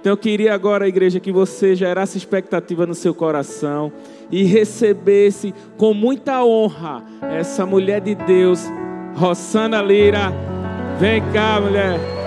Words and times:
Então 0.00 0.12
eu 0.12 0.16
queria 0.16 0.54
agora, 0.54 0.88
igreja, 0.88 1.20
que 1.20 1.30
você 1.30 1.76
gerasse 1.76 2.16
expectativa 2.16 2.86
no 2.86 2.94
seu 2.94 3.14
coração 3.14 3.92
e 4.30 4.44
recebesse 4.44 5.54
com 5.76 5.92
muita 5.92 6.42
honra 6.42 7.04
essa 7.20 7.66
mulher 7.66 8.00
de 8.00 8.14
Deus, 8.14 8.64
Rosana 9.14 9.82
Lira. 9.82 10.32
Vem 10.98 11.22
cá, 11.32 11.60
mulher. 11.60 12.19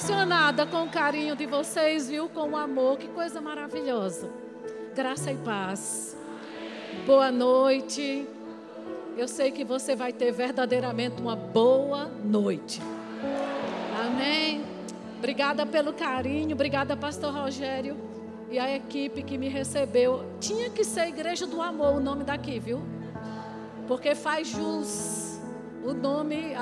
Emocionada 0.00 0.64
com 0.64 0.84
o 0.84 0.88
carinho 0.88 1.36
de 1.36 1.44
vocês, 1.44 2.08
viu? 2.08 2.26
Com 2.26 2.52
o 2.52 2.56
amor, 2.56 2.96
que 2.96 3.06
coisa 3.08 3.38
maravilhosa. 3.38 4.30
Graça 4.96 5.30
e 5.30 5.36
paz. 5.36 6.16
Boa 7.04 7.30
noite. 7.30 8.26
Eu 9.14 9.28
sei 9.28 9.50
que 9.50 9.62
você 9.62 9.94
vai 9.94 10.10
ter 10.10 10.32
verdadeiramente 10.32 11.20
uma 11.20 11.36
boa 11.36 12.06
noite. 12.24 12.80
Amém. 14.02 14.64
Obrigada 15.18 15.66
pelo 15.66 15.92
carinho, 15.92 16.54
obrigada, 16.54 16.96
Pastor 16.96 17.34
Rogério 17.34 17.94
e 18.50 18.58
a 18.58 18.74
equipe 18.74 19.22
que 19.22 19.36
me 19.36 19.50
recebeu. 19.50 20.24
Tinha 20.40 20.70
que 20.70 20.82
ser 20.82 21.08
Igreja 21.08 21.46
do 21.46 21.60
Amor 21.60 21.96
o 21.96 22.00
nome 22.00 22.24
daqui, 22.24 22.58
viu? 22.58 22.80
Porque 23.86 24.14
faz 24.14 24.48
jus 24.48 25.38
o 25.84 25.92
nome, 25.92 26.54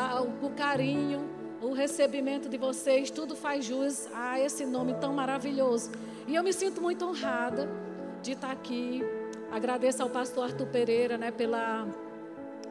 o 0.42 0.50
carinho, 0.50 1.37
o 1.60 1.72
recebimento 1.72 2.48
de 2.48 2.56
vocês, 2.56 3.10
tudo 3.10 3.34
faz 3.34 3.64
jus 3.64 4.08
a 4.14 4.38
esse 4.38 4.64
nome 4.64 4.94
tão 4.94 5.12
maravilhoso. 5.12 5.90
E 6.26 6.34
eu 6.34 6.42
me 6.42 6.52
sinto 6.52 6.80
muito 6.80 7.04
honrada 7.04 7.68
de 8.22 8.32
estar 8.32 8.50
aqui. 8.50 9.02
Agradeço 9.50 10.02
ao 10.02 10.10
pastor 10.10 10.44
Arthur 10.44 10.66
Pereira, 10.66 11.18
né, 11.18 11.30
pela, 11.30 11.86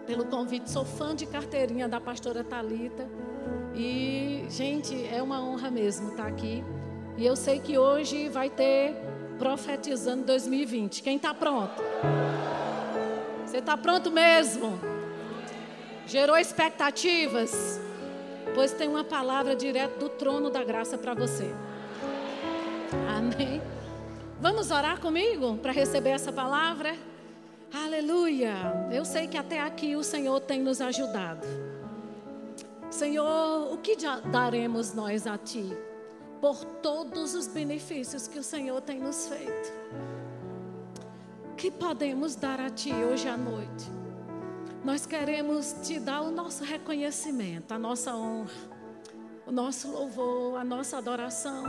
pelo 0.05 0.25
convite. 0.25 0.69
Sou 0.69 0.85
fã 0.85 1.15
de 1.15 1.25
carteirinha 1.25 1.87
da 1.87 1.99
pastora 1.99 2.43
Talita. 2.43 3.07
E, 3.75 4.45
gente, 4.49 4.95
é 5.07 5.21
uma 5.21 5.41
honra 5.43 5.69
mesmo 5.69 6.11
estar 6.11 6.27
aqui. 6.27 6.63
E 7.17 7.25
eu 7.25 7.35
sei 7.35 7.59
que 7.59 7.77
hoje 7.77 8.29
vai 8.29 8.49
ter 8.49 8.95
profetizando 9.37 10.23
2020. 10.23 11.03
Quem 11.03 11.17
está 11.17 11.33
pronto? 11.33 11.81
Você 13.45 13.57
está 13.57 13.75
pronto 13.75 14.11
mesmo? 14.11 14.79
Gerou 16.05 16.37
expectativas? 16.37 17.86
Pois 18.57 18.71
tem 18.71 18.89
uma 18.89 19.03
palavra 19.03 19.55
direto 19.55 19.99
do 19.99 20.09
trono 20.09 20.49
da 20.49 20.63
graça 20.63 20.97
para 20.97 21.13
você. 21.13 21.53
Amém. 23.15 23.61
Vamos 24.41 24.71
orar 24.71 24.99
comigo 24.99 25.57
para 25.57 25.71
receber 25.71 26.09
essa 26.09 26.31
palavra? 26.31 26.95
Aleluia. 27.71 28.55
Eu 28.91 29.05
sei 29.05 29.27
que 29.27 29.37
até 29.37 29.61
aqui 29.61 29.95
o 29.95 30.03
Senhor 30.03 30.39
tem 30.39 30.59
nos 30.59 30.81
ajudado. 30.81 31.45
Senhor, 32.89 33.71
o 33.71 33.77
que 33.77 33.95
daremos 34.31 34.91
nós 34.91 35.27
a 35.27 35.37
Ti 35.37 35.77
por 36.41 36.65
todos 36.81 37.35
os 37.35 37.45
benefícios 37.45 38.27
que 38.27 38.39
o 38.39 38.43
Senhor 38.43 38.81
tem 38.81 38.99
nos 38.99 39.27
feito? 39.27 39.71
O 41.51 41.55
que 41.55 41.69
podemos 41.69 42.35
dar 42.35 42.59
a 42.59 42.71
Ti 42.71 42.91
hoje 42.91 43.29
à 43.29 43.37
noite? 43.37 43.96
Nós 44.87 45.05
queremos 45.05 45.75
te 45.83 45.99
dar 45.99 46.21
o 46.21 46.31
nosso 46.31 46.63
reconhecimento, 46.63 47.73
a 47.73 47.77
nossa 47.77 48.15
honra, 48.15 48.53
o 49.45 49.51
nosso 49.51 49.91
louvor, 49.91 50.57
a 50.57 50.63
nossa 50.63 50.97
adoração, 50.97 51.65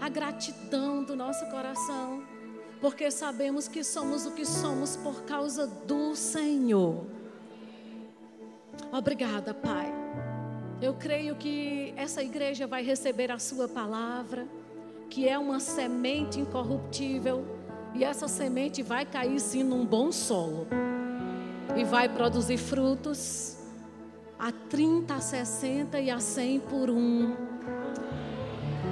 a 0.00 0.08
gratidão 0.08 1.04
do 1.04 1.14
nosso 1.14 1.46
coração, 1.46 2.24
porque 2.80 3.08
sabemos 3.08 3.68
que 3.68 3.84
somos 3.84 4.26
o 4.26 4.32
que 4.32 4.44
somos 4.44 4.96
por 4.96 5.22
causa 5.26 5.68
do 5.68 6.16
Senhor. 6.16 7.06
Obrigada, 8.90 9.54
Pai. 9.54 9.86
Eu 10.82 10.94
creio 10.94 11.36
que 11.36 11.94
essa 11.96 12.20
igreja 12.20 12.66
vai 12.66 12.82
receber 12.82 13.30
a 13.30 13.38
Sua 13.38 13.68
palavra, 13.68 14.44
que 15.08 15.28
é 15.28 15.38
uma 15.38 15.60
semente 15.60 16.40
incorruptível, 16.40 17.44
e 17.94 18.02
essa 18.02 18.26
semente 18.26 18.82
vai 18.82 19.06
cair 19.06 19.38
sim 19.38 19.62
num 19.62 19.86
bom 19.86 20.10
solo 20.10 20.66
e 21.78 21.84
vai 21.84 22.08
produzir 22.08 22.56
frutos 22.56 23.56
a 24.36 24.50
30, 24.50 25.14
a 25.14 25.20
60 25.20 26.00
e 26.00 26.10
a 26.10 26.18
100 26.18 26.60
por 26.60 26.90
um. 26.90 27.36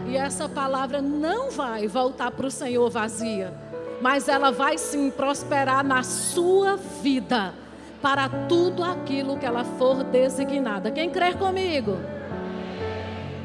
E 0.09 0.17
essa 0.17 0.49
palavra 0.49 1.03
não 1.03 1.51
vai 1.51 1.89
voltar 1.89 2.31
para 2.31 2.47
o 2.47 2.51
Senhor 2.51 2.89
vazia, 2.89 3.53
mas 4.01 4.29
ela 4.29 4.53
vai 4.53 4.79
sim 4.79 5.11
prosperar 5.11 5.85
na 5.85 6.05
sua 6.05 6.77
vida 6.77 7.53
para 8.01 8.29
tudo 8.49 8.85
aquilo 8.85 9.37
que 9.37 9.45
ela 9.47 9.65
for 9.65 10.05
designada. 10.05 10.91
Quem 10.93 11.11
crer 11.11 11.37
comigo? 11.37 11.97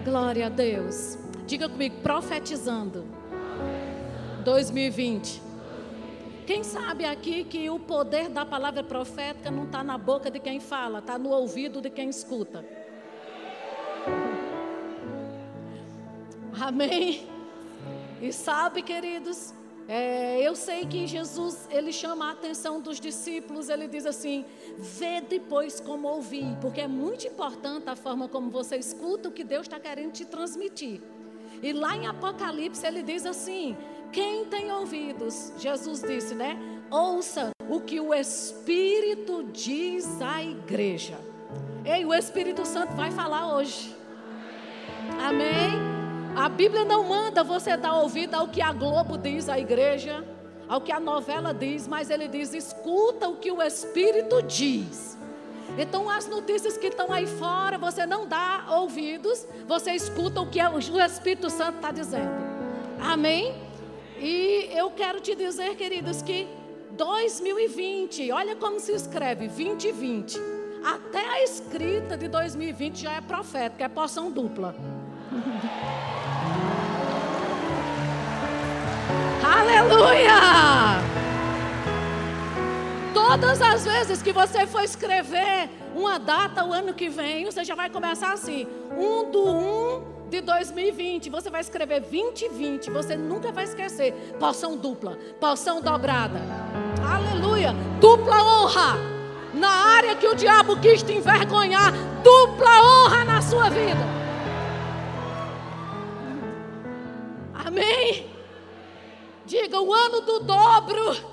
Glória 0.05 0.47
a 0.47 0.49
Deus. 0.49 1.17
Diga 1.47 1.67
comigo, 1.67 1.95
profetizando. 2.03 3.05
2020 4.43 5.50
quem 6.41 6.63
sabe 6.63 7.05
aqui 7.05 7.43
que 7.43 7.69
o 7.69 7.79
poder 7.79 8.29
da 8.29 8.45
palavra 8.45 8.83
profética 8.83 9.49
não 9.51 9.65
está 9.65 9.83
na 9.83 9.97
boca 9.97 10.29
de 10.29 10.39
quem 10.39 10.59
fala, 10.59 10.99
está 10.99 11.17
no 11.17 11.29
ouvido 11.29 11.81
de 11.81 11.89
quem 11.89 12.09
escuta. 12.09 12.65
Amém? 16.59 17.27
E 18.21 18.31
sabe, 18.31 18.81
queridos, 18.81 19.53
é, 19.87 20.39
eu 20.41 20.55
sei 20.55 20.85
que 20.85 21.07
Jesus, 21.07 21.67
ele 21.69 21.91
chama 21.91 22.29
a 22.29 22.31
atenção 22.31 22.79
dos 22.79 22.99
discípulos, 22.99 23.67
ele 23.67 23.87
diz 23.87 24.05
assim: 24.05 24.45
vê 24.77 25.21
depois 25.21 25.79
como 25.79 26.07
ouvir, 26.07 26.55
porque 26.61 26.81
é 26.81 26.87
muito 26.87 27.27
importante 27.27 27.89
a 27.89 27.95
forma 27.95 28.27
como 28.27 28.49
você 28.49 28.77
escuta 28.77 29.29
o 29.29 29.31
que 29.31 29.43
Deus 29.43 29.63
está 29.63 29.79
querendo 29.79 30.11
te 30.11 30.23
transmitir. 30.23 31.01
E 31.61 31.73
lá 31.73 31.95
em 31.95 32.07
Apocalipse 32.07 32.85
ele 32.85 33.03
diz 33.03 33.25
assim: 33.25 33.77
quem 34.11 34.45
tem 34.45 34.71
ouvidos, 34.71 35.53
Jesus 35.57 36.01
disse, 36.01 36.35
né? 36.35 36.57
Ouça 36.89 37.51
o 37.69 37.79
que 37.79 37.99
o 37.99 38.13
Espírito 38.13 39.43
diz 39.53 40.21
à 40.21 40.43
igreja. 40.43 41.17
Ei, 41.85 42.05
o 42.05 42.13
Espírito 42.13 42.65
Santo 42.65 42.93
vai 42.93 43.09
falar 43.11 43.55
hoje. 43.55 43.95
Amém? 45.23 45.71
A 46.35 46.49
Bíblia 46.49 46.83
não 46.83 47.07
manda 47.07 47.43
você 47.43 47.77
dar 47.77 47.93
ouvido 47.93 48.35
ao 48.35 48.47
que 48.49 48.61
a 48.61 48.73
Globo 48.73 49.17
diz 49.17 49.47
à 49.47 49.57
igreja, 49.57 50.25
ao 50.67 50.81
que 50.81 50.91
a 50.91 50.99
novela 50.99 51.53
diz, 51.53 51.87
mas 51.87 52.09
ele 52.09 52.27
diz: 52.27 52.53
escuta 52.53 53.29
o 53.29 53.37
que 53.37 53.51
o 53.51 53.61
Espírito 53.61 54.41
diz. 54.41 55.17
Então, 55.77 56.09
as 56.09 56.27
notícias 56.27 56.77
que 56.77 56.87
estão 56.87 57.11
aí 57.11 57.25
fora, 57.25 57.77
você 57.77 58.05
não 58.05 58.27
dá 58.27 58.65
ouvidos, 58.69 59.47
você 59.67 59.91
escuta 59.91 60.41
o 60.41 60.47
que 60.47 60.61
o 60.61 60.79
Espírito 60.99 61.49
Santo 61.49 61.77
está 61.77 61.91
dizendo. 61.91 62.31
Amém? 62.99 63.55
E 64.19 64.69
eu 64.71 64.91
quero 64.91 65.19
te 65.19 65.33
dizer, 65.35 65.75
queridos, 65.75 66.21
que 66.21 66.47
2020, 66.91 68.31
olha 68.31 68.55
como 68.55 68.79
se 68.79 68.91
escreve, 68.91 69.47
2020. 69.47 70.39
Até 70.83 71.27
a 71.27 71.43
escrita 71.43 72.17
de 72.17 72.27
2020 72.27 73.01
já 73.01 73.13
é 73.13 73.21
profética, 73.21 73.85
é 73.85 73.87
poção 73.87 74.31
dupla. 74.31 74.75
Aleluia! 79.43 80.80
Todas 83.31 83.61
as 83.61 83.85
vezes 83.85 84.21
que 84.21 84.33
você 84.33 84.67
for 84.67 84.83
escrever 84.83 85.69
uma 85.95 86.19
data 86.19 86.65
o 86.65 86.73
ano 86.73 86.93
que 86.93 87.07
vem, 87.07 87.45
você 87.45 87.63
já 87.63 87.73
vai 87.73 87.89
começar 87.89 88.33
assim: 88.33 88.67
1 88.91 89.31
do 89.31 89.47
1 89.47 90.29
de 90.29 90.41
2020, 90.41 91.29
você 91.29 91.49
vai 91.49 91.61
escrever 91.61 92.01
2020, 92.01 92.89
você 92.89 93.15
nunca 93.15 93.49
vai 93.49 93.63
esquecer. 93.63 94.11
Poção 94.37 94.75
dupla, 94.75 95.17
poção 95.39 95.79
dobrada. 95.79 96.41
Aleluia! 97.01 97.73
Dupla 98.01 98.43
honra. 98.43 98.97
Na 99.53 99.69
área 99.69 100.13
que 100.13 100.27
o 100.27 100.35
diabo 100.35 100.77
quis 100.81 101.01
te 101.01 101.13
envergonhar, 101.13 101.93
dupla 102.21 102.81
honra 102.81 103.23
na 103.23 103.41
sua 103.41 103.69
vida. 103.69 104.05
Amém? 107.53 108.29
Diga 109.45 109.79
o 109.79 109.93
ano 109.93 110.19
do 110.19 110.39
dobro. 110.41 111.30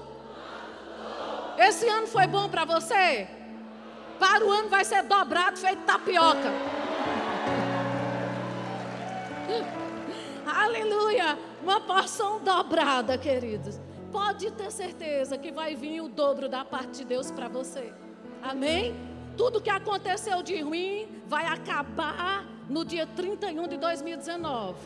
Esse 1.58 1.88
ano 1.88 2.06
foi 2.06 2.26
bom 2.28 2.48
para 2.48 2.64
você? 2.64 3.26
Para 4.16 4.46
o 4.46 4.50
ano 4.50 4.68
vai 4.68 4.84
ser 4.84 5.02
dobrado, 5.02 5.58
feito 5.58 5.82
tapioca. 5.82 6.52
Aleluia! 10.46 11.36
Uma 11.60 11.80
porção 11.80 12.40
dobrada, 12.40 13.18
queridos. 13.18 13.80
pode 14.12 14.50
ter 14.52 14.70
certeza 14.70 15.36
que 15.36 15.50
vai 15.50 15.74
vir 15.74 16.00
o 16.00 16.08
dobro 16.08 16.48
da 16.48 16.64
parte 16.64 16.98
de 16.98 17.04
Deus 17.04 17.30
para 17.30 17.48
você. 17.48 17.92
Amém? 18.42 18.94
Tudo 19.36 19.60
que 19.60 19.68
aconteceu 19.68 20.42
de 20.42 20.60
ruim 20.62 21.08
vai 21.26 21.44
acabar 21.44 22.46
no 22.68 22.84
dia 22.84 23.06
31 23.06 23.66
de 23.66 23.76
2019. 23.76 24.78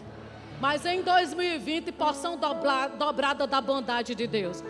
Mas 0.60 0.86
em 0.86 1.02
2020, 1.02 1.92
porção 1.92 2.36
dobrada 2.36 3.46
da 3.46 3.60
bondade 3.60 4.14
de 4.14 4.26
Deus. 4.26 4.62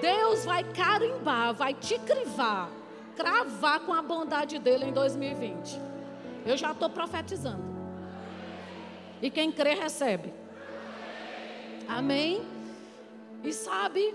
Deus 0.00 0.44
vai 0.44 0.64
carimbar, 0.64 1.54
vai 1.54 1.74
te 1.74 1.98
crivar, 1.98 2.70
cravar 3.16 3.80
com 3.80 3.92
a 3.92 4.02
bondade 4.02 4.58
dele 4.58 4.86
em 4.86 4.92
2020. 4.92 5.80
Eu 6.44 6.56
já 6.56 6.72
estou 6.72 6.88
profetizando. 6.88 7.64
E 9.20 9.30
quem 9.30 9.50
crê, 9.50 9.74
recebe. 9.74 10.32
Amém? 11.88 12.42
E 13.42 13.52
sabe, 13.52 14.14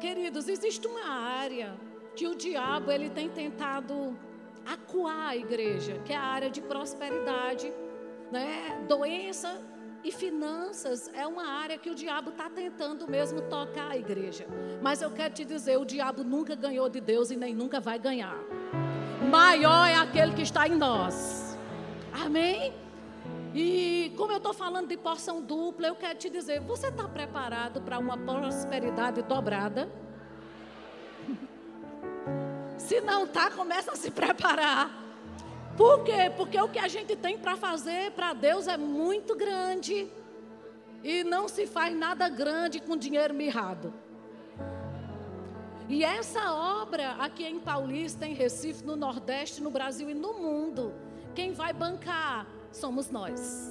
queridos, 0.00 0.48
existe 0.48 0.86
uma 0.86 1.08
área 1.08 1.74
que 2.14 2.26
o 2.26 2.34
diabo 2.34 2.90
ele 2.90 3.10
tem 3.10 3.28
tentado 3.28 4.16
acuar 4.64 5.28
a 5.28 5.36
igreja, 5.36 6.00
que 6.04 6.12
é 6.12 6.16
a 6.16 6.22
área 6.22 6.50
de 6.50 6.60
prosperidade, 6.60 7.72
né? 8.30 8.84
Doença 8.88 9.60
e 10.06 10.12
finanças 10.12 11.10
é 11.12 11.26
uma 11.26 11.48
área 11.48 11.76
que 11.76 11.90
o 11.90 11.94
diabo 11.94 12.30
está 12.30 12.48
tentando 12.48 13.08
mesmo 13.08 13.42
tocar 13.42 13.90
a 13.90 13.96
igreja. 13.96 14.46
Mas 14.80 15.02
eu 15.02 15.10
quero 15.10 15.34
te 15.34 15.44
dizer, 15.44 15.76
o 15.78 15.84
diabo 15.84 16.22
nunca 16.22 16.54
ganhou 16.54 16.88
de 16.88 17.00
Deus 17.00 17.32
e 17.32 17.36
nem 17.36 17.52
nunca 17.52 17.80
vai 17.80 17.98
ganhar. 17.98 18.38
Maior 19.28 19.88
é 19.88 19.96
aquele 19.96 20.32
que 20.32 20.42
está 20.42 20.68
em 20.68 20.76
nós. 20.76 21.58
Amém? 22.12 22.72
E 23.52 24.14
como 24.16 24.30
eu 24.30 24.36
estou 24.36 24.54
falando 24.54 24.86
de 24.86 24.96
porção 24.96 25.42
dupla, 25.42 25.88
eu 25.88 25.96
quero 25.96 26.16
te 26.16 26.30
dizer: 26.30 26.60
você 26.60 26.86
está 26.86 27.08
preparado 27.08 27.80
para 27.80 27.98
uma 27.98 28.16
prosperidade 28.16 29.22
dobrada? 29.22 29.90
Se 32.78 33.00
não 33.00 33.24
está, 33.24 33.50
começa 33.50 33.90
a 33.90 33.96
se 33.96 34.12
preparar. 34.12 35.05
Por 35.76 36.04
quê? 36.04 36.32
Porque 36.34 36.58
o 36.58 36.68
que 36.68 36.78
a 36.78 36.88
gente 36.88 37.14
tem 37.14 37.38
para 37.38 37.54
fazer 37.56 38.12
para 38.12 38.32
Deus 38.32 38.66
é 38.66 38.76
muito 38.76 39.36
grande. 39.36 40.08
E 41.04 41.22
não 41.22 41.48
se 41.48 41.66
faz 41.66 41.94
nada 41.94 42.28
grande 42.28 42.80
com 42.80 42.96
dinheiro 42.96 43.34
mirrado. 43.34 43.92
E 45.88 46.02
essa 46.02 46.52
obra 46.52 47.12
aqui 47.12 47.44
em 47.44 47.60
Paulista, 47.60 48.26
em 48.26 48.34
Recife, 48.34 48.84
no 48.84 48.96
Nordeste, 48.96 49.62
no 49.62 49.70
Brasil 49.70 50.10
e 50.10 50.14
no 50.14 50.32
mundo, 50.32 50.92
quem 51.34 51.52
vai 51.52 51.72
bancar 51.72 52.46
somos 52.72 53.10
nós. 53.10 53.70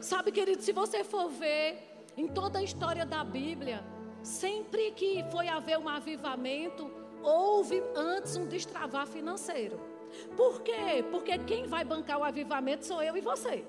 Sabe, 0.00 0.30
querido, 0.30 0.62
se 0.62 0.72
você 0.72 1.02
for 1.02 1.28
ver 1.28 2.06
em 2.16 2.26
toda 2.28 2.60
a 2.60 2.62
história 2.62 3.04
da 3.04 3.22
Bíblia, 3.22 3.84
sempre 4.22 4.92
que 4.92 5.24
foi 5.30 5.48
haver 5.48 5.78
um 5.78 5.88
avivamento, 5.88 6.90
houve 7.22 7.82
antes 7.94 8.36
um 8.36 8.46
destravar 8.46 9.06
financeiro. 9.06 9.95
Por 10.36 10.62
quê? 10.62 11.04
Porque 11.10 11.38
quem 11.38 11.66
vai 11.66 11.84
bancar 11.84 12.18
o 12.18 12.24
avivamento 12.24 12.86
sou 12.86 13.02
eu 13.02 13.16
e 13.16 13.20
você. 13.20 13.64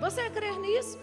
Você 0.00 0.28
crê 0.30 0.56
nisso? 0.58 0.98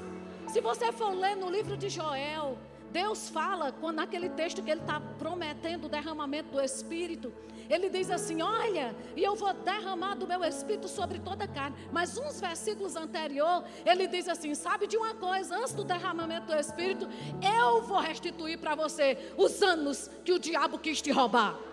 Se 0.48 0.60
você 0.62 0.92
for 0.92 1.14
ler 1.14 1.36
no 1.36 1.50
livro 1.50 1.78
de 1.78 1.90
Joel, 1.90 2.58
Deus 2.92 3.30
fala, 3.30 3.72
quando 3.72 3.98
naquele 3.98 4.30
texto 4.30 4.64
que 4.64 4.72
ele 4.72 4.82
está 4.82 5.00
prometendo 5.00 5.86
o 5.86 5.90
derramamento 5.90 6.52
do 6.52 6.62
Espírito, 6.62 7.32
ele 7.70 7.88
diz 7.88 8.10
assim: 8.10 8.42
Olha, 8.42 8.96
e 9.16 9.24
eu 9.24 9.36
vou 9.36 9.54
derramar 9.54 10.16
do 10.16 10.28
meu 10.28 10.44
Espírito 10.44 10.88
sobre 10.88 11.20
toda 11.20 11.44
a 11.44 11.48
carne. 11.48 11.78
Mas 11.92 12.18
uns 12.18 12.42
versículos 12.42 12.96
anterior, 12.96 13.64
ele 13.86 14.08
diz 14.08 14.28
assim: 14.28 14.56
Sabe 14.56 14.88
de 14.88 14.98
uma 14.98 15.14
coisa, 15.14 15.56
antes 15.56 15.74
do 15.74 15.84
derramamento 15.84 16.48
do 16.48 16.56
Espírito, 16.56 17.08
eu 17.42 17.84
vou 17.84 18.00
restituir 18.00 18.58
para 18.58 18.74
você 18.74 19.34
os 19.38 19.62
anos 19.62 20.10
que 20.26 20.34
o 20.34 20.40
diabo 20.40 20.80
quis 20.80 21.00
te 21.00 21.12
roubar. 21.12 21.69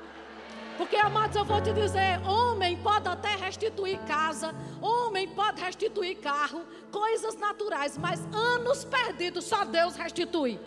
Porque, 0.76 0.96
amados, 0.96 1.36
eu 1.36 1.44
vou 1.44 1.60
te 1.60 1.72
dizer: 1.72 2.20
homem 2.26 2.76
pode 2.76 3.08
até 3.08 3.34
restituir 3.36 3.98
casa, 4.00 4.54
homem 4.80 5.26
pode 5.28 5.60
restituir 5.60 6.16
carro, 6.16 6.62
coisas 6.90 7.36
naturais, 7.36 7.96
mas 7.96 8.20
anos 8.32 8.84
perdidos 8.84 9.44
só 9.44 9.64
Deus 9.64 9.96
restitui. 9.96 10.60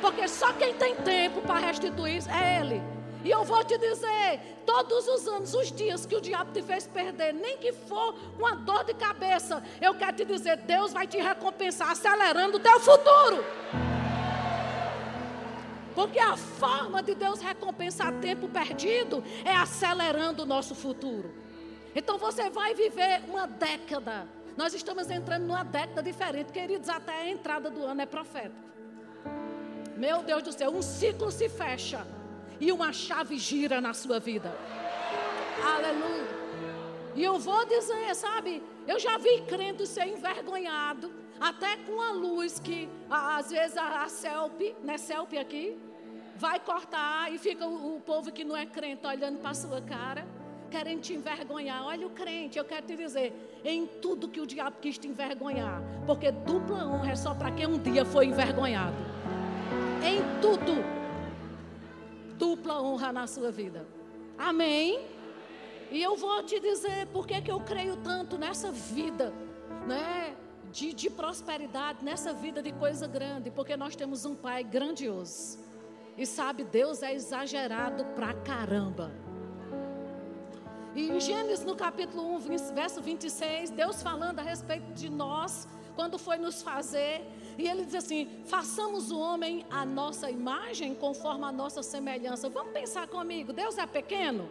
Porque 0.00 0.28
só 0.28 0.52
quem 0.52 0.74
tem 0.74 0.94
tempo 0.96 1.40
para 1.42 1.58
restituir 1.58 2.22
é 2.30 2.60
Ele. 2.60 2.82
E 3.24 3.30
eu 3.30 3.42
vou 3.42 3.64
te 3.64 3.76
dizer, 3.76 4.40
todos 4.64 5.08
os 5.08 5.26
anos, 5.26 5.52
os 5.52 5.72
dias 5.72 6.06
que 6.06 6.14
o 6.14 6.20
diabo 6.20 6.52
te 6.52 6.62
fez 6.62 6.86
perder, 6.86 7.34
nem 7.34 7.58
que 7.58 7.72
for 7.72 8.14
uma 8.38 8.54
dor 8.54 8.84
de 8.84 8.94
cabeça, 8.94 9.62
eu 9.80 9.94
quero 9.94 10.16
te 10.16 10.24
dizer, 10.24 10.58
Deus 10.58 10.92
vai 10.92 11.06
te 11.06 11.18
recompensar 11.18 11.90
acelerando 11.90 12.58
o 12.58 12.60
teu 12.60 12.78
futuro. 12.78 13.44
Porque 15.94 16.18
a 16.18 16.36
forma 16.36 17.02
de 17.02 17.14
Deus 17.14 17.40
recompensar 17.40 18.12
tempo 18.20 18.48
perdido 18.48 19.22
é 19.44 19.54
acelerando 19.54 20.42
o 20.42 20.46
nosso 20.46 20.74
futuro. 20.74 21.34
Então 21.94 22.18
você 22.18 22.50
vai 22.50 22.74
viver 22.74 23.22
uma 23.28 23.46
década. 23.46 24.28
Nós 24.56 24.74
estamos 24.74 25.10
entrando 25.10 25.46
numa 25.46 25.64
década 25.64 26.02
diferente, 26.02 26.52
queridos, 26.52 26.88
até 26.88 27.12
a 27.12 27.30
entrada 27.30 27.70
do 27.70 27.84
ano 27.84 28.00
é 28.00 28.06
profético. 28.06 28.68
Meu 29.96 30.22
Deus 30.22 30.42
do 30.42 30.52
céu, 30.52 30.70
um 30.70 30.82
ciclo 30.82 31.30
se 31.30 31.48
fecha 31.48 32.06
e 32.60 32.70
uma 32.70 32.92
chave 32.92 33.38
gira 33.38 33.80
na 33.80 33.94
sua 33.94 34.20
vida. 34.20 34.54
Aleluia. 35.64 36.38
E 37.14 37.24
eu 37.24 37.38
vou 37.38 37.64
dizer, 37.66 38.14
sabe, 38.14 38.62
eu 38.86 38.98
já 38.98 39.18
vi 39.18 39.40
crente 39.42 39.86
ser 39.86 40.06
envergonhado, 40.06 41.12
até 41.40 41.76
com 41.76 42.00
a 42.00 42.12
luz 42.12 42.58
que 42.58 42.88
às 43.10 43.50
vezes 43.50 43.76
a, 43.76 44.04
a 44.04 44.06
né, 44.82 44.98
selfie 44.98 45.38
aqui, 45.38 45.78
vai 46.36 46.60
cortar 46.60 47.32
e 47.32 47.38
fica 47.38 47.66
o, 47.66 47.96
o 47.96 48.00
povo 48.00 48.30
que 48.30 48.44
não 48.44 48.56
é 48.56 48.64
crente 48.64 49.06
olhando 49.06 49.38
para 49.40 49.54
sua 49.54 49.80
cara, 49.80 50.26
querendo 50.70 51.00
te 51.00 51.14
envergonhar. 51.14 51.84
Olha 51.84 52.06
o 52.06 52.10
crente, 52.10 52.58
eu 52.58 52.64
quero 52.64 52.86
te 52.86 52.96
dizer, 52.96 53.60
em 53.64 53.86
tudo 53.86 54.28
que 54.28 54.40
o 54.40 54.46
diabo 54.46 54.76
quis 54.80 54.98
te 54.98 55.08
envergonhar, 55.08 55.82
porque 56.06 56.30
dupla 56.30 56.86
honra 56.86 57.12
é 57.12 57.16
só 57.16 57.34
para 57.34 57.50
quem 57.50 57.66
um 57.66 57.78
dia 57.78 58.04
foi 58.04 58.26
envergonhado 58.26 58.96
em 60.04 60.20
tudo. 60.40 60.84
Dupla 62.36 62.80
honra 62.80 63.12
na 63.12 63.26
sua 63.26 63.50
vida. 63.50 63.86
Amém? 64.36 65.00
E 65.90 66.02
eu 66.02 66.16
vou 66.16 66.42
te 66.42 66.60
dizer 66.60 67.06
por 67.08 67.26
que 67.26 67.50
eu 67.50 67.60
creio 67.60 67.96
tanto 67.96 68.38
nessa 68.38 68.70
vida, 68.70 69.32
né? 69.86 70.36
De, 70.72 70.92
de 70.92 71.08
prosperidade, 71.08 72.04
nessa 72.04 72.32
vida 72.32 72.62
de 72.62 72.72
coisa 72.72 73.06
grande, 73.06 73.50
porque 73.50 73.76
nós 73.76 73.96
temos 73.96 74.24
um 74.24 74.34
Pai 74.34 74.62
grandioso. 74.62 75.58
E 76.16 76.26
sabe, 76.26 76.64
Deus 76.64 77.02
é 77.02 77.14
exagerado 77.14 78.04
pra 78.16 78.34
caramba. 78.34 79.10
E 80.94 81.10
em 81.10 81.20
Gênesis 81.20 81.64
no 81.64 81.76
capítulo 81.76 82.34
1, 82.36 82.40
verso 82.74 83.00
26, 83.00 83.70
Deus 83.70 84.02
falando 84.02 84.40
a 84.40 84.42
respeito 84.42 84.92
de 84.92 85.08
nós, 85.08 85.68
quando 85.94 86.18
foi 86.18 86.36
nos 86.36 86.60
fazer, 86.60 87.24
e 87.56 87.68
ele 87.68 87.84
diz 87.84 87.94
assim: 87.94 88.42
façamos 88.46 89.10
o 89.10 89.18
homem 89.18 89.64
a 89.70 89.86
nossa 89.86 90.30
imagem, 90.30 90.94
conforme 90.94 91.44
a 91.44 91.52
nossa 91.52 91.82
semelhança. 91.82 92.48
Vamos 92.48 92.72
pensar 92.72 93.06
comigo: 93.06 93.52
Deus 93.52 93.78
é 93.78 93.86
pequeno? 93.86 94.50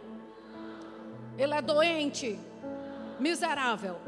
Ele 1.36 1.54
é 1.54 1.62
doente? 1.62 2.38
Miserável? 3.20 4.07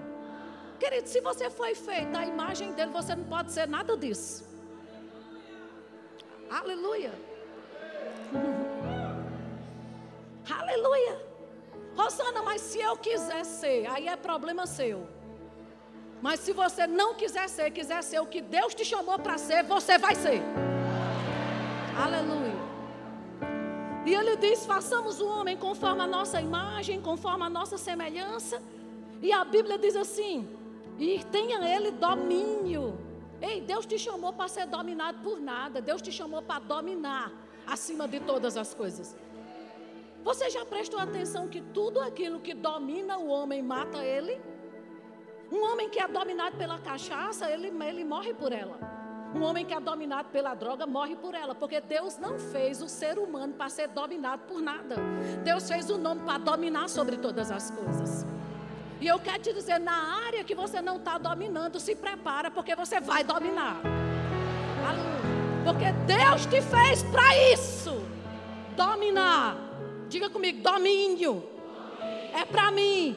Querido, 0.80 1.06
se 1.06 1.20
você 1.20 1.50
foi 1.50 1.74
feito 1.74 2.16
a 2.16 2.24
imagem 2.24 2.72
dele, 2.72 2.90
você 2.90 3.14
não 3.14 3.24
pode 3.24 3.52
ser 3.52 3.68
nada 3.68 3.94
disso. 3.98 4.48
Aleluia. 6.50 7.12
Aleluia. 10.58 11.20
Rosana, 11.94 12.42
mas 12.42 12.62
se 12.62 12.80
eu 12.80 12.96
quiser 12.96 13.44
ser, 13.44 13.86
aí 13.90 14.08
é 14.08 14.16
problema 14.16 14.66
seu. 14.66 15.06
Mas 16.22 16.40
se 16.40 16.54
você 16.54 16.86
não 16.86 17.14
quiser 17.14 17.46
ser, 17.48 17.70
quiser 17.70 18.02
ser 18.02 18.20
o 18.20 18.26
que 18.26 18.40
Deus 18.40 18.74
te 18.74 18.84
chamou 18.84 19.18
para 19.18 19.36
ser, 19.36 19.62
você 19.62 19.98
vai 19.98 20.14
ser. 20.14 20.40
Aleluia. 22.04 22.58
E 24.06 24.14
ele 24.14 24.34
diz: 24.36 24.64
façamos 24.64 25.20
o 25.20 25.26
homem 25.26 25.58
conforme 25.58 26.00
a 26.00 26.06
nossa 26.06 26.40
imagem, 26.40 27.02
conforme 27.02 27.44
a 27.44 27.50
nossa 27.50 27.76
semelhança. 27.76 28.62
E 29.20 29.30
a 29.30 29.44
Bíblia 29.44 29.78
diz 29.78 29.94
assim: 29.94 30.48
e 30.98 31.22
tenha 31.24 31.58
ele 31.74 31.90
domínio. 31.90 32.98
Ei, 33.40 33.60
Deus 33.60 33.86
te 33.86 33.98
chamou 33.98 34.32
para 34.32 34.48
ser 34.48 34.66
dominado 34.66 35.22
por 35.22 35.40
nada. 35.40 35.80
Deus 35.80 36.02
te 36.02 36.12
chamou 36.12 36.42
para 36.42 36.60
dominar 36.60 37.32
acima 37.66 38.06
de 38.06 38.20
todas 38.20 38.56
as 38.56 38.74
coisas. 38.74 39.16
Você 40.22 40.50
já 40.50 40.64
prestou 40.66 41.00
atenção 41.00 41.48
que 41.48 41.60
tudo 41.60 42.00
aquilo 42.00 42.40
que 42.40 42.52
domina 42.52 43.16
o 43.18 43.28
homem 43.28 43.62
mata 43.62 44.04
ele? 44.04 44.40
Um 45.50 45.64
homem 45.64 45.88
que 45.88 45.98
é 45.98 46.06
dominado 46.06 46.56
pela 46.56 46.78
cachaça, 46.78 47.50
ele, 47.50 47.72
ele 47.84 48.04
morre 48.04 48.34
por 48.34 48.52
ela. 48.52 48.78
Um 49.34 49.42
homem 49.42 49.64
que 49.64 49.72
é 49.72 49.80
dominado 49.80 50.28
pela 50.28 50.54
droga 50.54 50.86
morre 50.86 51.16
por 51.16 51.34
ela, 51.34 51.54
porque 51.54 51.80
Deus 51.80 52.18
não 52.18 52.38
fez 52.38 52.82
o 52.82 52.88
ser 52.88 53.18
humano 53.18 53.54
para 53.54 53.68
ser 53.68 53.88
dominado 53.88 54.42
por 54.46 54.60
nada. 54.60 54.96
Deus 55.42 55.68
fez 55.68 55.88
o 55.88 55.96
nome 55.96 56.22
para 56.22 56.38
dominar 56.38 56.88
sobre 56.88 57.16
todas 57.16 57.50
as 57.50 57.70
coisas. 57.70 58.26
E 59.00 59.06
eu 59.06 59.18
quero 59.18 59.42
te 59.42 59.52
dizer, 59.52 59.78
na 59.78 60.26
área 60.26 60.44
que 60.44 60.54
você 60.54 60.82
não 60.82 60.96
está 60.96 61.16
dominando, 61.16 61.80
se 61.80 61.94
prepara, 61.94 62.50
porque 62.50 62.76
você 62.76 63.00
vai 63.00 63.24
dominar. 63.24 63.80
Porque 65.64 65.90
Deus 66.06 66.46
te 66.46 66.60
fez 66.60 67.02
para 67.04 67.36
isso. 67.52 68.02
Dominar. 68.76 69.56
Diga 70.08 70.28
comigo, 70.28 70.62
domínio. 70.62 71.44
É 72.34 72.44
para 72.44 72.70
mim. 72.70 73.16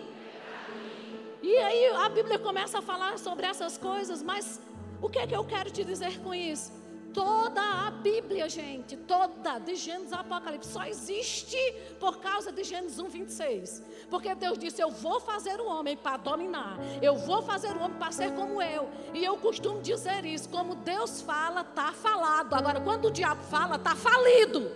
E 1.41 1.57
aí 1.57 1.87
a 1.95 2.09
Bíblia 2.09 2.39
começa 2.39 2.79
a 2.79 2.81
falar 2.81 3.17
sobre 3.19 3.45
essas 3.45 3.77
coisas, 3.77 4.23
mas 4.23 4.61
o 5.01 5.09
que 5.09 5.19
é 5.19 5.27
que 5.27 5.35
eu 5.35 5.43
quero 5.43 5.69
te 5.69 5.83
dizer 5.83 6.19
com 6.19 6.33
isso? 6.33 6.71
Toda 7.13 7.61
a 7.61 7.91
Bíblia, 7.91 8.49
gente, 8.49 8.97
toda, 8.97 9.59
de 9.59 9.75
Gênesis 9.75 10.11
a 10.11 10.21
Apocalipse, 10.21 10.71
só 10.71 10.83
existe 10.85 11.57
por 11.99 12.17
causa 12.17 12.51
de 12.51 12.63
Gênesis 12.63 12.97
1, 12.97 13.07
26. 13.07 13.83
Porque 14.09 14.33
Deus 14.33 14.57
disse: 14.57 14.81
Eu 14.81 14.89
vou 14.89 15.19
fazer 15.19 15.59
o 15.59 15.67
homem 15.67 15.95
para 15.95 16.17
dominar, 16.17 16.77
eu 17.01 17.15
vou 17.15 17.43
fazer 17.43 17.75
o 17.75 17.81
homem 17.83 17.97
para 17.99 18.11
ser 18.11 18.33
como 18.33 18.59
eu. 18.61 18.89
E 19.13 19.23
eu 19.23 19.37
costumo 19.37 19.79
dizer 19.79 20.25
isso: 20.25 20.49
como 20.49 20.73
Deus 20.75 21.21
fala, 21.21 21.61
está 21.61 21.93
falado. 21.93 22.55
Agora, 22.55 22.81
quando 22.81 23.05
o 23.05 23.11
diabo 23.11 23.43
fala, 23.43 23.75
está 23.75 23.95
falido. 23.95 24.71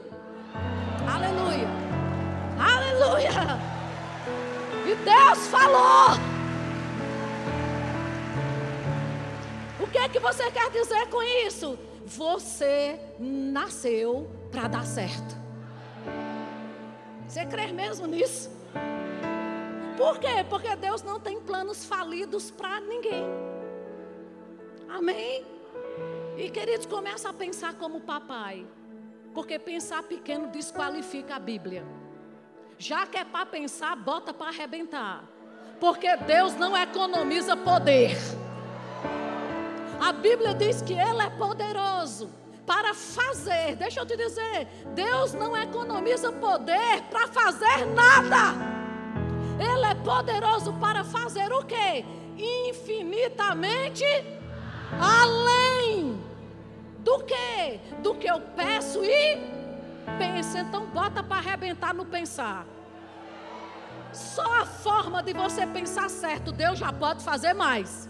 Aleluia, 1.11 1.67
aleluia. 2.59 3.31
E 4.85 4.95
Deus 4.95 5.47
falou. 5.47 6.17
O 9.79 9.87
que 9.87 9.97
é 9.97 10.07
que 10.09 10.19
você 10.19 10.51
quer 10.51 10.69
dizer 10.69 11.07
com 11.07 11.23
isso? 11.23 11.79
Você 12.07 12.97
nasceu 13.19 14.31
para 14.49 14.69
dar 14.69 14.85
certo. 14.85 15.35
Você 17.27 17.45
crê 17.45 17.67
mesmo 17.73 18.07
nisso? 18.07 18.49
Por 19.97 20.17
quê? 20.17 20.45
Porque 20.49 20.73
Deus 20.77 21.03
não 21.03 21.19
tem 21.19 21.41
planos 21.41 21.83
falidos 21.83 22.49
para 22.49 22.79
ninguém. 22.79 23.25
Amém? 24.87 25.43
E 26.37 26.49
queridos, 26.49 26.85
começa 26.85 27.27
a 27.29 27.33
pensar 27.33 27.73
como 27.73 27.99
papai. 27.99 28.65
Porque 29.33 29.59
pensar 29.59 30.01
pequeno 30.03 30.47
desqualifica 30.47 31.35
a 31.35 31.39
Bíblia. 31.39 31.85
Já 32.77 33.05
que 33.05 33.17
é 33.17 33.25
para 33.25 33.45
pensar, 33.45 33.97
bota 33.97 34.33
para 34.33 34.47
arrebentar. 34.47 35.25
Porque 35.77 36.15
Deus 36.15 36.55
não 36.55 36.75
economiza 36.77 37.57
poder. 37.57 38.15
A 39.99 40.11
Bíblia 40.13 40.53
diz 40.53 40.81
que 40.81 40.93
Ele 40.93 41.21
é 41.21 41.29
poderoso 41.29 42.29
para 42.65 42.93
fazer. 42.93 43.75
Deixa 43.75 44.01
eu 44.01 44.05
te 44.05 44.15
dizer, 44.15 44.67
Deus 44.93 45.33
não 45.33 45.55
economiza 45.55 46.31
poder 46.31 47.01
para 47.09 47.27
fazer 47.27 47.85
nada. 47.87 48.53
Ele 49.59 49.85
é 49.85 49.95
poderoso 49.95 50.73
para 50.73 51.03
fazer 51.03 51.51
o 51.51 51.63
quê? 51.63 52.05
Infinitamente 52.69 54.05
além 54.99 56.21
do 56.99 57.19
que? 57.23 57.79
Do 58.01 58.15
que 58.15 58.27
eu 58.27 58.39
peço 58.55 59.03
e 59.03 59.37
penso. 60.17 60.57
Então 60.57 60.85
bota 60.87 61.23
para 61.23 61.37
arrebentar 61.37 61.93
no 61.93 62.05
pensar. 62.05 62.65
Só 64.13 64.61
a 64.61 64.65
forma 64.65 65.23
de 65.23 65.33
você 65.33 65.65
pensar 65.65 66.09
certo, 66.09 66.51
Deus 66.51 66.77
já 66.79 66.91
pode 66.93 67.23
fazer 67.23 67.53
mais. 67.53 68.09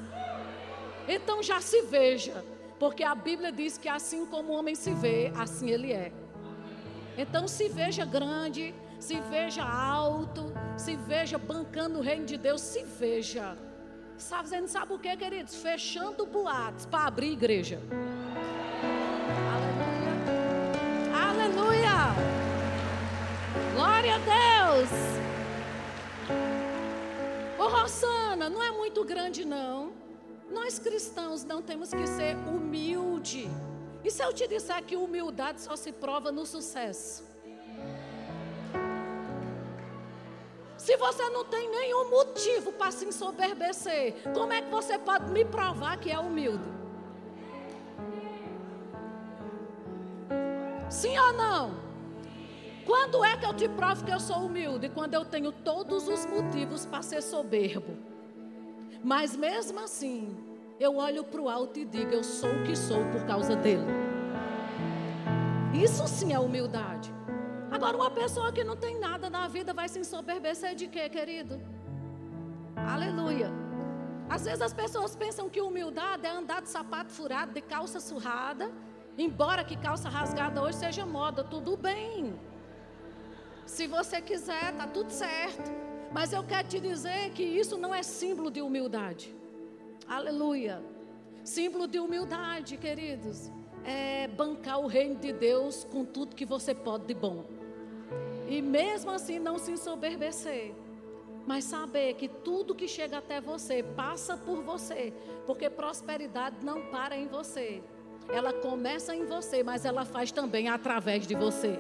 Então 1.08 1.42
já 1.42 1.62
se 1.62 1.84
veja, 1.84 2.44
porque 2.78 3.04
a 3.04 3.16
Bíblia 3.16 3.52
diz 3.52 3.78
que 3.78 3.88
assim 3.88 4.26
como 4.26 4.52
o 4.52 4.56
homem 4.58 4.76
se 4.76 4.92
vê, 4.92 5.32
assim 5.36 5.70
ele 5.70 5.94
é. 5.94 6.12
Então 7.18 7.48
se 7.48 7.70
veja 7.70 8.06
grande, 8.06 8.76
se 9.00 9.20
veja 9.22 9.64
alto, 9.64 10.52
se 10.76 10.96
veja 10.96 11.38
bancando 11.38 12.00
o 12.00 12.02
reino 12.02 12.26
de 12.26 12.38
Deus, 12.38 12.62
se 12.62 12.84
veja. 12.84 13.58
Está 14.18 14.38
fazendo, 14.38 14.68
sabe 14.68 14.94
o 14.94 15.00
que, 15.00 15.16
queridos? 15.16 15.56
Fechando 15.56 16.26
boatos 16.26 16.86
para 16.86 17.06
abrir 17.06 17.32
igreja. 17.32 17.80
Aleluia. 21.14 21.92
Aleluia. 21.94 22.38
Glória 23.74 24.16
a 24.16 24.18
Deus. 24.18 24.90
Ô 27.58 27.68
Rosana, 27.70 28.50
não 28.50 28.62
é 28.62 28.72
muito 28.72 29.06
grande 29.06 29.46
não. 29.46 30.07
Nós 30.50 30.80
cristãos 30.80 31.44
não 31.44 31.62
temos 31.62 31.90
que 31.92 32.08
ser 32.08 32.36
humilde. 32.36 33.50
E 34.04 34.10
se 34.10 34.24
eu 34.24 34.32
te 34.34 34.48
disser 34.48 34.84
que 34.84 34.96
humildade 34.96 35.62
só 35.62 35.76
se 35.76 35.92
prova 35.92 36.32
no 36.32 36.46
sucesso? 36.46 37.26
Se 40.78 40.96
você 40.96 41.30
não 41.30 41.44
tem 41.44 41.70
nenhum 41.70 42.10
motivo 42.10 42.72
para 42.72 42.92
se 42.92 43.06
ensoberbecer, 43.06 44.16
como 44.34 44.54
é 44.54 44.62
que 44.62 44.70
você 44.70 44.98
pode 44.98 45.30
me 45.32 45.44
provar 45.44 45.98
que 45.98 46.10
é 46.10 46.18
humilde? 46.18 46.64
Sim 50.90 51.18
ou 51.18 51.34
não? 51.34 51.88
Quando 52.86 53.22
é 53.26 53.36
que 53.36 53.46
eu 53.46 53.54
te 53.54 53.68
provo 53.68 54.06
que 54.06 54.12
eu 54.12 54.20
sou 54.20 54.38
humilde? 54.46 54.88
Quando 54.88 55.14
eu 55.14 55.26
tenho 55.26 55.52
todos 55.52 56.08
os 56.08 56.26
motivos 56.26 56.86
para 56.86 57.02
ser 57.02 57.22
soberbo. 57.22 58.07
Mas 59.04 59.36
mesmo 59.36 59.80
assim, 59.80 60.36
eu 60.80 60.98
olho 60.98 61.24
para 61.24 61.42
o 61.42 61.50
alto 61.50 61.80
e 61.80 61.86
digo: 61.86 62.12
Eu 62.12 62.24
sou 62.24 62.50
o 62.50 62.64
que 62.64 62.76
sou 62.76 63.04
por 63.12 63.26
causa 63.26 63.56
dele. 63.56 63.86
Isso 65.74 66.08
sim 66.08 66.34
é 66.34 66.40
humildade. 66.40 67.14
Agora, 67.70 67.98
uma 67.98 68.10
pessoa 68.10 68.52
que 68.52 68.64
não 68.64 68.76
tem 68.76 69.00
nada 69.00 69.30
na 69.30 69.48
vida 69.48 69.74
vai 69.74 69.88
se 69.88 70.00
ensoberbecer 70.00 70.74
de 70.74 70.88
quê, 70.88 71.10
querido? 71.10 71.62
Aleluia. 72.76 73.52
Às 74.30 74.46
vezes 74.46 74.62
as 74.62 74.74
pessoas 74.74 75.16
pensam 75.16 75.50
que 75.50 75.62
humildade 75.62 76.26
é 76.26 76.30
andar 76.30 76.62
de 76.62 76.70
sapato 76.70 77.12
furado, 77.12 77.54
de 77.54 77.62
calça 77.62 78.00
surrada. 78.00 78.72
Embora 79.18 79.64
que 79.64 79.76
calça 79.78 80.10
rasgada 80.10 80.62
hoje 80.62 80.78
seja 80.78 81.06
moda, 81.06 81.44
tudo 81.44 81.76
bem. 81.76 82.40
Se 83.66 83.88
você 83.88 84.22
quiser, 84.22 84.74
tá 84.76 84.88
tudo 84.88 85.12
certo. 85.12 85.87
Mas 86.12 86.34
eu 86.34 86.44
quero 86.44 86.68
te 86.68 86.80
dizer 86.80 87.32
que 87.32 87.44
isso 87.44 87.78
não 87.78 87.94
é 87.94 88.02
símbolo 88.02 88.50
de 88.50 88.62
humildade. 88.62 89.36
Aleluia. 90.08 90.82
Símbolo 91.44 91.88
de 91.88 92.00
humildade, 92.00 92.78
queridos, 92.78 93.52
é 93.84 94.28
bancar 94.28 94.80
o 94.80 94.88
reino 94.88 95.16
de 95.16 95.32
Deus 95.32 95.84
com 95.84 96.04
tudo 96.04 96.36
que 96.36 96.46
você 96.46 96.74
pode 96.74 97.06
de 97.06 97.14
bom. 97.14 97.46
E 98.48 98.62
mesmo 98.62 99.12
assim 99.12 99.40
não 99.40 99.58
se 99.58 99.72
ensoberbecer. 99.72 100.74
Mas 101.46 101.64
saber 101.64 102.16
que 102.16 102.28
tudo 102.28 102.76
que 102.76 102.88
chega 102.88 103.20
até 103.20 103.40
você 103.40 103.82
passa 103.82 104.36
por 104.36 104.62
você, 104.62 105.14
porque 105.46 105.70
prosperidade 105.70 106.58
não 106.62 106.82
para 106.88 107.16
em 107.16 107.28
você. 107.28 107.82
Ela 108.30 108.52
começa 108.52 109.16
em 109.16 109.26
você, 109.26 109.64
mas 109.64 109.86
ela 109.86 110.04
faz 110.04 110.32
também 110.32 110.68
através 110.68 111.26
de 111.26 111.36
você. 111.36 111.80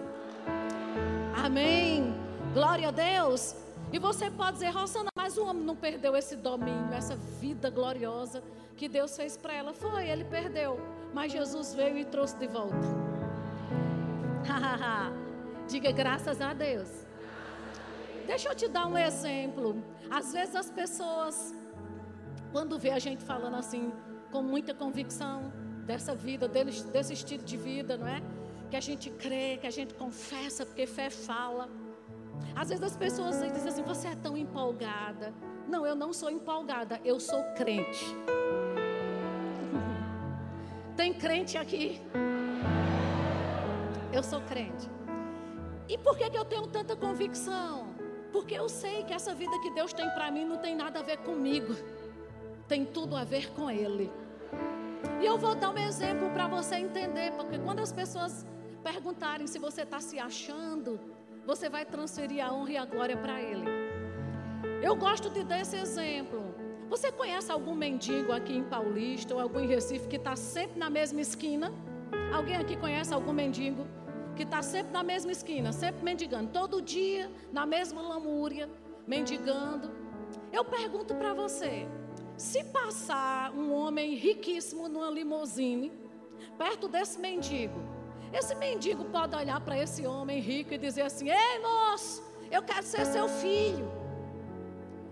Amém. 1.36 2.16
Glória 2.54 2.88
a 2.88 2.92
Deus. 2.92 3.67
E 3.92 4.00
você 4.00 4.30
pode 4.30 4.54
dizer, 4.54 4.70
Rosana, 4.70 5.10
mas 5.16 5.38
o 5.38 5.46
homem 5.46 5.64
não 5.64 5.76
perdeu 5.76 6.16
esse 6.16 6.36
domínio, 6.36 6.94
essa 6.94 7.16
vida 7.16 7.70
gloriosa 7.70 8.44
que 8.76 8.90
Deus 8.90 9.16
fez 9.16 9.38
para 9.38 9.54
ela. 9.54 9.74
Foi, 9.74 10.10
ele 10.10 10.26
perdeu. 10.26 10.80
Mas 11.14 11.32
Jesus 11.32 11.74
veio 11.74 11.98
e 11.98 12.06
trouxe 12.06 12.36
de 12.38 12.48
volta. 12.48 12.76
Diga 15.68 15.92
graças 15.92 16.42
a 16.42 16.54
Deus. 16.54 16.90
Deixa 18.26 18.50
eu 18.50 18.56
te 18.56 18.68
dar 18.68 18.88
um 18.88 18.98
exemplo. 18.98 19.82
Às 20.10 20.34
vezes 20.34 20.56
as 20.56 20.70
pessoas, 20.70 21.56
quando 22.52 22.78
vê 22.78 22.92
a 22.92 23.00
gente 23.00 23.24
falando 23.24 23.56
assim, 23.56 23.92
com 24.32 24.42
muita 24.42 24.74
convicção 24.74 25.52
dessa 25.86 26.14
vida, 26.14 26.48
desse 26.48 27.14
estilo 27.14 27.44
de 27.44 27.56
vida, 27.56 27.98
não 27.98 28.08
é? 28.08 28.22
Que 28.70 28.76
a 28.76 28.82
gente 28.82 29.10
crê, 29.10 29.58
que 29.58 29.66
a 29.66 29.72
gente 29.72 29.94
confessa, 29.94 30.66
porque 30.66 30.86
fé 30.86 31.10
fala. 31.10 31.70
Às 32.56 32.70
vezes 32.70 32.84
as 32.84 32.98
pessoas 32.98 33.40
dizem 33.40 33.70
assim: 33.70 33.84
você 33.84 34.10
é 34.10 34.16
tão 34.16 34.38
empolgada. 34.38 35.34
Não, 35.68 35.86
eu 35.86 35.96
não 35.96 36.14
sou 36.14 36.30
empolgada, 36.30 37.00
eu 37.04 37.20
sou 37.20 37.44
crente. 37.56 38.06
Tem 40.96 41.14
crente 41.14 41.58
aqui? 41.58 42.02
Eu 44.12 44.24
sou 44.24 44.42
crente. 44.42 44.90
E 45.90 45.98
por 45.98 46.18
que, 46.18 46.30
que 46.30 46.38
eu 46.38 46.46
tenho 46.46 46.68
tanta 46.68 46.96
convicção? 46.96 47.88
Porque 48.32 48.56
eu 48.56 48.68
sei 48.68 49.04
que 49.04 49.14
essa 49.14 49.34
vida 49.34 49.58
que 49.60 49.70
Deus 49.72 49.94
tem 49.94 50.10
para 50.12 50.30
mim 50.30 50.46
não 50.46 50.58
tem 50.58 50.76
nada 50.76 51.00
a 51.00 51.04
ver 51.04 51.18
comigo, 51.18 51.76
tem 52.68 52.86
tudo 52.86 53.16
a 53.16 53.24
ver 53.24 53.52
com 53.52 53.72
Ele. 53.72 54.12
E 55.22 55.26
eu 55.26 55.38
vou 55.38 55.56
dar 55.56 55.70
um 55.70 55.78
exemplo 55.78 56.30
para 56.32 56.48
você 56.48 56.76
entender, 56.76 57.32
porque 57.34 57.58
quando 57.58 57.80
as 57.80 57.92
pessoas 57.92 58.46
perguntarem 58.84 59.48
se 59.48 59.60
você 59.60 59.84
está 59.84 60.00
se 60.00 60.20
achando, 60.20 61.00
você 61.48 61.70
vai 61.70 61.86
transferir 61.86 62.46
a 62.46 62.54
honra 62.54 62.72
e 62.72 62.78
a 62.78 62.84
glória 62.84 63.16
para 63.16 63.42
Ele. 63.42 63.66
Eu 64.84 64.94
gosto 64.98 65.30
de 65.30 65.46
dar 65.46 65.62
esse 65.62 65.78
exemplo. 65.78 66.54
Você 66.90 67.10
conhece 67.10 67.50
algum 67.50 67.74
mendigo 67.74 68.34
aqui 68.34 68.54
em 68.54 68.64
Paulista 68.64 69.34
ou 69.34 69.40
algum 69.40 69.62
em 69.62 69.68
Recife 69.68 70.10
que 70.10 70.18
está 70.18 70.36
sempre 70.36 70.78
na 70.78 70.90
mesma 70.90 71.22
esquina? 71.22 71.74
Alguém 72.34 72.58
aqui 72.58 72.76
conhece 72.76 73.14
algum 73.14 73.32
mendigo 73.32 73.88
que 74.36 74.44
está 74.44 74.62
sempre 74.62 74.92
na 74.92 75.04
mesma 75.04 75.32
esquina, 75.32 75.72
sempre 75.72 76.04
mendigando, 76.04 76.52
todo 76.52 76.82
dia 76.82 77.32
na 77.52 77.66
mesma 77.66 78.02
lamúria, 78.02 78.70
mendigando? 79.08 79.90
Eu 80.52 80.66
pergunto 80.66 81.16
para 81.16 81.34
você: 81.34 81.88
se 82.36 82.62
passar 82.66 83.54
um 83.54 83.74
homem 83.74 84.16
riquíssimo 84.16 84.90
numa 84.90 85.10
limousine, 85.10 85.94
perto 86.58 86.90
desse 86.90 87.18
mendigo. 87.20 87.97
Esse 88.38 88.54
mendigo 88.54 89.04
pode 89.06 89.36
olhar 89.36 89.60
para 89.60 89.76
esse 89.84 90.06
homem 90.06 90.40
rico 90.40 90.72
e 90.74 90.78
dizer 90.78 91.04
assim: 91.04 91.28
Ei, 91.30 91.60
moço, 91.60 92.24
eu 92.52 92.62
quero 92.62 92.86
ser 92.86 93.04
seu 93.06 93.28
filho. 93.28 93.88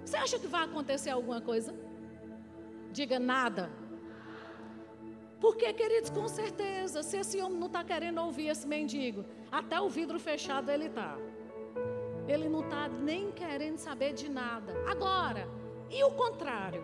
Você 0.03 0.15
acha 0.17 0.37
que 0.37 0.45
vai 0.45 0.63
acontecer 0.65 1.09
alguma 1.09 1.41
coisa? 1.41 1.73
Diga 2.91 3.17
nada. 3.17 3.71
Porque, 5.41 5.73
queridos, 5.73 6.11
com 6.11 6.27
certeza, 6.27 7.01
se 7.01 7.17
esse 7.17 7.41
homem 7.41 7.57
não 7.57 7.67
está 7.67 7.83
querendo 7.83 8.21
ouvir 8.21 8.47
esse 8.47 8.67
mendigo, 8.67 9.25
até 9.51 9.81
o 9.81 9.89
vidro 9.89 10.19
fechado 10.19 10.69
ele 10.69 10.85
está. 10.85 11.17
Ele 12.27 12.47
não 12.47 12.61
está 12.61 12.87
nem 12.87 13.31
querendo 13.31 13.79
saber 13.79 14.13
de 14.13 14.29
nada. 14.29 14.71
Agora, 14.87 15.49
e 15.89 16.03
o 16.03 16.11
contrário? 16.11 16.83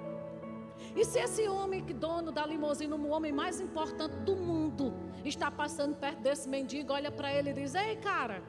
E 0.96 1.06
se 1.06 1.20
esse 1.20 1.48
homem, 1.48 1.84
dono 1.84 2.32
da 2.32 2.46
limusine, 2.46 2.92
o 2.94 3.08
homem 3.10 3.32
mais 3.32 3.62
importante 3.62 4.16
do 4.18 4.36
mundo, 4.36 4.92
está 5.30 5.52
passando 5.52 5.96
perto 5.96 6.20
desse 6.20 6.48
mendigo, 6.48 6.94
olha 6.94 7.12
para 7.12 7.34
ele 7.34 7.52
e 7.52 7.54
diz: 7.54 7.76
Ei, 7.76 7.96
cara, 7.98 8.42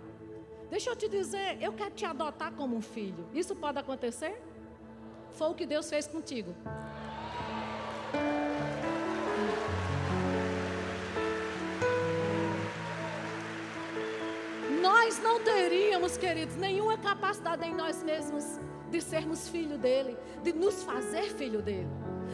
deixa 0.70 0.90
eu 0.90 0.96
te 0.96 1.08
dizer, 1.08 1.58
eu 1.60 1.72
quero 1.72 1.90
te 1.90 2.04
adotar 2.04 2.52
como 2.52 2.76
um 2.76 2.82
filho. 2.82 3.26
Isso 3.34 3.54
pode 3.54 3.78
acontecer? 3.78 4.40
Foi 5.32 5.48
o 5.48 5.54
que 5.54 5.66
Deus 5.66 5.88
fez 5.88 6.06
contigo. 6.06 6.54
Nós 14.80 15.18
não 15.20 15.40
teríamos, 15.40 16.16
queridos, 16.16 16.56
nenhuma 16.56 16.98
capacidade 16.98 17.66
em 17.66 17.74
nós 17.74 18.02
mesmos 18.02 18.44
de 18.90 19.00
sermos 19.00 19.48
filho 19.48 19.78
dele, 19.78 20.16
de 20.42 20.52
nos 20.52 20.82
fazer 20.82 21.24
filho 21.30 21.62
dele. 21.62 21.88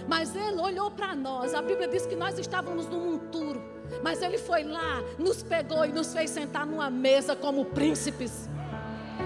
Mas 0.09 0.35
ele 0.35 0.61
olhou 0.61 0.91
para 0.91 1.15
nós. 1.15 1.55
A 1.55 1.63
Bíblia 1.63 1.89
diz 1.89 2.05
que 2.07 2.17
nós 2.17 2.39
estávamos 2.39 2.87
num 2.87 3.13
monturo. 3.13 3.78
Mas 4.03 4.23
ele 4.23 4.39
foi 4.39 4.65
lá, 4.65 5.03
nos 5.19 5.43
pegou 5.43 5.85
e 5.85 5.89
nos 5.89 6.13
fez 6.13 6.31
sentar 6.31 6.67
numa 6.67 6.91
mesa 6.91 7.35
como 7.35 7.65
príncipes. 7.65 8.49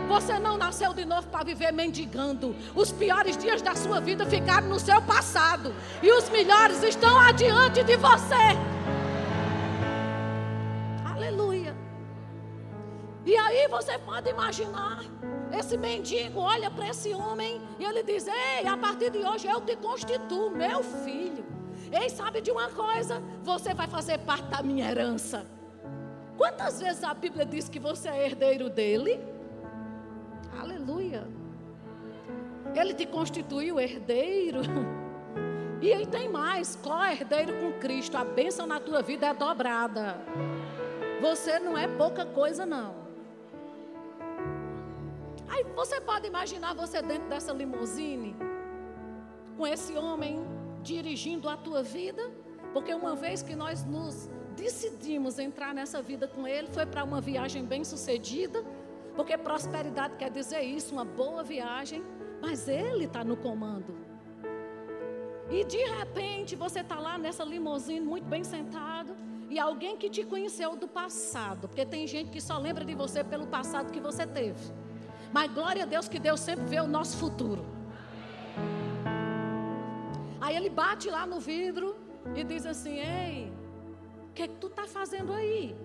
Você 0.09 0.39
não 0.39 0.57
nasceu 0.57 0.93
de 0.95 1.05
novo 1.05 1.29
para 1.29 1.45
viver 1.45 1.73
mendigando. 1.73 2.55
Os 2.75 2.91
piores 2.91 3.37
dias 3.37 3.61
da 3.61 3.75
sua 3.75 4.01
vida 4.01 4.27
ficaram 4.27 4.69
no 4.69 4.81
seu 4.81 5.01
passado. 5.03 5.75
E 6.03 6.11
os 6.11 6.29
melhores 6.31 6.83
estão 6.83 7.19
adiante 7.19 7.83
de 7.85 7.97
você. 7.97 8.57
E 13.25 13.37
aí 13.37 13.69
você 13.69 13.97
pode 13.99 14.29
imaginar, 14.29 15.05
esse 15.57 15.77
mendigo 15.79 16.41
olha 16.41 16.71
para 16.71 16.89
esse 16.89 17.15
homem 17.15 17.61
e 17.79 17.85
ele 17.85 18.03
diz: 18.03 18.27
Ei, 18.27 18.67
a 18.67 18.77
partir 18.77 19.11
de 19.11 19.19
hoje 19.19 19.47
eu 19.47 19.61
te 19.61 19.77
constituo 19.77 20.51
meu 20.51 20.83
filho. 20.83 21.52
Ei, 21.93 22.09
sabe 22.09 22.41
de 22.41 22.51
uma 22.51 22.71
coisa? 22.71 23.23
Você 23.45 23.75
vai 23.75 23.87
fazer 23.87 24.19
parte 24.19 24.47
da 24.47 24.63
minha 24.63 24.91
herança. 24.91 25.45
Quantas 26.39 26.81
vezes 26.81 27.05
a 27.05 27.13
Bíblia 27.13 27.45
diz 27.45 27.69
que 27.69 27.79
você 27.79 28.09
é 28.09 28.25
herdeiro 28.25 28.71
dele? 28.71 29.21
Aleluia. 30.59 31.29
Ele 32.75 32.95
te 32.95 33.05
constituiu 33.05 33.79
herdeiro. 33.79 34.61
E 35.83 35.93
aí 35.93 36.07
tem 36.07 36.29
mais, 36.29 36.77
co-herdeiro 36.77 37.53
com 37.61 37.73
Cristo. 37.81 38.17
A 38.17 38.25
bênção 38.25 38.67
na 38.67 38.79
tua 38.81 39.03
vida 39.03 39.27
é 39.27 39.35
dobrada. 39.35 40.17
Você 41.21 41.59
não 41.59 41.77
é 41.77 41.87
pouca 41.87 42.25
coisa, 42.25 42.65
não. 42.65 42.95
Aí 45.49 45.65
você 45.75 46.01
pode 46.01 46.27
imaginar 46.27 46.73
você 46.75 47.03
dentro 47.03 47.29
dessa 47.29 47.53
limusine, 47.53 48.35
com 49.57 49.67
esse 49.67 49.97
homem 49.97 50.41
dirigindo 50.83 51.49
a 51.49 51.57
tua 51.57 51.83
vida, 51.83 52.31
porque 52.73 52.93
uma 52.95 53.15
vez 53.15 53.43
que 53.43 53.55
nós 53.55 53.85
nos 53.85 54.29
decidimos 54.57 55.39
entrar 55.39 55.75
nessa 55.75 56.03
vida 56.03 56.29
com 56.29 56.47
ele, 56.47 56.69
foi 56.69 56.87
para 56.87 57.05
uma 57.05 57.21
viagem 57.21 57.65
bem 57.65 57.85
sucedida, 57.85 58.65
porque 59.17 59.37
prosperidade 59.37 60.17
quer 60.17 60.31
dizer 60.31 60.63
isso, 60.63 60.95
uma 60.95 61.05
boa 61.05 61.43
viagem, 61.43 62.03
mas 62.41 62.69
ele 62.69 63.05
está 63.05 63.23
no 63.25 63.37
comando. 63.37 63.95
E 65.51 65.65
de 65.65 65.85
repente 65.99 66.57
você 66.57 66.81
está 66.81 66.99
lá 66.99 67.19
nessa 67.19 67.45
limusine, 67.45 68.01
muito 68.01 68.25
bem 68.25 68.43
sentado, 68.43 69.15
e 69.51 69.59
alguém 69.59 69.97
que 69.97 70.09
te 70.09 70.25
conheceu 70.25 70.75
do 70.77 70.89
passado, 70.89 71.69
porque 71.69 71.85
tem 71.85 72.07
gente 72.07 72.31
que 72.31 72.41
só 72.41 72.57
lembra 72.57 72.85
de 72.85 72.95
você 72.95 73.23
pelo 73.23 73.47
passado 73.47 73.93
que 73.93 74.01
você 74.01 74.27
teve. 74.27 74.73
Mas 75.33 75.53
glória 75.53 75.83
a 75.83 75.87
Deus 75.87 76.09
que 76.09 76.19
Deus 76.19 76.41
sempre 76.41 76.65
vê 76.65 76.81
o 76.81 76.87
nosso 76.87 77.17
futuro. 77.19 77.65
Aí 80.43 80.57
ele 80.57 80.69
bate 80.69 81.09
lá 81.09 81.25
no 81.33 81.39
vidro 81.39 81.97
e 82.35 82.43
diz 82.43 82.67
assim: 82.67 82.97
Ei, 82.99 83.53
o 84.29 84.33
que, 84.35 84.43
é 84.43 84.49
que 84.49 84.57
tu 84.57 84.67
está 84.67 84.87
fazendo 84.89 85.33
aí? 85.33 85.77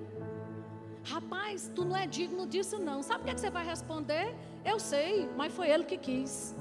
Rapaz, 1.05 1.71
tu 1.75 1.85
não 1.85 1.95
é 1.95 2.07
digno 2.07 2.47
disso, 2.47 2.79
não. 2.79 3.03
Sabe 3.03 3.21
o 3.21 3.23
que, 3.25 3.29
é 3.29 3.35
que 3.35 3.39
você 3.39 3.51
vai 3.51 3.65
responder? 3.65 4.35
Eu 4.65 4.79
sei, 4.79 5.29
mas 5.37 5.53
foi 5.53 5.69
ele 5.69 5.85
que 5.85 5.97
quis. 5.97 6.55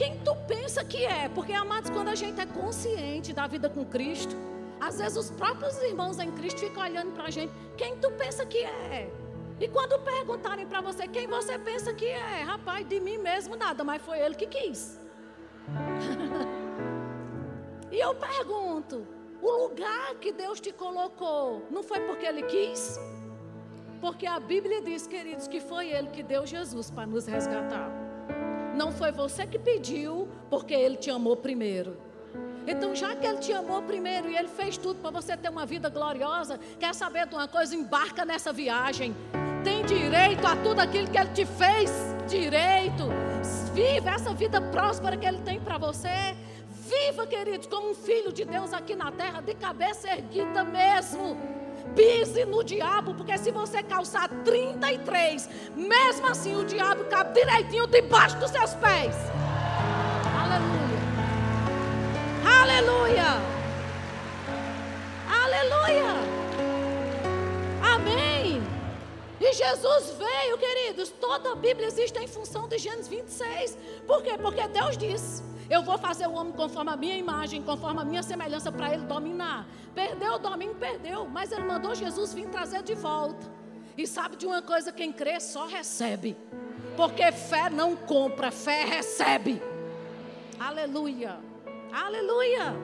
quem 0.00 0.16
tu 0.24 0.34
pensa 0.48 0.82
que 0.82 1.04
é? 1.04 1.28
Porque, 1.28 1.52
amados, 1.52 1.90
quando 1.90 2.08
a 2.08 2.14
gente 2.14 2.40
é 2.40 2.46
consciente 2.46 3.34
da 3.34 3.46
vida 3.46 3.68
com 3.68 3.84
Cristo, 3.84 4.34
às 4.80 4.98
vezes 4.98 5.16
os 5.16 5.30
próprios 5.30 5.80
irmãos 5.82 6.18
em 6.18 6.30
Cristo 6.32 6.60
ficam 6.60 6.82
olhando 6.82 7.12
para 7.12 7.24
a 7.24 7.30
gente, 7.30 7.52
quem 7.76 7.96
tu 7.98 8.10
pensa 8.12 8.46
que 8.46 8.58
é? 8.58 9.10
E 9.60 9.68
quando 9.68 9.98
perguntarem 10.00 10.66
para 10.66 10.80
você 10.80 11.06
quem 11.06 11.26
você 11.26 11.58
pensa 11.58 11.92
que 11.92 12.06
é, 12.06 12.42
rapaz, 12.42 12.88
de 12.88 12.98
mim 12.98 13.18
mesmo 13.18 13.56
nada, 13.56 13.84
mas 13.84 14.00
foi 14.00 14.18
ele 14.18 14.34
que 14.34 14.46
quis. 14.46 14.98
e 17.92 17.98
eu 17.98 18.14
pergunto: 18.14 19.06
o 19.42 19.50
lugar 19.64 20.14
que 20.14 20.32
Deus 20.32 20.60
te 20.60 20.72
colocou, 20.72 21.66
não 21.70 21.82
foi 21.82 22.00
porque 22.00 22.24
ele 22.24 22.42
quis? 22.44 22.98
Porque 24.00 24.26
a 24.26 24.40
Bíblia 24.40 24.80
diz, 24.80 25.06
queridos, 25.06 25.46
que 25.46 25.60
foi 25.60 25.90
ele 25.90 26.08
que 26.08 26.22
deu 26.22 26.46
Jesus 26.46 26.90
para 26.90 27.06
nos 27.06 27.26
resgatar. 27.26 27.90
Não 28.74 28.92
foi 28.92 29.12
você 29.12 29.46
que 29.46 29.58
pediu, 29.58 30.26
porque 30.48 30.72
Ele 30.72 30.96
te 30.96 31.10
amou 31.10 31.36
primeiro. 31.36 31.98
Então, 32.70 32.94
já 32.94 33.16
que 33.16 33.26
Ele 33.26 33.38
te 33.38 33.52
amou 33.52 33.82
primeiro 33.82 34.30
e 34.30 34.36
Ele 34.36 34.46
fez 34.46 34.76
tudo 34.76 35.00
para 35.00 35.10
você 35.10 35.36
ter 35.36 35.48
uma 35.48 35.66
vida 35.66 35.88
gloriosa, 35.88 36.58
quer 36.78 36.94
saber 36.94 37.26
de 37.26 37.34
uma 37.34 37.48
coisa? 37.48 37.74
Embarca 37.74 38.24
nessa 38.24 38.52
viagem. 38.52 39.14
Tem 39.64 39.84
direito 39.84 40.46
a 40.46 40.54
tudo 40.54 40.78
aquilo 40.78 41.10
que 41.10 41.18
Ele 41.18 41.30
te 41.30 41.44
fez 41.44 41.90
direito. 42.28 43.08
Viva 43.74 44.10
essa 44.10 44.32
vida 44.32 44.60
próspera 44.60 45.16
que 45.16 45.26
Ele 45.26 45.38
tem 45.38 45.58
para 45.60 45.78
você. 45.78 46.36
Viva, 46.88 47.26
queridos, 47.26 47.66
como 47.66 47.90
um 47.90 47.94
filho 47.94 48.32
de 48.32 48.44
Deus 48.44 48.72
aqui 48.72 48.94
na 48.94 49.10
terra, 49.10 49.40
de 49.40 49.54
cabeça 49.54 50.08
erguida 50.08 50.62
mesmo 50.62 51.36
pise 51.94 52.44
no 52.44 52.62
diabo, 52.62 53.14
porque 53.14 53.36
se 53.36 53.50
você 53.50 53.82
calçar 53.82 54.28
33, 54.44 55.48
mesmo 55.74 56.26
assim 56.26 56.54
o 56.54 56.64
diabo 56.64 57.04
cabe 57.04 57.34
direitinho 57.34 57.86
debaixo 57.86 58.38
dos 58.38 58.50
seus 58.50 58.74
pés. 58.74 59.16
Aleluia. 62.80 63.26
Aleluia. 65.28 66.14
Amém. 67.94 68.62
E 69.38 69.52
Jesus 69.52 70.16
veio, 70.16 70.56
queridos. 70.56 71.10
Toda 71.10 71.52
a 71.52 71.54
Bíblia 71.54 71.88
existe 71.88 72.18
em 72.18 72.26
função 72.26 72.66
de 72.66 72.78
Gênesis 72.78 73.06
26. 73.06 73.76
Por 74.06 74.22
quê? 74.22 74.38
Porque 74.38 74.66
Deus 74.68 74.96
disse. 74.96 75.42
Eu 75.68 75.82
vou 75.82 75.98
fazer 75.98 76.26
o 76.26 76.32
homem 76.32 76.54
conforme 76.54 76.90
a 76.90 76.96
minha 76.96 77.18
imagem, 77.18 77.62
conforme 77.62 78.00
a 78.00 78.04
minha 78.04 78.22
semelhança, 78.22 78.72
para 78.72 78.94
ele 78.94 79.04
dominar. 79.04 79.66
Perdeu 79.94 80.36
o 80.36 80.38
domínio, 80.38 80.74
perdeu. 80.76 81.26
Mas 81.26 81.52
ele 81.52 81.64
mandou 81.64 81.94
Jesus 81.94 82.32
vir 82.32 82.48
trazer 82.48 82.82
de 82.82 82.94
volta. 82.94 83.46
E 83.94 84.06
sabe 84.06 84.36
de 84.36 84.46
uma 84.46 84.62
coisa: 84.62 84.90
quem 84.90 85.12
crê 85.12 85.38
só 85.38 85.66
recebe. 85.66 86.34
Porque 86.96 87.30
fé 87.30 87.68
não 87.68 87.94
compra, 87.94 88.50
fé 88.50 88.84
recebe. 88.84 89.62
Aleluia. 90.58 91.49
Aleluia. 91.92 92.74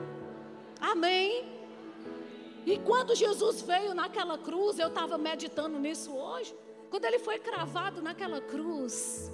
Amém. 0.79 1.45
E 2.65 2.77
quando 2.79 3.15
Jesus 3.15 3.61
veio 3.61 3.93
naquela 3.93 4.37
cruz, 4.37 4.77
eu 4.77 4.89
estava 4.89 5.17
meditando 5.17 5.79
nisso 5.79 6.13
hoje. 6.13 6.55
Quando 6.89 7.05
ele 7.05 7.19
foi 7.19 7.39
cravado 7.39 8.01
naquela 8.01 8.41
cruz, 8.41 9.31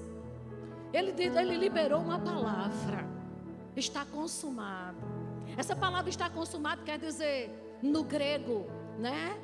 ele, 0.91 1.13
ele 1.17 1.57
liberou 1.57 1.99
uma 2.01 2.19
palavra 2.19 3.13
está 3.75 4.05
consumado. 4.05 4.97
Essa 5.57 5.75
palavra 5.75 6.09
está 6.09 6.29
consumado 6.29 6.83
quer 6.83 6.99
dizer, 6.99 7.49
no 7.81 8.03
grego, 8.03 8.65
né? 8.97 9.37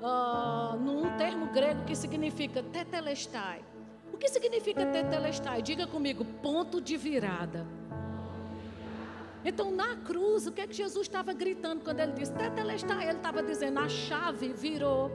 Uh, 0.00 0.76
num 0.78 1.16
termo 1.18 1.46
grego 1.46 1.84
que 1.84 1.94
significa 1.94 2.62
tetelestai. 2.62 3.62
O 4.12 4.16
que 4.16 4.28
significa 4.28 4.86
tetelestai? 4.86 5.60
Diga 5.62 5.86
comigo, 5.86 6.24
ponto 6.42 6.80
de 6.80 6.96
virada. 6.96 7.66
Então, 9.44 9.70
na 9.70 9.96
cruz, 9.96 10.46
o 10.46 10.52
que 10.52 10.60
é 10.60 10.66
que 10.66 10.74
Jesus 10.74 11.06
estava 11.06 11.32
gritando 11.32 11.82
quando 11.82 12.00
ele 12.00 12.12
disse 12.12 12.32
tetelestai? 12.32 13.08
Ele 13.08 13.16
estava 13.16 13.42
dizendo, 13.42 13.78
a 13.78 13.88
chave 13.88 14.52
virou. 14.52 15.10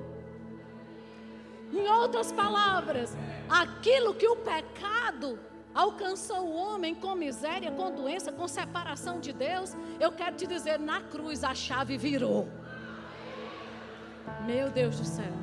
Em 1.71 1.88
outras 1.89 2.31
palavras, 2.31 3.15
aquilo 3.49 4.13
que 4.13 4.27
o 4.27 4.38
pecado 4.38 5.38
alcançou 5.73 6.47
o 6.47 6.55
homem 6.55 6.95
com 6.95 7.13
miséria, 7.15 7.69
com 7.71 7.91
doença, 7.91 8.31
com 8.31 8.47
separação 8.47 9.19
de 9.19 9.33
Deus, 9.33 9.75
eu 9.99 10.11
quero 10.11 10.35
te 10.35 10.47
dizer, 10.47 10.79
na 10.79 11.01
cruz 11.01 11.43
a 11.43 11.53
chave 11.53 11.97
virou. 11.97 12.47
Meu 14.45 14.69
Deus 14.69 14.97
do 14.97 15.05
céu. 15.05 15.33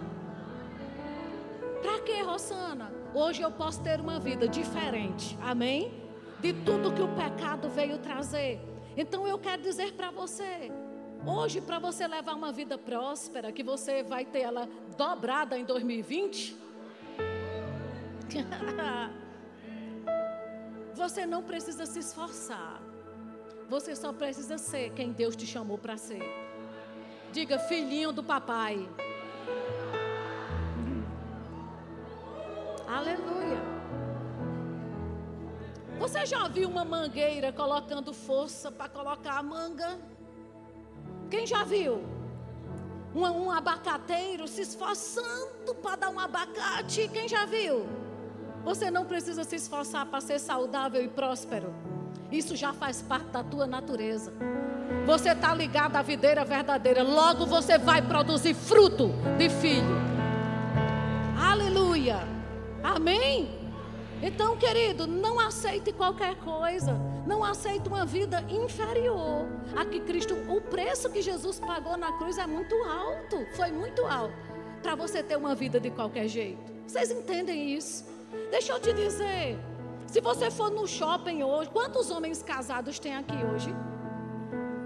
Para 1.83 2.01
que, 2.01 2.23
Rosana? 2.23 2.91
Hoje 3.13 3.43
eu 3.43 3.51
posso 3.51 3.83
ter 3.83 4.01
uma 4.01 4.19
vida 4.19 4.49
diferente. 4.49 5.39
Amém? 5.43 5.93
De 6.41 6.53
tudo 6.53 6.93
que 6.93 7.03
o 7.03 7.09
pecado 7.09 7.69
veio 7.69 7.99
trazer. 7.99 8.72
Então 8.97 9.27
eu 9.27 9.39
quero 9.39 9.63
dizer 9.63 9.93
para 9.93 10.11
você, 10.11 10.71
hoje 11.27 11.61
para 11.61 11.79
você 11.79 12.07
levar 12.07 12.35
uma 12.35 12.53
vida 12.53 12.77
próspera, 12.77 13.53
que 13.53 13.63
você 13.63 14.03
vai 14.03 14.25
ter 14.25 14.41
ela 14.41 14.69
dobrada 14.97 15.59
em 15.59 15.65
2020, 15.65 16.63
Você 20.95 21.27
não 21.27 21.43
precisa 21.43 21.87
se 21.87 21.99
esforçar. 21.99 22.81
Você 23.69 23.97
só 23.97 24.13
precisa 24.13 24.59
ser 24.59 24.91
quem 24.91 25.13
Deus 25.13 25.35
te 25.35 25.47
chamou 25.47 25.79
para 25.79 25.97
ser. 25.97 26.23
Diga, 27.33 27.59
filhinho 27.59 28.13
do 28.13 28.23
papai. 28.23 28.89
Aleluia. 32.87 33.72
Você 36.03 36.27
já 36.27 36.49
viu 36.49 36.69
uma 36.69 36.85
mangueira 36.85 37.53
colocando 37.53 38.13
força 38.13 38.73
para 38.73 38.89
colocar 38.89 39.39
a 39.39 39.43
manga? 39.43 39.97
Quem 41.31 41.47
já 41.47 41.63
viu? 41.63 42.03
Um, 43.15 43.21
um 43.21 43.53
abacateiro 43.53 44.49
se 44.49 44.63
esforçando 44.63 45.73
para 45.81 45.95
dar 45.95 46.09
um 46.11 46.19
abacate. 46.19 47.09
Quem 47.13 47.29
já 47.29 47.45
viu? 47.45 47.87
Você 48.65 48.91
não 48.91 49.05
precisa 49.05 49.45
se 49.45 49.55
esforçar 49.55 50.05
para 50.07 50.21
ser 50.21 50.41
saudável 50.41 51.01
e 51.01 51.07
próspero. 51.07 51.73
Isso 52.33 52.57
já 52.57 52.73
faz 52.73 53.01
parte 53.01 53.27
da 53.27 53.45
tua 53.45 53.69
natureza. 53.69 54.33
Você 55.07 55.31
está 55.31 55.55
ligado 55.55 55.95
à 55.95 56.03
videira 56.03 56.45
verdadeira. 56.45 57.05
Logo 57.05 57.47
você 57.47 57.79
vai 57.79 58.03
produzir 58.03 58.55
fruto 58.55 59.11
de 59.39 59.49
filho. 59.49 60.03
Aleluia. 61.39 62.19
Amém? 62.83 63.62
Então, 64.23 64.57
querido, 64.57 65.05
não 65.05 65.41
aceite 65.41 65.93
qualquer 65.93 66.37
coisa. 66.37 66.93
Não 67.27 67.43
aceite 67.43 67.89
uma 67.89 68.07
vida 68.07 68.41
inferior 68.49 69.47
a 69.77 69.85
que 69.85 69.99
Cristo. 70.01 70.35
O 70.49 70.61
preço 70.61 71.11
que 71.11 71.21
Jesus 71.21 71.59
pagou 71.59 71.97
na 71.97 72.13
cruz 72.13 72.39
é 72.39 72.47
muito 72.47 72.75
alto. 72.85 73.45
Foi 73.57 73.73
muito 73.73 74.07
alto. 74.07 74.35
Para 74.81 74.95
você 74.95 75.23
ter 75.23 75.37
uma 75.37 75.55
vida 75.57 75.81
de 75.81 75.91
qualquer 75.91 76.29
jeito. 76.29 76.73
Vocês 76.87 77.11
entendem 77.11 77.75
isso? 77.75 78.05
Deixa 78.51 78.73
eu 78.73 78.81
te 78.81 78.93
dizer. 78.93 79.59
Se 80.07 80.21
você 80.21 80.51
for 80.51 80.71
no 80.71 80.87
shopping 80.87 81.43
hoje, 81.43 81.71
quantos 81.71 82.11
homens 82.11 82.43
casados 82.43 82.99
tem 82.99 83.17
aqui 83.17 83.37
hoje? 83.53 83.75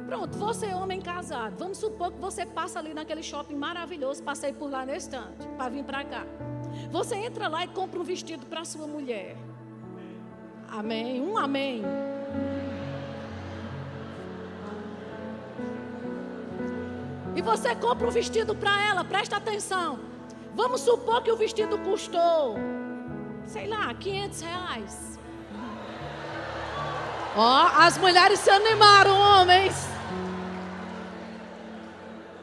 Pronto, 0.07 0.39
você 0.39 0.67
é 0.67 0.77
homem 0.77 1.01
casado. 1.01 1.57
Vamos 1.59 1.79
supor 1.79 2.13
que 2.13 2.21
você 2.21 2.47
passa 2.47 2.79
ali 2.79 2.95
naquele 2.95 3.23
shopping 3.23 3.57
maravilhoso, 3.57 4.23
passei 4.23 4.53
por 4.53 4.71
lá 4.71 4.87
nesse 4.87 5.09
instante, 5.09 5.47
para 5.57 5.69
vir 5.69 5.85
para 5.85 6.05
cá. 6.05 6.25
Você 6.91 7.17
entra 7.17 7.49
lá 7.49 7.65
e 7.65 7.69
compra 7.69 8.01
um 8.01 8.05
vestido 8.05 8.47
para 8.47 8.65
sua 8.65 8.87
mulher. 8.87 9.37
Amém? 10.69 11.21
Um 11.21 11.37
amém. 11.37 11.83
E 17.35 17.43
você 17.43 17.75
compra 17.75 18.07
um 18.07 18.11
vestido 18.11 18.55
para 18.55 18.83
ela, 18.87 19.05
presta 19.05 19.37
atenção. 19.37 20.01
Vamos 20.55 20.81
supor 20.81 21.23
que 21.23 21.31
o 21.31 21.37
vestido 21.37 21.79
custou 21.79 22.57
sei 23.47 23.67
lá, 23.69 23.95
500 23.95 24.41
reais. 24.41 25.19
Ó, 27.37 27.65
oh, 27.65 27.81
as 27.81 27.99
mulheres 27.99 28.41
se 28.41 28.51
animaram, 28.51 29.15
homens. 29.15 29.87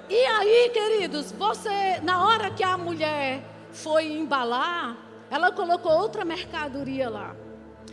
E 0.10 0.26
aí, 0.26 0.70
queridos, 0.72 1.32
você, 1.32 2.00
na 2.04 2.26
hora 2.26 2.52
que 2.52 2.64
a 2.64 2.78
mulher 2.78 3.44
foi 3.74 4.14
embalar, 4.14 4.96
ela 5.30 5.52
colocou 5.52 5.92
outra 5.92 6.24
mercadoria 6.24 7.10
lá. 7.10 7.36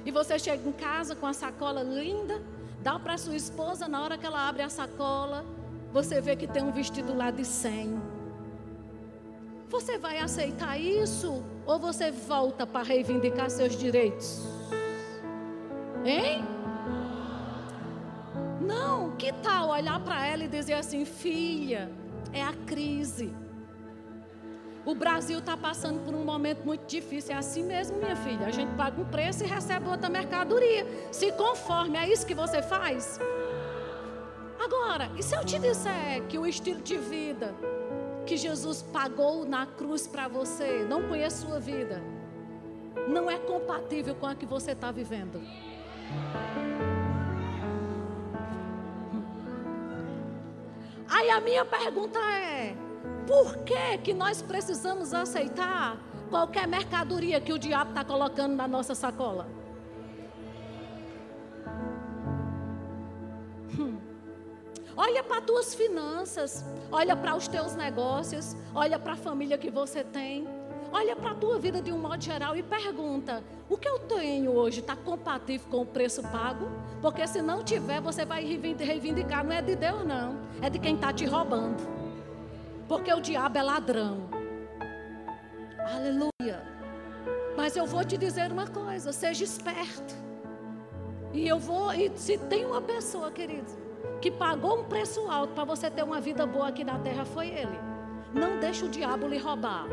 E 0.04 0.10
você 0.10 0.38
chega 0.38 0.68
em 0.68 0.72
casa 0.72 1.16
com 1.16 1.26
a 1.26 1.32
sacola 1.32 1.82
linda, 1.82 2.40
dá 2.82 2.98
para 2.98 3.18
sua 3.18 3.34
esposa, 3.34 3.88
na 3.88 4.02
hora 4.02 4.16
que 4.16 4.26
ela 4.26 4.48
abre 4.48 4.62
a 4.62 4.68
sacola, 4.68 5.44
você 5.92 6.20
vê 6.20 6.36
que 6.36 6.46
tem 6.46 6.62
um 6.62 6.70
vestido 6.70 7.16
lá 7.16 7.30
de 7.30 7.44
100. 7.44 8.00
Você 9.68 9.98
vai 9.98 10.18
aceitar 10.18 10.78
isso 10.78 11.44
ou 11.66 11.78
você 11.78 12.10
volta 12.10 12.66
para 12.66 12.82
reivindicar 12.82 13.50
seus 13.50 13.76
direitos? 13.76 14.44
Hein? 16.04 16.44
Não, 18.60 19.16
que 19.16 19.32
tal 19.32 19.70
olhar 19.70 20.00
para 20.00 20.26
ela 20.26 20.44
e 20.44 20.48
dizer 20.48 20.74
assim, 20.74 21.04
filha, 21.04 21.90
é 22.32 22.42
a 22.42 22.52
crise. 22.66 23.32
O 24.90 24.94
Brasil 24.94 25.38
está 25.38 25.57
passando 25.57 26.05
por 26.05 26.12
um 26.12 26.24
momento 26.24 26.64
muito 26.64 26.85
difícil. 26.85 27.33
É 27.33 27.38
assim 27.38 27.62
mesmo, 27.62 27.96
minha 27.96 28.16
filha. 28.16 28.44
A 28.44 28.50
gente 28.50 28.74
paga 28.74 29.00
um 29.00 29.05
preço 29.05 29.44
e 29.44 29.46
recebe 29.46 29.88
outra 29.88 30.09
mercadoria. 30.09 30.85
Se 31.12 31.31
conforme, 31.31 31.96
é 31.96 32.09
isso 32.09 32.26
que 32.26 32.35
você 32.35 32.61
faz? 32.61 33.20
Agora, 34.59 35.09
e 35.16 35.22
se 35.22 35.37
eu 35.37 35.44
te 35.44 35.61
disser 35.61 36.26
que 36.29 36.37
o 36.37 36.44
estilo 36.44 36.83
de 36.83 36.98
vida 36.98 37.55
que 38.26 38.37
Jesus 38.37 38.83
pagou 38.83 39.44
na 39.44 39.64
cruz 39.64 40.09
para 40.09 40.26
você 40.26 40.85
não 40.88 41.09
conhece 41.09 41.42
sua 41.42 41.61
vida, 41.61 42.03
não 43.07 43.31
é 43.31 43.38
compatível 43.38 44.16
com 44.16 44.26
a 44.26 44.35
que 44.35 44.44
você 44.44 44.72
está 44.72 44.90
vivendo. 44.90 45.40
Aí 51.09 51.31
a 51.31 51.40
minha 51.40 51.64
pergunta 51.64 52.18
é: 52.18 52.89
por 53.30 53.58
que 53.58 53.98
que 53.98 54.12
nós 54.12 54.42
precisamos 54.42 55.14
aceitar 55.14 55.96
qualquer 56.28 56.66
mercadoria 56.66 57.40
que 57.40 57.52
o 57.52 57.58
diabo 57.60 57.90
está 57.90 58.02
colocando 58.02 58.56
na 58.56 58.66
nossa 58.66 58.92
sacola? 58.92 59.46
Olha 64.96 65.22
para 65.22 65.38
as 65.38 65.44
tuas 65.44 65.74
finanças, 65.76 66.64
olha 66.90 67.14
para 67.14 67.36
os 67.36 67.46
teus 67.46 67.76
negócios, 67.76 68.56
olha 68.74 68.98
para 68.98 69.12
a 69.12 69.16
família 69.16 69.56
que 69.56 69.70
você 69.70 70.02
tem, 70.02 70.46
olha 70.92 71.14
para 71.14 71.30
a 71.30 71.34
tua 71.34 71.56
vida 71.58 71.80
de 71.80 71.92
um 71.92 71.98
modo 71.98 72.22
geral 72.22 72.56
e 72.56 72.64
pergunta: 72.64 73.44
o 73.68 73.78
que 73.78 73.88
eu 73.88 74.00
tenho 74.00 74.50
hoje 74.50 74.80
está 74.80 74.96
compatível 74.96 75.68
com 75.70 75.82
o 75.82 75.86
preço 75.86 76.20
pago? 76.22 76.68
Porque 77.00 77.24
se 77.28 77.40
não 77.40 77.62
tiver, 77.62 78.00
você 78.00 78.24
vai 78.24 78.44
reivindicar, 78.44 79.44
não 79.44 79.52
é 79.52 79.62
de 79.62 79.76
Deus, 79.76 80.04
não, 80.04 80.36
é 80.60 80.68
de 80.68 80.80
quem 80.80 80.96
está 80.96 81.12
te 81.12 81.24
roubando. 81.24 81.99
Porque 82.90 83.14
o 83.14 83.20
diabo 83.20 83.57
é 83.57 83.62
ladrão. 83.62 84.29
Aleluia. 85.94 86.61
Mas 87.57 87.76
eu 87.76 87.87
vou 87.87 88.03
te 88.03 88.18
dizer 88.18 88.50
uma 88.50 88.66
coisa: 88.66 89.12
seja 89.12 89.44
esperto. 89.44 90.12
E 91.33 91.46
eu 91.46 91.57
vou, 91.57 91.92
e 91.92 92.11
se 92.16 92.37
tem 92.37 92.64
uma 92.64 92.83
pessoa, 92.83 93.31
querido, 93.31 93.70
que 94.20 94.29
pagou 94.29 94.81
um 94.81 94.85
preço 94.87 95.20
alto 95.31 95.55
para 95.55 95.62
você 95.62 95.88
ter 95.88 96.03
uma 96.03 96.20
vida 96.20 96.44
boa 96.44 96.66
aqui 96.66 96.83
na 96.83 96.98
terra 96.98 97.24
foi 97.24 97.46
Ele. 97.46 97.79
Não 98.35 98.59
deixe 98.59 98.85
o 98.85 98.88
diabo 98.88 99.29
lhe 99.29 99.38
roubar. 99.38 99.87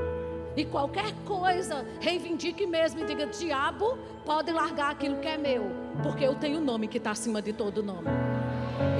E 0.55 0.65
qualquer 0.65 1.13
coisa, 1.23 1.85
reivindique 1.99 2.65
mesmo 2.65 3.01
e 3.01 3.05
diga: 3.05 3.27
diabo, 3.27 3.95
pode 4.25 4.51
largar 4.51 4.89
aquilo 4.89 5.17
que 5.17 5.27
é 5.27 5.37
meu, 5.37 5.69
porque 6.01 6.23
eu 6.23 6.33
tenho 6.33 6.57
o 6.57 6.65
nome 6.65 6.87
que 6.87 6.97
está 6.97 7.11
acima 7.11 7.43
de 7.43 7.53
todo 7.53 7.83
nome. 7.83 8.07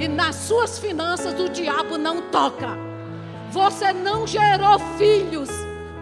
E 0.00 0.06
nas 0.06 0.36
suas 0.36 0.78
finanças 0.78 1.34
o 1.40 1.48
diabo 1.48 1.98
não 1.98 2.30
toca. 2.30 2.87
Você 3.50 3.92
não 3.92 4.26
gerou 4.26 4.78
filhos 4.96 5.48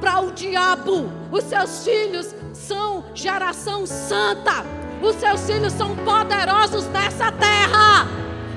para 0.01 0.21
o 0.21 0.33
diabo. 0.33 1.11
Os 1.31 1.45
seus 1.45 1.85
filhos 1.85 2.35
são 2.53 3.05
geração 3.15 3.87
santa. 3.87 4.65
Os 5.03 5.17
seus 5.17 5.47
filhos 5.47 5.73
são 5.73 5.95
poderosos 5.97 6.87
nessa 6.89 7.31
terra 7.33 8.07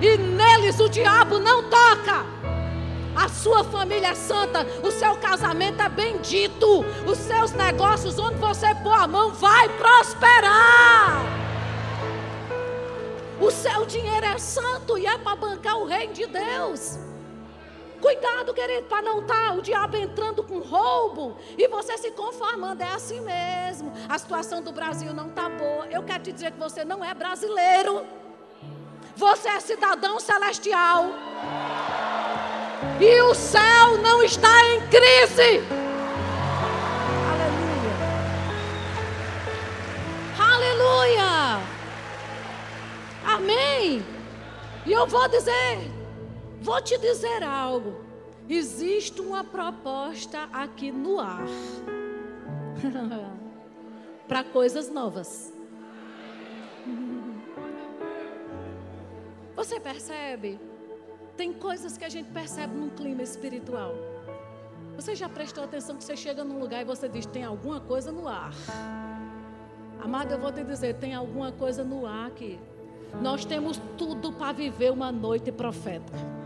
e 0.01 0.17
neles 0.17 0.79
o 0.79 0.89
diabo 0.89 1.39
não 1.39 1.63
toca. 1.69 2.25
A 3.15 3.27
sua 3.27 3.63
família 3.65 4.09
é 4.09 4.15
santa, 4.15 4.65
o 4.81 4.91
seu 4.91 5.15
casamento 5.17 5.81
é 5.81 5.89
bendito, 5.89 6.85
os 7.05 7.17
seus 7.17 7.51
negócios, 7.51 8.17
onde 8.17 8.35
você 8.35 8.73
pôr 8.75 8.93
a 8.93 9.07
mão, 9.07 9.33
vai 9.33 9.67
prosperar. 9.69 11.21
O 13.41 13.51
seu 13.51 13.85
dinheiro 13.85 14.25
é 14.25 14.37
santo 14.37 14.97
e 14.97 15.05
é 15.05 15.17
para 15.17 15.35
bancar 15.35 15.77
o 15.77 15.85
reino 15.85 16.13
de 16.13 16.27
Deus. 16.27 17.08
Cuidado, 18.01 18.53
querido, 18.53 18.87
para 18.87 19.01
não 19.01 19.19
estar 19.19 19.49
tá 19.49 19.53
o 19.53 19.61
diabo 19.61 19.97
entrando 19.97 20.43
com 20.43 20.59
roubo 20.59 21.37
e 21.57 21.67
você 21.67 21.97
se 21.97 22.11
conformando. 22.11 22.81
É 22.81 22.93
assim 22.93 23.19
mesmo. 23.21 23.91
A 24.07 24.17
situação 24.17 24.61
do 24.61 24.71
Brasil 24.71 25.13
não 25.13 25.27
está 25.27 25.49
boa. 25.49 25.87
Eu 25.87 26.03
quero 26.03 26.23
te 26.23 26.31
dizer 26.31 26.51
que 26.51 26.59
você 26.59 26.85
não 26.85 27.03
é 27.03 27.13
brasileiro. 27.13 28.05
Você 29.15 29.49
é 29.49 29.59
cidadão 29.59 30.19
celestial. 30.19 31.07
E 33.01 33.21
o 33.21 33.33
céu 33.33 33.97
não 34.01 34.23
está 34.23 34.49
em 34.67 34.87
crise. 34.87 35.61
Aleluia. 40.39 41.19
Aleluia! 41.19 41.59
Amém! 43.25 44.05
E 44.85 44.91
eu 44.91 45.05
vou 45.05 45.27
dizer, 45.27 45.91
vou 46.61 46.81
te 46.81 46.97
dizer 46.97 47.43
algo. 47.43 48.01
Existe 48.47 49.21
uma 49.21 49.43
proposta 49.43 50.49
aqui 50.51 50.91
no 50.91 51.19
ar 51.19 51.45
para 54.27 54.43
coisas 54.43 54.89
novas. 54.89 55.53
Você 59.55 59.79
percebe? 59.79 60.59
Tem 61.37 61.53
coisas 61.53 61.97
que 61.97 62.03
a 62.03 62.09
gente 62.09 62.31
percebe 62.31 62.75
num 62.75 62.89
clima 62.89 63.21
espiritual. 63.21 63.93
Você 64.95 65.15
já 65.15 65.29
prestou 65.29 65.63
atenção 65.63 65.95
que 65.95 66.03
você 66.03 66.17
chega 66.17 66.43
num 66.43 66.59
lugar 66.59 66.81
e 66.81 66.83
você 66.83 67.07
diz: 67.07 67.25
tem 67.25 67.43
alguma 67.43 67.79
coisa 67.79 68.11
no 68.11 68.27
ar. 68.27 68.51
Amado, 70.01 70.33
eu 70.33 70.39
vou 70.39 70.51
te 70.51 70.63
dizer: 70.63 70.95
tem 70.95 71.13
alguma 71.13 71.53
coisa 71.53 71.83
no 71.83 72.05
ar 72.05 72.27
aqui. 72.27 72.59
Nós 73.21 73.45
temos 73.45 73.81
tudo 73.97 74.33
para 74.33 74.51
viver 74.51 74.91
uma 74.91 75.11
noite 75.11 75.51
profética. 75.51 76.38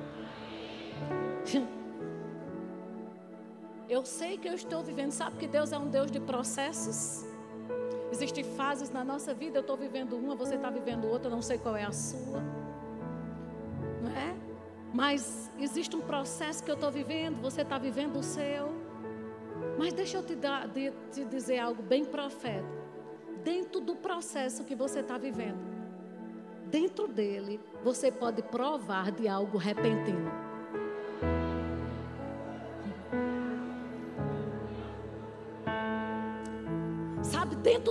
Eu 3.89 4.05
sei 4.05 4.37
que 4.37 4.47
eu 4.47 4.53
estou 4.53 4.81
vivendo, 4.81 5.11
sabe 5.11 5.37
que 5.37 5.47
Deus 5.47 5.71
é 5.71 5.77
um 5.77 5.89
Deus 5.89 6.09
de 6.09 6.19
processos? 6.19 7.25
Existem 8.11 8.43
fases 8.43 8.89
na 8.89 9.03
nossa 9.03 9.33
vida, 9.33 9.57
eu 9.57 9.61
estou 9.61 9.75
vivendo 9.75 10.15
uma, 10.15 10.35
você 10.35 10.55
está 10.55 10.69
vivendo 10.69 11.07
outra, 11.07 11.29
não 11.29 11.41
sei 11.41 11.57
qual 11.57 11.75
é 11.75 11.83
a 11.83 11.91
sua. 11.91 12.41
Não 14.01 14.11
é? 14.11 14.35
Mas 14.93 15.51
existe 15.59 15.95
um 15.95 16.01
processo 16.01 16.63
que 16.63 16.71
eu 16.71 16.75
estou 16.75 16.91
vivendo, 16.91 17.41
você 17.41 17.61
está 17.61 17.77
vivendo 17.77 18.17
o 18.17 18.23
seu. 18.23 18.71
Mas 19.77 19.93
deixa 19.93 20.17
eu 20.17 20.23
te, 20.23 20.35
dar, 20.35 20.67
de, 20.67 20.91
te 21.11 21.25
dizer 21.25 21.59
algo 21.59 21.81
bem 21.81 22.05
profético. 22.05 22.83
Dentro 23.43 23.81
do 23.81 23.95
processo 23.95 24.63
que 24.63 24.75
você 24.75 24.99
está 24.99 25.17
vivendo, 25.17 25.59
dentro 26.67 27.07
dele, 27.07 27.59
você 27.83 28.11
pode 28.11 28.41
provar 28.43 29.11
de 29.11 29.27
algo 29.27 29.57
repentino. 29.57 30.52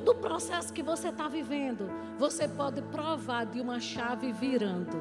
Dentro 0.03 0.05
do 0.05 0.15
processo 0.15 0.73
que 0.73 0.83
você 0.83 1.09
está 1.09 1.29
vivendo, 1.29 1.88
você 2.19 2.49
pode 2.49 2.83
provar 2.83 3.47
de 3.47 3.61
uma 3.61 3.81
chave 3.81 4.33
virando. 4.33 5.01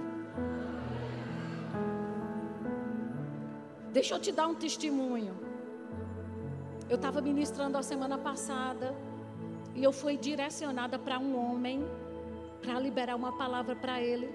Deixa 3.91 4.15
eu 4.15 4.19
te 4.19 4.31
dar 4.31 4.47
um 4.47 4.55
testemunho. 4.55 5.35
Eu 6.87 6.95
estava 6.95 7.19
ministrando 7.21 7.77
a 7.77 7.83
semana 7.83 8.17
passada 8.17 8.93
e 9.75 9.83
eu 9.83 9.91
fui 9.91 10.17
direcionada 10.17 10.97
para 10.99 11.17
um 11.19 11.35
homem 11.37 11.83
para 12.61 12.79
liberar 12.79 13.15
uma 13.15 13.35
palavra 13.35 13.75
para 13.75 13.99
ele, 13.99 14.29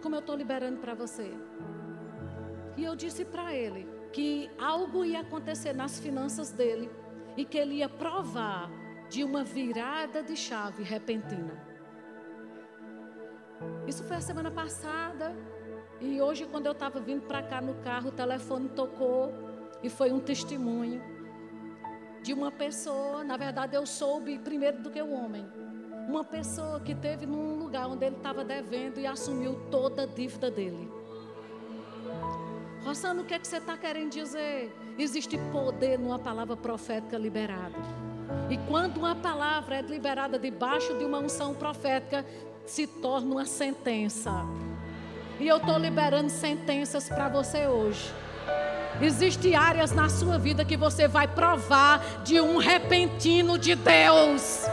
como 0.00 0.14
eu 0.14 0.20
estou 0.20 0.36
liberando 0.36 0.78
para 0.78 0.94
você. 0.94 1.32
E 2.76 2.84
eu 2.84 2.94
disse 2.94 3.24
para 3.24 3.54
ele 3.54 3.86
que 4.12 4.50
algo 4.58 5.04
ia 5.04 5.20
acontecer 5.20 5.72
nas 5.72 5.98
finanças 5.98 6.52
dele 6.52 6.88
e 7.36 7.44
que 7.44 7.58
ele 7.58 7.76
ia 7.76 7.88
provar 7.88 8.70
de 9.08 9.22
uma 9.24 9.44
virada 9.44 10.22
de 10.22 10.36
chave 10.36 10.82
repentina. 10.82 11.74
Isso 13.86 14.02
foi 14.04 14.16
a 14.16 14.20
semana 14.20 14.50
passada. 14.50 15.34
E 16.00 16.20
hoje, 16.20 16.46
quando 16.46 16.66
eu 16.66 16.72
estava 16.72 17.00
vindo 17.00 17.22
para 17.22 17.42
cá 17.42 17.60
no 17.60 17.74
carro, 17.76 18.08
o 18.08 18.12
telefone 18.12 18.68
tocou 18.68 19.32
e 19.82 19.88
foi 19.88 20.12
um 20.12 20.20
testemunho 20.20 21.02
de 22.22 22.32
uma 22.32 22.50
pessoa. 22.50 23.22
Na 23.22 23.36
verdade, 23.36 23.76
eu 23.76 23.86
soube 23.86 24.38
primeiro 24.38 24.82
do 24.82 24.90
que 24.90 25.00
o 25.00 25.12
homem. 25.12 25.46
Uma 26.08 26.24
pessoa 26.24 26.80
que 26.80 26.94
teve 26.94 27.26
num 27.26 27.56
lugar 27.56 27.86
onde 27.86 28.04
ele 28.04 28.16
estava 28.16 28.44
devendo 28.44 28.98
e 28.98 29.06
assumiu 29.06 29.54
toda 29.70 30.02
a 30.02 30.06
dívida 30.06 30.50
dele. 30.50 30.90
Rossano, 32.82 33.22
o 33.22 33.24
que, 33.24 33.34
é 33.34 33.38
que 33.38 33.46
você 33.46 33.56
está 33.56 33.78
querendo 33.78 34.10
dizer? 34.10 34.74
Existe 34.98 35.38
poder 35.50 35.98
numa 35.98 36.18
palavra 36.18 36.56
profética 36.56 37.16
liberada. 37.16 37.78
E 38.50 38.56
quando 38.68 38.98
uma 38.98 39.14
palavra 39.14 39.76
é 39.76 39.82
liberada 39.82 40.38
debaixo 40.38 40.96
de 40.98 41.04
uma 41.04 41.18
unção 41.18 41.54
profética, 41.54 42.24
se 42.66 42.86
torna 42.86 43.32
uma 43.32 43.46
sentença. 43.46 44.32
E 45.40 45.48
eu 45.48 45.56
estou 45.56 45.78
liberando 45.78 46.30
sentenças 46.30 47.08
para 47.08 47.28
você 47.28 47.66
hoje. 47.66 48.12
Existem 49.00 49.56
áreas 49.56 49.90
na 49.90 50.08
sua 50.08 50.38
vida 50.38 50.64
que 50.64 50.76
você 50.76 51.08
vai 51.08 51.26
provar 51.26 52.22
de 52.22 52.40
um 52.40 52.58
repentino 52.58 53.58
de 53.58 53.74
Deus. 53.74 54.64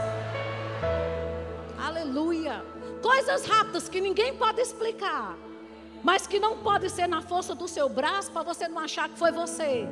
Aleluia. 1.76 2.64
Coisas 3.02 3.44
rápidas 3.44 3.88
que 3.88 4.00
ninguém 4.00 4.36
pode 4.36 4.60
explicar, 4.60 5.36
mas 6.04 6.26
que 6.26 6.38
não 6.38 6.58
pode 6.58 6.88
ser 6.88 7.08
na 7.08 7.20
força 7.20 7.52
do 7.52 7.66
seu 7.66 7.88
braço 7.88 8.30
para 8.30 8.42
você 8.42 8.68
não 8.68 8.78
achar 8.78 9.08
que 9.08 9.18
foi 9.18 9.32
você. 9.32 9.88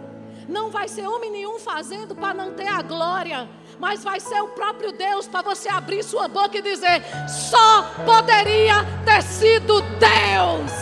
Não 0.50 0.68
vai 0.68 0.88
ser 0.88 1.06
homem 1.06 1.30
nenhum 1.30 1.60
fazendo 1.60 2.12
para 2.14 2.34
não 2.34 2.52
ter 2.52 2.66
a 2.66 2.82
glória, 2.82 3.48
mas 3.78 4.02
vai 4.02 4.18
ser 4.18 4.42
o 4.42 4.48
próprio 4.48 4.90
Deus 4.90 5.28
para 5.28 5.42
você 5.42 5.68
abrir 5.68 6.02
sua 6.02 6.26
boca 6.26 6.58
e 6.58 6.62
dizer: 6.62 7.04
só 7.28 7.84
poderia 8.04 8.84
ter 9.04 9.22
sido 9.22 9.80
Deus. 9.80 10.72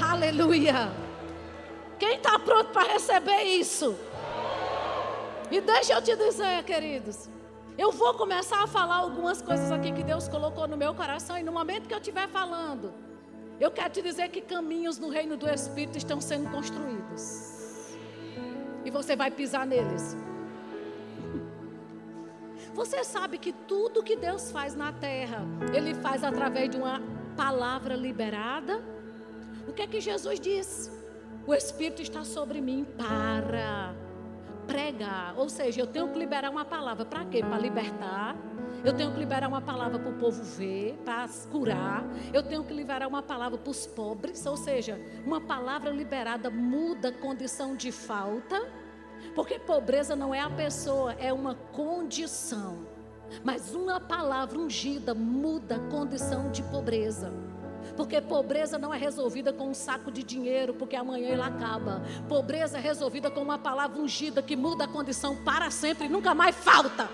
Aleluia. 0.00 0.92
Quem 1.98 2.16
está 2.16 2.38
pronto 2.38 2.72
para 2.72 2.92
receber 2.92 3.42
isso? 3.42 3.96
E 5.50 5.62
deixa 5.62 5.94
eu 5.94 6.02
te 6.02 6.14
dizer, 6.14 6.62
queridos. 6.64 7.28
Eu 7.78 7.90
vou 7.90 8.12
começar 8.14 8.62
a 8.62 8.66
falar 8.66 8.96
algumas 8.96 9.40
coisas 9.40 9.72
aqui 9.72 9.92
que 9.92 10.02
Deus 10.02 10.28
colocou 10.28 10.68
no 10.68 10.76
meu 10.76 10.94
coração. 10.94 11.38
E 11.38 11.42
no 11.42 11.52
momento 11.52 11.88
que 11.88 11.94
eu 11.94 11.98
estiver 11.98 12.28
falando, 12.28 12.92
eu 13.60 13.70
quero 13.70 13.90
te 13.90 14.00
dizer 14.00 14.30
que 14.30 14.40
caminhos 14.40 14.98
no 14.98 15.10
reino 15.10 15.36
do 15.36 15.48
Espírito 15.48 15.98
estão 15.98 16.18
sendo 16.18 16.50
construídos. 16.50 17.94
E 18.84 18.90
você 18.90 19.14
vai 19.14 19.30
pisar 19.30 19.66
neles. 19.66 20.16
Você 22.72 23.04
sabe 23.04 23.36
que 23.36 23.52
tudo 23.52 24.02
que 24.02 24.16
Deus 24.16 24.50
faz 24.50 24.74
na 24.74 24.92
terra, 24.92 25.42
Ele 25.74 25.92
faz 25.92 26.24
através 26.24 26.70
de 26.70 26.78
uma 26.78 27.02
palavra 27.36 27.94
liberada. 27.94 28.82
O 29.68 29.72
que 29.72 29.82
é 29.82 29.86
que 29.86 30.00
Jesus 30.00 30.40
diz? 30.40 30.90
O 31.46 31.52
Espírito 31.52 32.00
está 32.00 32.24
sobre 32.24 32.60
mim 32.60 32.86
para 32.96 33.94
pregar. 34.66 35.34
Ou 35.36 35.48
seja, 35.48 35.80
eu 35.80 35.86
tenho 35.86 36.08
que 36.08 36.18
liberar 36.18 36.50
uma 36.50 36.64
palavra. 36.64 37.04
Para 37.04 37.24
quê? 37.26 37.40
Para 37.40 37.58
libertar 37.58 38.36
eu 38.84 38.94
tenho 38.94 39.12
que 39.12 39.18
liberar 39.18 39.48
uma 39.48 39.60
palavra 39.60 39.98
para 39.98 40.10
o 40.10 40.14
povo 40.14 40.42
ver, 40.42 40.98
para 41.04 41.28
curar. 41.50 42.04
Eu 42.32 42.42
tenho 42.42 42.64
que 42.64 42.72
liberar 42.72 43.06
uma 43.06 43.22
palavra 43.22 43.58
para 43.58 43.70
os 43.70 43.86
pobres. 43.86 44.44
Ou 44.46 44.56
seja, 44.56 44.98
uma 45.24 45.40
palavra 45.40 45.90
liberada 45.90 46.50
muda 46.50 47.08
a 47.08 47.12
condição 47.12 47.76
de 47.76 47.92
falta. 47.92 48.68
Porque 49.34 49.58
pobreza 49.58 50.16
não 50.16 50.34
é 50.34 50.40
a 50.40 50.50
pessoa, 50.50 51.12
é 51.14 51.32
uma 51.32 51.54
condição. 51.54 52.86
Mas 53.44 53.74
uma 53.74 54.00
palavra 54.00 54.58
ungida 54.58 55.14
muda 55.14 55.76
a 55.76 55.90
condição 55.90 56.50
de 56.50 56.62
pobreza. 56.64 57.32
Porque 57.96 58.20
pobreza 58.20 58.78
não 58.78 58.92
é 58.94 58.98
resolvida 58.98 59.52
com 59.52 59.68
um 59.68 59.74
saco 59.74 60.10
de 60.10 60.22
dinheiro, 60.22 60.74
porque 60.74 60.96
amanhã 60.96 61.28
ele 61.28 61.42
acaba. 61.42 62.02
Pobreza 62.28 62.78
é 62.78 62.80
resolvida 62.80 63.30
com 63.30 63.40
uma 63.40 63.58
palavra 63.58 64.00
ungida 64.00 64.42
que 64.42 64.56
muda 64.56 64.84
a 64.84 64.88
condição 64.88 65.36
para 65.36 65.70
sempre 65.70 66.06
e 66.06 66.08
nunca 66.08 66.34
mais 66.34 66.56
falta. 66.56 67.08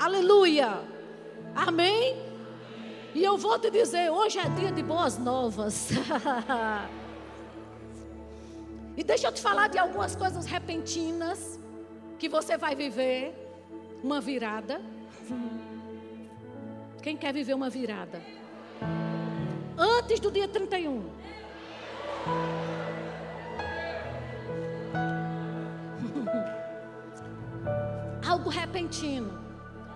Aleluia. 0.00 0.82
Amém? 1.54 2.16
E 3.14 3.22
eu 3.22 3.36
vou 3.36 3.58
te 3.58 3.70
dizer, 3.70 4.10
hoje 4.10 4.38
é 4.38 4.48
dia 4.48 4.72
de 4.72 4.82
boas 4.82 5.18
novas. 5.18 5.90
e 8.96 9.04
deixa 9.04 9.26
eu 9.26 9.32
te 9.32 9.42
falar 9.42 9.68
de 9.68 9.76
algumas 9.76 10.16
coisas 10.16 10.46
repentinas 10.46 11.60
que 12.18 12.30
você 12.30 12.56
vai 12.56 12.74
viver. 12.74 13.36
Uma 14.02 14.22
virada. 14.22 14.80
Quem 17.02 17.14
quer 17.14 17.34
viver 17.34 17.52
uma 17.52 17.68
virada? 17.68 18.22
Antes 19.76 20.18
do 20.18 20.30
dia 20.30 20.48
31. 20.48 21.04
Algo 28.26 28.48
repentino. 28.48 29.49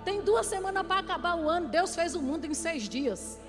Tem 0.05 0.21
duas 0.21 0.47
semanas 0.47 0.87
para 0.87 1.01
acabar 1.01 1.35
o 1.37 1.49
ano. 1.49 1.69
Deus 1.69 1.95
fez 1.95 2.15
o 2.15 2.21
mundo 2.21 2.45
em 2.45 2.53
seis 2.53 2.89
dias. 2.89 3.41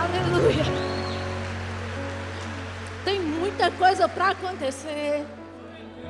Aleluia. 0.00 0.64
Tem 3.04 3.20
muita 3.20 3.70
coisa 3.70 4.08
para 4.08 4.30
acontecer. 4.30 5.26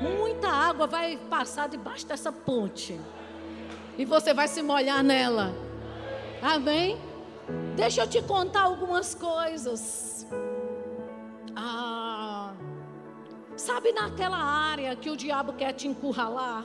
Muita 0.00 0.48
água 0.48 0.86
vai 0.86 1.16
passar 1.28 1.68
debaixo 1.68 2.06
dessa 2.06 2.30
ponte. 2.30 3.00
E 3.98 4.04
você 4.04 4.32
vai 4.32 4.46
se 4.46 4.62
molhar 4.62 5.02
nela. 5.02 5.52
Amém? 6.40 6.96
Deixa 7.74 8.02
eu 8.02 8.06
te 8.06 8.22
contar 8.22 8.62
algumas 8.62 9.14
coisas. 9.14 10.26
Ah 11.56 12.05
Sabe 13.56 13.90
naquela 13.90 14.36
área 14.36 14.94
que 14.94 15.08
o 15.08 15.16
diabo 15.16 15.54
quer 15.54 15.72
te 15.72 15.88
encurralar? 15.88 16.64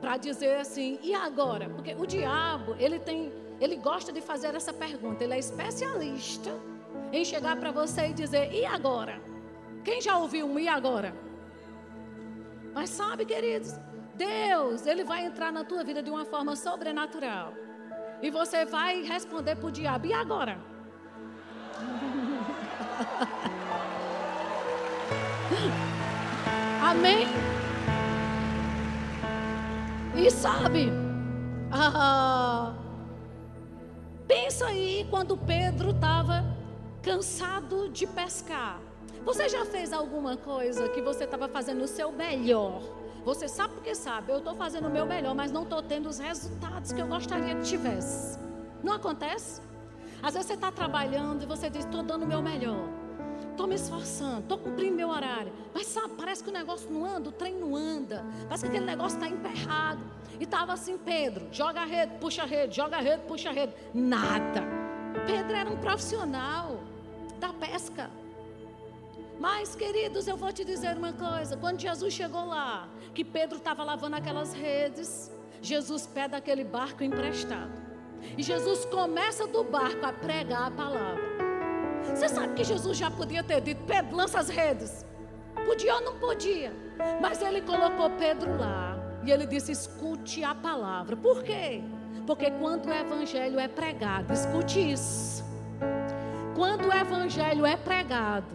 Para 0.00 0.16
dizer 0.16 0.56
assim, 0.56 0.98
e 1.02 1.14
agora? 1.14 1.68
Porque 1.70 1.94
o 1.94 2.04
diabo, 2.04 2.74
ele 2.78 2.98
tem, 2.98 3.32
ele 3.60 3.76
gosta 3.76 4.12
de 4.12 4.20
fazer 4.20 4.54
essa 4.56 4.72
pergunta, 4.72 5.22
ele 5.22 5.34
é 5.34 5.38
especialista 5.38 6.50
em 7.12 7.24
chegar 7.24 7.56
para 7.56 7.70
você 7.70 8.08
e 8.08 8.12
dizer, 8.12 8.52
e 8.52 8.66
agora? 8.66 9.22
Quem 9.84 10.00
já 10.00 10.18
ouviu 10.18 10.46
um 10.46 10.58
e 10.58 10.66
agora? 10.66 11.14
Mas 12.74 12.90
sabe, 12.90 13.24
queridos, 13.24 13.78
Deus, 14.16 14.84
ele 14.86 15.04
vai 15.04 15.24
entrar 15.24 15.52
na 15.52 15.62
tua 15.62 15.84
vida 15.84 16.02
de 16.02 16.10
uma 16.10 16.24
forma 16.24 16.56
sobrenatural. 16.56 17.52
E 18.20 18.30
você 18.30 18.64
vai 18.64 19.02
responder 19.02 19.54
para 19.56 19.68
o 19.68 19.70
diabo, 19.70 20.06
e 20.06 20.12
agora? 20.12 20.58
Amém? 26.82 27.26
E 30.16 30.30
sabe, 30.30 30.92
ah, 31.72 32.72
pensa 34.28 34.66
aí 34.66 35.06
quando 35.10 35.36
Pedro 35.36 35.90
estava 35.90 36.44
cansado 37.02 37.88
de 37.88 38.06
pescar. 38.06 38.80
Você 39.24 39.48
já 39.48 39.64
fez 39.64 39.92
alguma 39.92 40.36
coisa 40.36 40.88
que 40.88 41.00
você 41.00 41.24
estava 41.24 41.48
fazendo 41.48 41.82
o 41.82 41.88
seu 41.88 42.12
melhor? 42.12 42.82
Você 43.24 43.48
sabe 43.48 43.74
porque 43.74 43.94
sabe, 43.94 44.30
eu 44.30 44.38
estou 44.38 44.54
fazendo 44.54 44.86
o 44.86 44.90
meu 44.90 45.06
melhor, 45.06 45.34
mas 45.34 45.50
não 45.50 45.62
estou 45.62 45.82
tendo 45.82 46.08
os 46.08 46.18
resultados 46.18 46.92
que 46.92 47.00
eu 47.00 47.06
gostaria 47.06 47.54
que 47.54 47.62
tivesse. 47.62 48.38
Não 48.82 48.92
acontece? 48.92 49.62
Às 50.22 50.34
vezes 50.34 50.46
você 50.48 50.54
está 50.54 50.70
trabalhando 50.70 51.42
e 51.42 51.46
você 51.46 51.70
diz, 51.70 51.84
estou 51.84 52.02
dando 52.02 52.24
o 52.24 52.26
meu 52.26 52.42
melhor. 52.42 52.86
Estou 53.54 53.68
me 53.68 53.76
esforçando, 53.76 54.40
estou 54.40 54.58
cumprindo 54.58 54.96
meu 54.96 55.08
horário. 55.08 55.52
Mas 55.72 55.86
sabe, 55.86 56.14
parece 56.16 56.42
que 56.42 56.50
o 56.50 56.52
negócio 56.52 56.90
não 56.90 57.06
anda, 57.06 57.28
o 57.28 57.32
trem 57.32 57.54
não 57.54 57.76
anda. 57.76 58.26
Parece 58.48 58.64
que 58.64 58.68
aquele 58.68 58.84
negócio 58.84 59.16
está 59.16 59.28
emperrado. 59.28 60.02
E 60.40 60.42
estava 60.42 60.72
assim, 60.72 60.98
Pedro, 60.98 61.46
joga 61.52 61.82
a 61.82 61.84
rede, 61.84 62.18
puxa 62.18 62.42
a 62.42 62.46
rede, 62.46 62.74
joga 62.74 62.96
a 62.96 63.00
rede, 63.00 63.22
puxa 63.28 63.50
a 63.50 63.52
rede. 63.52 63.72
Nada. 63.94 64.60
Pedro 65.24 65.54
era 65.54 65.70
um 65.70 65.76
profissional 65.76 66.80
da 67.38 67.52
pesca. 67.52 68.10
Mas, 69.38 69.76
queridos, 69.76 70.26
eu 70.26 70.36
vou 70.36 70.52
te 70.52 70.64
dizer 70.64 70.96
uma 70.96 71.12
coisa: 71.12 71.56
quando 71.56 71.78
Jesus 71.78 72.12
chegou 72.12 72.44
lá, 72.46 72.88
que 73.14 73.24
Pedro 73.24 73.58
estava 73.58 73.84
lavando 73.84 74.16
aquelas 74.16 74.52
redes, 74.52 75.30
Jesus 75.62 76.08
pede 76.08 76.34
aquele 76.34 76.64
barco 76.64 77.04
emprestado. 77.04 77.84
E 78.36 78.42
Jesus 78.42 78.84
começa 78.86 79.46
do 79.46 79.62
barco 79.62 80.04
a 80.04 80.12
pregar 80.12 80.66
a 80.66 80.70
palavra. 80.72 81.33
Você 82.12 82.28
sabe 82.28 82.54
que 82.54 82.64
Jesus 82.64 82.96
já 82.96 83.10
podia 83.10 83.42
ter 83.42 83.60
dito: 83.60 83.82
Pedro, 83.84 84.16
lança 84.16 84.38
as 84.38 84.48
redes. 84.48 85.04
Podia 85.66 85.94
ou 85.94 86.00
não 86.02 86.18
podia. 86.18 86.72
Mas 87.20 87.40
ele 87.40 87.62
colocou 87.62 88.10
Pedro 88.10 88.58
lá. 88.58 88.98
E 89.24 89.30
ele 89.30 89.46
disse: 89.46 89.72
escute 89.72 90.44
a 90.44 90.54
palavra. 90.54 91.16
Por 91.16 91.42
quê? 91.42 91.82
Porque 92.26 92.50
quando 92.50 92.86
o 92.86 92.92
evangelho 92.92 93.58
é 93.58 93.68
pregado, 93.68 94.32
escute 94.32 94.92
isso. 94.92 95.44
Quando 96.54 96.88
o 96.88 96.92
evangelho 96.92 97.66
é 97.66 97.76
pregado, 97.76 98.54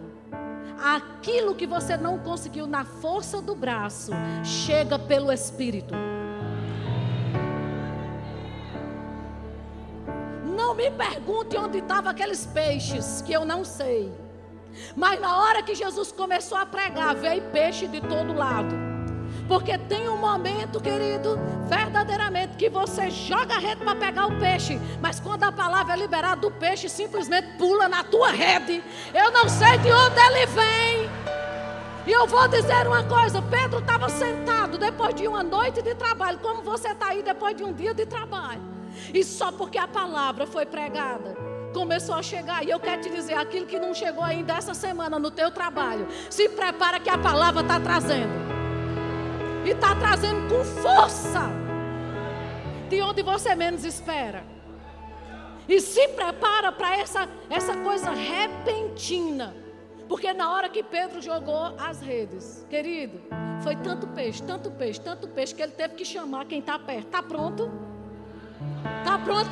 aquilo 0.82 1.54
que 1.54 1.68
você 1.68 1.98
não 1.98 2.18
conseguiu 2.18 2.66
na 2.66 2.86
força 2.86 3.42
do 3.42 3.54
braço, 3.54 4.12
chega 4.44 4.98
pelo 4.98 5.32
Espírito. 5.32 5.94
Me 10.80 10.90
pergunte 10.92 11.58
onde 11.58 11.80
estavam 11.80 12.10
aqueles 12.10 12.46
peixes, 12.46 13.22
que 13.22 13.34
eu 13.34 13.44
não 13.44 13.66
sei. 13.66 14.14
Mas 14.96 15.20
na 15.20 15.38
hora 15.38 15.62
que 15.62 15.76
Jesus 15.76 16.10
começou 16.10 16.58
a 16.58 16.66
pregar, 16.66 17.14
veio 17.16 17.42
peixe 17.52 17.86
de 17.86 18.00
todo 18.00 18.32
lado. 18.34 18.74
Porque 19.46 19.78
tem 19.78 20.08
um 20.08 20.16
momento, 20.16 20.80
querido, 20.80 21.38
verdadeiramente, 21.68 22.56
que 22.56 22.70
você 22.70 23.10
joga 23.12 23.56
a 23.56 23.60
rede 23.60 23.84
para 23.84 23.94
pegar 23.94 24.28
o 24.28 24.40
peixe. 24.40 24.80
Mas 25.02 25.20
quando 25.20 25.44
a 25.44 25.52
palavra 25.52 25.96
é 25.96 25.98
liberada, 25.98 26.48
o 26.48 26.52
peixe 26.52 26.88
simplesmente 26.88 27.58
pula 27.58 27.90
na 27.90 28.02
tua 28.06 28.32
rede. 28.32 28.82
Eu 29.14 29.32
não 29.32 29.50
sei 29.50 29.78
de 29.80 29.92
onde 29.92 30.18
ele 30.18 30.46
vem. 30.46 31.10
E 32.08 32.12
eu 32.12 32.26
vou 32.26 32.48
dizer 32.48 32.88
uma 32.88 33.04
coisa: 33.04 33.42
Pedro 33.42 33.80
estava 33.80 34.08
sentado 34.08 34.78
depois 34.78 35.14
de 35.14 35.28
uma 35.28 35.44
noite 35.44 35.82
de 35.82 35.94
trabalho, 35.96 36.40
como 36.40 36.62
você 36.62 36.88
está 36.88 37.08
aí 37.08 37.22
depois 37.22 37.54
de 37.58 37.66
um 37.66 37.74
dia 37.74 37.94
de 37.94 38.06
trabalho. 38.06 38.79
E 39.14 39.24
só 39.24 39.52
porque 39.52 39.78
a 39.78 39.88
palavra 39.88 40.46
foi 40.46 40.66
pregada, 40.66 41.36
começou 41.74 42.16
a 42.16 42.24
chegar. 42.24 42.64
E 42.64 42.70
eu 42.70 42.80
quero 42.80 43.02
te 43.02 43.10
dizer: 43.10 43.36
aquilo 43.36 43.66
que 43.66 43.80
não 43.80 43.94
chegou 43.94 44.24
ainda 44.24 44.54
essa 44.54 44.74
semana 44.74 45.18
no 45.20 45.32
teu 45.32 45.52
trabalho, 45.52 46.08
se 46.30 46.50
prepara 46.50 47.00
que 47.00 47.10
a 47.10 47.18
palavra 47.18 47.62
está 47.62 47.80
trazendo. 47.80 48.50
E 49.66 49.70
está 49.72 49.96
trazendo 49.96 50.48
com 50.48 50.64
força. 50.64 51.42
De 52.90 53.02
onde 53.02 53.22
você 53.22 53.56
menos 53.56 53.84
espera. 53.86 54.44
E 55.68 55.80
se 55.80 56.08
prepara 56.10 56.72
para 56.72 56.98
essa, 56.98 57.30
essa 57.50 57.78
coisa 57.78 58.10
repentina. 58.10 59.56
Porque 60.08 60.34
na 60.34 60.52
hora 60.52 60.68
que 60.68 60.82
Pedro 60.82 61.22
jogou 61.22 61.76
as 61.78 62.02
redes, 62.02 62.66
querido, 62.68 63.22
foi 63.62 63.76
tanto 63.76 64.08
peixe, 64.08 64.42
tanto 64.42 64.72
peixe, 64.72 65.00
tanto 65.00 65.28
peixe, 65.28 65.54
que 65.54 65.62
ele 65.62 65.74
teve 65.74 65.94
que 65.94 66.04
chamar 66.04 66.46
quem 66.46 66.60
está 66.60 66.80
perto. 66.80 67.06
Está 67.06 67.22
pronto? 67.22 67.70
Está 69.00 69.18
pronto 69.20 69.50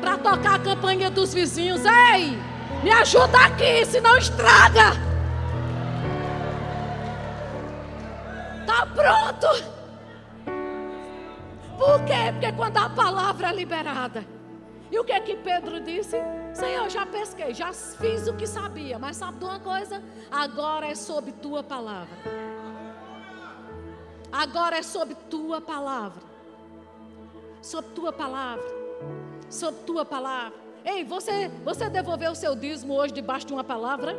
para 0.00 0.18
tocar 0.18 0.54
a 0.54 0.58
campanha 0.58 1.10
dos 1.10 1.34
vizinhos? 1.34 1.82
Ei, 1.84 2.38
me 2.82 2.90
ajuda 2.90 3.38
aqui, 3.38 3.84
senão 3.84 4.16
estraga. 4.16 4.92
Está 8.60 8.86
pronto? 8.86 9.80
Por 11.78 12.04
quê? 12.04 12.32
Porque 12.32 12.52
quando 12.52 12.76
a 12.76 12.88
palavra 12.90 13.48
é 13.48 13.52
liberada. 13.54 14.24
E 14.90 14.98
o 14.98 15.04
que 15.04 15.12
é 15.12 15.20
que 15.20 15.36
Pedro 15.36 15.80
disse? 15.80 16.16
Senhor, 16.52 16.88
já 16.90 17.06
pesquei, 17.06 17.54
já 17.54 17.72
fiz 17.72 18.26
o 18.26 18.34
que 18.34 18.46
sabia, 18.46 18.98
mas 18.98 19.16
sabe 19.16 19.38
de 19.38 19.44
uma 19.44 19.60
coisa? 19.60 20.02
Agora 20.30 20.86
é 20.86 20.94
sob 20.94 21.30
tua 21.32 21.62
palavra. 21.62 22.16
Agora 24.32 24.78
é 24.78 24.82
sob 24.82 25.14
tua 25.28 25.60
palavra. 25.60 26.29
Sob 27.62 27.88
tua 27.94 28.12
palavra. 28.12 28.64
Sob 29.48 29.76
tua 29.86 30.04
palavra. 30.04 30.58
Ei, 30.84 31.04
você, 31.04 31.48
você 31.64 31.90
devolveu 31.90 32.32
o 32.32 32.34
seu 32.34 32.54
dízimo 32.54 32.94
hoje 32.94 33.12
debaixo 33.12 33.46
de 33.46 33.52
uma 33.52 33.64
palavra? 33.64 34.16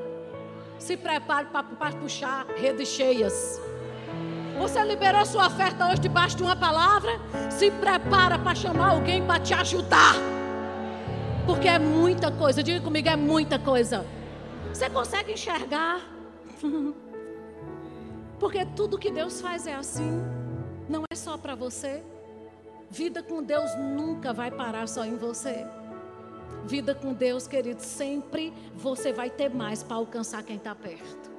Se 0.77 0.95
prepare 0.95 1.47
para 1.47 1.91
puxar 1.95 2.45
redes 2.55 2.89
cheias. 2.89 3.59
Você 4.59 4.83
liberou 4.83 5.25
sua 5.25 5.47
oferta 5.47 5.87
hoje 5.87 6.01
debaixo 6.01 6.37
de 6.37 6.43
uma 6.43 6.55
palavra? 6.55 7.11
Se 7.49 7.71
prepara 7.71 8.37
para 8.37 8.53
chamar 8.53 8.89
alguém 8.91 9.25
para 9.25 9.39
te 9.39 9.53
ajudar. 9.53 10.13
Porque 11.47 11.67
é 11.67 11.79
muita 11.79 12.31
coisa. 12.31 12.61
Diga 12.61 12.79
comigo, 12.79 13.09
é 13.09 13.15
muita 13.15 13.57
coisa. 13.57 14.05
Você 14.71 14.87
consegue 14.89 15.33
enxergar? 15.33 16.01
Porque 18.39 18.65
tudo 18.65 18.97
que 18.99 19.11
Deus 19.11 19.41
faz 19.41 19.65
é 19.65 19.73
assim. 19.73 20.21
Não 20.87 21.03
é 21.11 21.15
só 21.15 21.37
para 21.37 21.55
você. 21.55 22.03
Vida 22.91 23.23
com 23.23 23.41
Deus 23.41 23.73
nunca 23.77 24.33
vai 24.33 24.51
parar 24.51 24.85
só 24.85 25.05
em 25.05 25.15
você. 25.15 25.65
Vida 26.65 26.93
com 26.93 27.13
Deus, 27.13 27.47
querido, 27.47 27.81
sempre 27.81 28.53
você 28.75 29.13
vai 29.13 29.29
ter 29.29 29.49
mais 29.49 29.81
para 29.81 29.95
alcançar 29.95 30.43
quem 30.43 30.57
está 30.57 30.75
perto. 30.75 31.31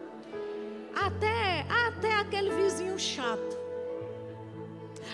Até, 0.95 1.67
até 1.87 2.15
aquele 2.15 2.51
vizinho 2.51 2.99
chato. 2.99 3.61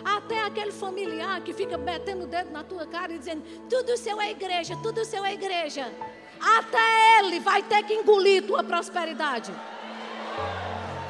Até 0.05 0.41
aquele 0.45 0.71
familiar 0.71 1.41
que 1.41 1.53
fica 1.53 1.77
metendo 1.77 2.23
o 2.25 2.27
dedo 2.29 2.53
na 2.53 2.63
tua 2.63 2.87
cara 2.87 3.13
e 3.13 3.19
dizendo: 3.19 3.43
tudo 3.69 3.97
seu 3.97 4.21
é 4.21 4.31
igreja, 4.31 4.77
tudo 4.81 5.05
seu 5.05 5.25
é 5.25 5.35
igreja. 5.35 5.93
Até 6.41 7.19
ele 7.19 7.41
vai 7.41 7.65
ter 7.65 7.83
que 7.83 7.95
engolir 7.95 8.47
tua 8.47 8.63
prosperidade. 8.63 9.53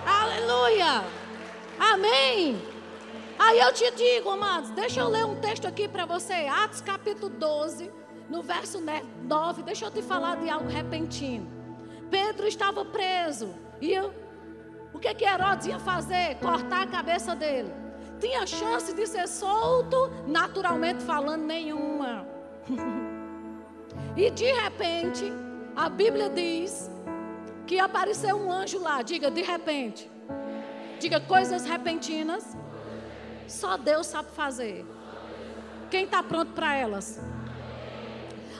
Aleluia. 0.06 1.04
Amém. 1.78 2.67
Aí 3.38 3.60
eu 3.60 3.72
te 3.72 3.88
digo, 3.92 4.30
amados, 4.30 4.70
deixa 4.70 4.98
eu 5.00 5.08
ler 5.08 5.24
um 5.24 5.36
texto 5.36 5.66
aqui 5.66 5.86
para 5.86 6.04
você. 6.04 6.48
Atos 6.48 6.80
capítulo 6.80 7.28
12, 7.28 7.88
no 8.28 8.42
verso 8.42 8.82
9. 9.22 9.62
Deixa 9.62 9.84
eu 9.84 9.90
te 9.92 10.02
falar 10.02 10.36
de 10.38 10.50
algo 10.50 10.68
repentino. 10.68 11.48
Pedro 12.10 12.48
estava 12.48 12.84
preso. 12.84 13.54
E 13.80 13.92
eu, 13.92 14.12
o 14.92 14.98
que, 14.98 15.14
que 15.14 15.24
Herodes 15.24 15.68
ia 15.68 15.78
fazer? 15.78 16.34
Cortar 16.40 16.82
a 16.82 16.86
cabeça 16.88 17.36
dele. 17.36 17.72
Tinha 18.18 18.44
chance 18.44 18.92
de 18.92 19.06
ser 19.06 19.28
solto, 19.28 20.10
naturalmente 20.26 21.04
falando, 21.04 21.44
nenhuma. 21.44 22.26
e 24.16 24.30
de 24.30 24.52
repente, 24.52 25.32
a 25.76 25.88
Bíblia 25.88 26.28
diz 26.28 26.90
que 27.68 27.78
apareceu 27.78 28.34
um 28.34 28.50
anjo 28.50 28.80
lá. 28.80 29.00
Diga, 29.02 29.30
de 29.30 29.42
repente. 29.42 30.10
Diga, 30.98 31.20
coisas 31.20 31.64
repentinas. 31.64 32.56
Só 33.48 33.76
Deus 33.76 34.06
sabe 34.06 34.30
fazer. 34.30 34.84
Quem 35.90 36.04
está 36.04 36.22
pronto 36.22 36.52
para 36.52 36.76
elas? 36.76 37.20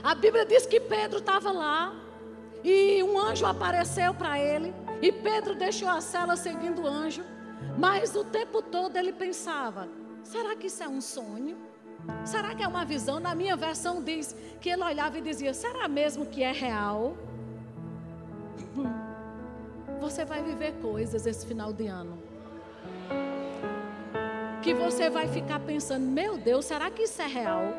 A 0.03 0.15
Bíblia 0.15 0.47
diz 0.47 0.67
que 0.67 0.81
Pedro 0.81 1.19
estava 1.19 1.53
lá. 1.53 1.95
E 2.65 3.03
um 3.05 3.17
anjo 3.17 3.47
apareceu 3.47 4.13
para 4.13 4.37
ele 4.37 4.75
E 5.01 5.13
Pedro 5.13 5.55
deixou 5.55 5.89
a 5.89 6.01
cela 6.01 6.37
seguindo 6.37 6.83
o 6.83 6.87
anjo. 6.87 7.25
Mas 7.77 8.17
o 8.17 8.25
tempo 8.25 8.61
todo 8.63 8.97
ele 8.97 9.13
pensava: 9.13 9.89
será 10.25 10.57
que 10.57 10.67
isso 10.67 10.83
é 10.83 10.89
um 10.89 11.01
sonho? 11.01 11.57
Será 12.25 12.55
que 12.55 12.63
é 12.63 12.69
uma 12.69 12.85
visão? 12.85 13.21
Na 13.21 13.35
minha 13.35 13.57
versão 13.57 14.03
diz 14.03 14.35
que 14.61 14.71
ele 14.71 14.83
olhava 14.83 15.19
e 15.19 15.21
dizia: 15.21 15.55
será 15.55 15.87
mesmo 15.87 16.27
que 16.27 16.43
é 16.43 16.53
real? 16.53 17.17
Você 20.01 20.25
vai 20.25 20.43
viver 20.43 20.73
coisas 20.81 21.27
esse 21.27 21.47
final 21.47 21.73
de 21.73 21.87
ano. 21.87 22.28
Que 24.69 24.75
você 24.75 25.09
vai 25.09 25.27
ficar 25.27 25.61
pensando: 25.61 26.05
meu 26.05 26.37
Deus, 26.37 26.67
será 26.67 26.91
que 26.91 27.05
isso 27.05 27.23
é 27.23 27.27
real? 27.27 27.73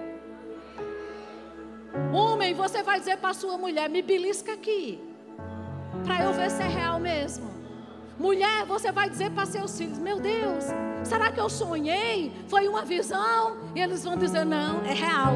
Homem, 2.12 2.56
você 2.56 2.82
vai 2.82 2.98
dizer 2.98 3.18
para 3.18 3.32
sua 3.32 3.60
mulher: 3.60 3.88
me 3.88 4.02
belisca 4.02 4.54
aqui, 4.54 5.00
para 6.04 6.24
eu 6.24 6.34
ver 6.34 6.50
se 6.50 6.64
é 6.64 6.68
real 6.68 7.00
mesmo. 7.00 7.48
Mulher, 8.18 8.66
você 8.66 8.92
vai 8.92 9.08
dizer 9.08 9.30
para 9.30 9.46
seus 9.46 9.78
filhos: 9.78 10.00
Meu 10.00 10.20
Deus, 10.20 10.64
será 11.04 11.32
que 11.32 11.40
eu 11.40 11.48
sonhei? 11.48 12.34
Foi 12.48 12.68
uma 12.68 12.84
visão? 12.84 13.60
E 13.76 13.80
eles 13.80 14.04
vão 14.04 14.18
dizer: 14.18 14.44
Não, 14.44 14.84
é 14.84 14.94
real. 14.94 15.34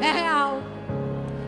É 0.00 0.12
real. 0.12 0.62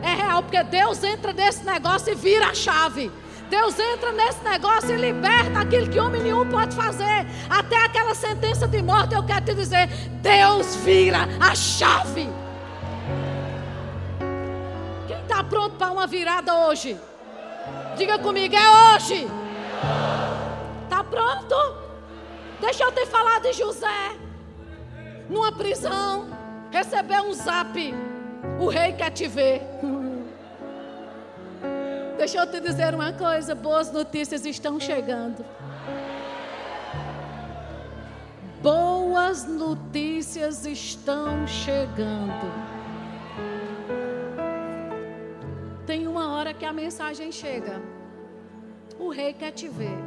É 0.02 0.12
real, 0.12 0.42
porque 0.42 0.60
Deus 0.64 1.04
entra 1.04 1.32
nesse 1.32 1.64
negócio 1.64 2.12
e 2.12 2.16
vira 2.16 2.48
a 2.48 2.54
chave. 2.54 3.12
Deus 3.52 3.78
entra 3.78 4.12
nesse 4.12 4.42
negócio 4.42 4.94
e 4.94 4.96
liberta 4.96 5.60
aquilo 5.60 5.86
que 5.86 6.00
homem 6.00 6.22
nenhum 6.22 6.48
pode 6.48 6.74
fazer. 6.74 7.26
Até 7.50 7.84
aquela 7.84 8.14
sentença 8.14 8.66
de 8.66 8.80
morte, 8.80 9.14
eu 9.14 9.22
quero 9.26 9.44
te 9.44 9.54
dizer: 9.54 9.88
Deus 10.22 10.76
vira 10.76 11.28
a 11.38 11.54
chave. 11.54 12.30
Quem 15.06 15.20
está 15.20 15.44
pronto 15.44 15.76
para 15.76 15.92
uma 15.92 16.06
virada 16.06 16.54
hoje? 16.66 16.98
Diga 17.94 18.18
comigo, 18.18 18.56
é 18.56 18.94
hoje. 18.94 19.28
Está 20.84 21.04
pronto? 21.04 21.54
Deixa 22.58 22.84
eu 22.84 22.92
te 22.92 23.04
falar 23.04 23.38
de 23.42 23.52
José. 23.52 24.16
Numa 25.28 25.52
prisão, 25.52 26.26
recebeu 26.70 27.24
um 27.24 27.34
zap. 27.34 27.94
O 28.58 28.68
rei 28.68 28.94
quer 28.94 29.10
te 29.10 29.28
ver. 29.28 29.60
Deixa 32.22 32.38
eu 32.38 32.46
te 32.46 32.60
dizer 32.60 32.94
uma 32.94 33.12
coisa: 33.12 33.52
boas 33.52 33.90
notícias 33.90 34.46
estão 34.46 34.78
chegando. 34.78 35.44
Boas 38.62 39.44
notícias 39.44 40.64
estão 40.64 41.44
chegando. 41.48 42.46
Tem 45.84 46.06
uma 46.06 46.32
hora 46.34 46.54
que 46.54 46.64
a 46.64 46.72
mensagem 46.72 47.32
chega. 47.32 47.82
O 49.00 49.08
rei 49.08 49.32
quer 49.32 49.50
te 49.50 49.66
ver. 49.66 49.98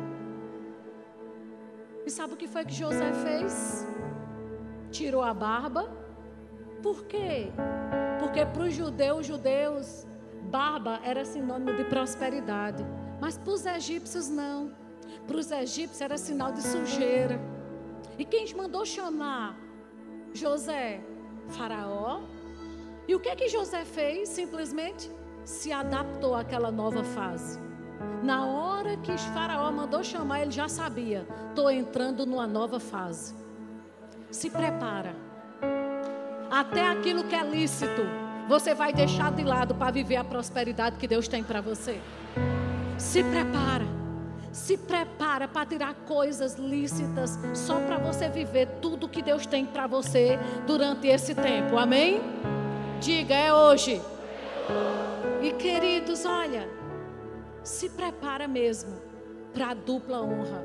E 2.06 2.10
sabe 2.10 2.36
o 2.36 2.38
que 2.38 2.48
foi 2.48 2.64
que 2.64 2.74
José 2.74 3.12
fez? 3.26 3.86
Tirou 4.90 5.22
a 5.22 5.34
barba. 5.34 5.92
Por 6.82 7.04
quê? 7.04 7.52
Porque 8.22 8.46
para 8.46 8.64
os 8.64 8.74
judeus, 8.74 9.26
judeus, 9.26 10.06
barba 10.46 11.00
era 11.04 11.26
sinônimo 11.26 11.76
de 11.76 11.84
prosperidade. 11.86 12.86
Mas 13.20 13.38
para 13.38 13.54
os 13.54 13.66
egípcios 13.66 14.30
não. 14.30 14.72
Para 15.28 15.38
os 15.38 15.52
egípcios 15.52 16.02
era 16.02 16.18
sinal 16.18 16.52
de 16.52 16.62
sujeira. 16.62 17.40
E 18.18 18.24
quem 18.24 18.46
mandou 18.56 18.86
chamar 18.86 19.58
José? 20.34 21.02
Faraó. 21.50 22.22
E 23.08 23.14
o 23.16 23.20
que 23.20 23.30
é 23.30 23.36
que 23.36 23.48
José 23.50 23.84
fez? 23.86 24.30
Simplesmente 24.30 25.12
se 25.44 25.72
adaptou 25.72 26.36
àquela 26.36 26.72
nova 26.72 27.04
fase. 27.04 27.60
Na 28.24 28.46
hora 28.46 28.98
que 28.98 29.16
Faraó 29.18 29.72
mandou 29.72 30.04
chamar, 30.04 30.42
ele 30.42 30.52
já 30.52 30.68
sabia: 30.68 31.28
estou 31.50 31.70
entrando 31.70 32.26
numa 32.26 32.48
nova 32.48 32.80
fase. 32.80 33.36
Se 34.32 34.50
prepara. 34.50 35.16
Até 36.50 36.88
aquilo 36.88 37.24
que 37.26 37.36
é 37.36 37.44
lícito, 37.44 38.02
você 38.48 38.74
vai 38.74 38.94
deixar 38.94 39.32
de 39.32 39.44
lado 39.44 39.74
para 39.74 39.92
viver 39.92 40.18
a 40.18 40.24
prosperidade 40.24 40.98
que 40.98 41.08
Deus 41.08 41.28
tem 41.28 41.44
para 41.44 41.62
você. 41.62 42.00
Se 42.98 43.24
prepara. 43.24 43.86
Se 44.52 44.78
prepara 44.78 45.48
para 45.48 45.66
tirar 45.66 45.94
coisas 46.08 46.56
lícitas 46.56 47.38
só 47.54 47.80
para 47.82 47.98
você 47.98 48.30
viver 48.30 48.68
tudo 48.82 49.10
que 49.10 49.22
Deus 49.22 49.46
tem 49.46 49.66
para 49.66 49.86
você 49.86 50.40
durante 50.66 51.08
esse 51.08 51.36
tempo. 51.36 51.78
Amém? 51.78 52.22
Diga, 53.02 53.36
é 53.36 53.54
hoje. 53.54 54.02
E 55.42 55.52
queridos, 55.52 56.24
olha, 56.26 56.70
se 57.64 57.90
prepara 57.90 58.48
mesmo 58.48 58.96
para 59.54 59.72
a 59.72 59.74
dupla 59.74 60.22
honra. 60.22 60.64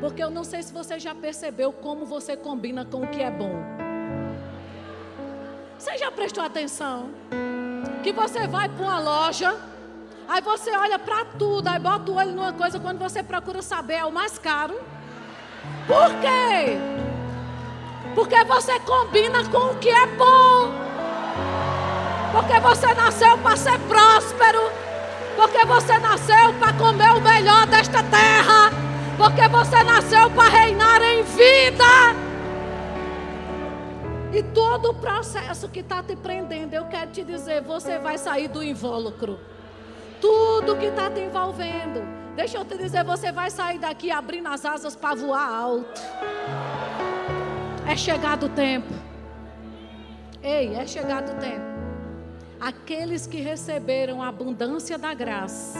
Porque 0.00 0.22
eu 0.22 0.30
não 0.30 0.44
sei 0.44 0.62
se 0.62 0.72
você 0.72 0.98
já 0.98 1.14
percebeu 1.14 1.72
como 1.72 2.06
você 2.06 2.36
combina 2.36 2.84
com 2.84 3.02
o 3.02 3.08
que 3.08 3.20
é 3.20 3.30
bom. 3.30 3.85
Você 5.78 5.98
já 5.98 6.10
prestou 6.10 6.42
atenção? 6.42 7.10
Que 8.02 8.12
você 8.12 8.46
vai 8.46 8.68
para 8.68 8.82
uma 8.82 8.98
loja, 8.98 9.54
aí 10.28 10.40
você 10.40 10.70
olha 10.70 10.98
para 10.98 11.24
tudo, 11.24 11.68
aí 11.68 11.78
bota 11.78 12.10
o 12.10 12.14
olho 12.16 12.32
numa 12.32 12.52
coisa, 12.52 12.80
quando 12.80 12.98
você 12.98 13.22
procura 13.22 13.60
saber 13.60 13.94
é 13.94 14.04
o 14.04 14.12
mais 14.12 14.38
caro. 14.38 14.78
Por 15.86 16.08
quê? 16.20 16.78
Porque 18.14 18.42
você 18.44 18.80
combina 18.80 19.44
com 19.50 19.72
o 19.72 19.76
que 19.76 19.90
é 19.90 20.06
bom. 20.06 20.72
Porque 22.32 22.58
você 22.60 22.94
nasceu 22.94 23.36
para 23.38 23.56
ser 23.56 23.78
próspero. 23.80 24.72
Porque 25.36 25.64
você 25.66 25.98
nasceu 25.98 26.54
para 26.58 26.72
comer 26.72 27.12
o 27.12 27.20
melhor 27.20 27.66
desta 27.66 28.02
terra. 28.02 28.72
Porque 29.18 29.46
você 29.48 29.84
nasceu 29.84 30.30
para 30.30 30.48
reinar 30.48 31.02
em 31.02 31.22
vida. 31.22 32.25
E 34.36 34.42
todo 34.42 34.90
o 34.90 34.94
processo 34.94 35.68
que 35.68 35.80
está 35.80 36.02
te 36.02 36.14
prendendo, 36.14 36.74
eu 36.74 36.84
quero 36.86 37.10
te 37.10 37.24
dizer, 37.24 37.62
você 37.62 37.98
vai 37.98 38.18
sair 38.18 38.48
do 38.48 38.62
invólucro. 38.62 39.40
Tudo 40.20 40.76
que 40.76 40.86
está 40.86 41.08
te 41.10 41.20
envolvendo. 41.20 42.02
Deixa 42.34 42.58
eu 42.58 42.64
te 42.64 42.76
dizer, 42.76 43.02
você 43.02 43.32
vai 43.32 43.50
sair 43.50 43.78
daqui 43.78 44.10
abrindo 44.10 44.48
as 44.48 44.64
asas 44.64 44.94
para 44.94 45.14
voar 45.14 45.48
alto. 45.48 46.02
É 47.88 47.96
chegado 47.96 48.46
o 48.46 48.48
tempo. 48.50 48.92
Ei, 50.42 50.74
é 50.74 50.86
chegado 50.86 51.32
o 51.32 51.40
tempo 51.40 51.76
aqueles 52.60 53.26
que 53.26 53.40
receberam 53.40 54.22
a 54.22 54.28
abundância 54.28 54.98
da 54.98 55.14
graça 55.14 55.78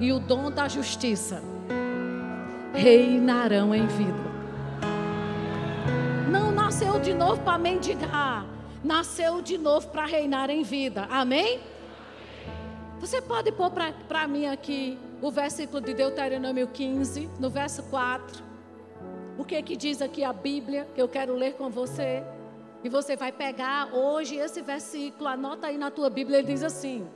e 0.00 0.12
o 0.12 0.18
dom 0.18 0.50
da 0.50 0.68
justiça 0.68 1.42
reinarão 2.72 3.74
em 3.74 3.86
vida. 3.86 4.31
Nasceu 6.82 7.00
de 7.00 7.14
novo 7.14 7.40
para 7.42 7.58
mendigar, 7.58 8.44
nasceu 8.82 9.40
de 9.40 9.56
novo 9.56 9.86
para 9.90 10.04
reinar 10.04 10.50
em 10.50 10.64
vida. 10.64 11.06
Amém? 11.08 11.60
Você 12.98 13.22
pode 13.22 13.52
pôr 13.52 13.70
para 13.70 14.26
mim 14.26 14.46
aqui 14.46 14.98
o 15.20 15.30
versículo 15.30 15.80
de 15.80 15.94
Deuteronômio 15.94 16.66
15, 16.66 17.30
no 17.38 17.48
verso 17.48 17.84
4. 17.84 18.42
O 19.38 19.44
que 19.44 19.62
que 19.62 19.76
diz 19.76 20.02
aqui 20.02 20.24
a 20.24 20.32
Bíblia 20.32 20.88
que 20.92 21.00
eu 21.00 21.06
quero 21.06 21.36
ler 21.36 21.54
com 21.54 21.70
você? 21.70 22.24
E 22.82 22.88
você 22.88 23.14
vai 23.14 23.30
pegar 23.30 23.94
hoje 23.94 24.34
esse 24.34 24.60
versículo, 24.60 25.28
anota 25.28 25.68
aí 25.68 25.78
na 25.78 25.88
tua 25.88 26.10
Bíblia, 26.10 26.38
ele 26.38 26.48
diz 26.48 26.64
assim: 26.64 27.06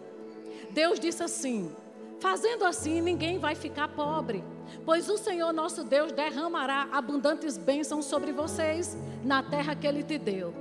Deus 0.71 1.01
disse 1.01 1.25
assim: 1.25 1.75
Fazendo 2.21 2.65
assim, 2.65 3.01
ninguém 3.01 3.41
vai 3.41 3.57
ficar 3.57 3.89
pobre, 3.89 4.45
pois 4.85 5.09
o 5.09 5.17
Senhor 5.17 5.53
nosso 5.53 5.85
Deus 5.85 6.13
derramará 6.13 6.89
abundantes 6.93 7.57
bênçãos 7.57 8.05
sobre 8.05 8.33
vocês 8.33 8.97
na 9.25 9.43
terra 9.43 9.75
que 9.75 9.87
ele 9.87 10.03
te 10.03 10.19
deu. 10.19 10.55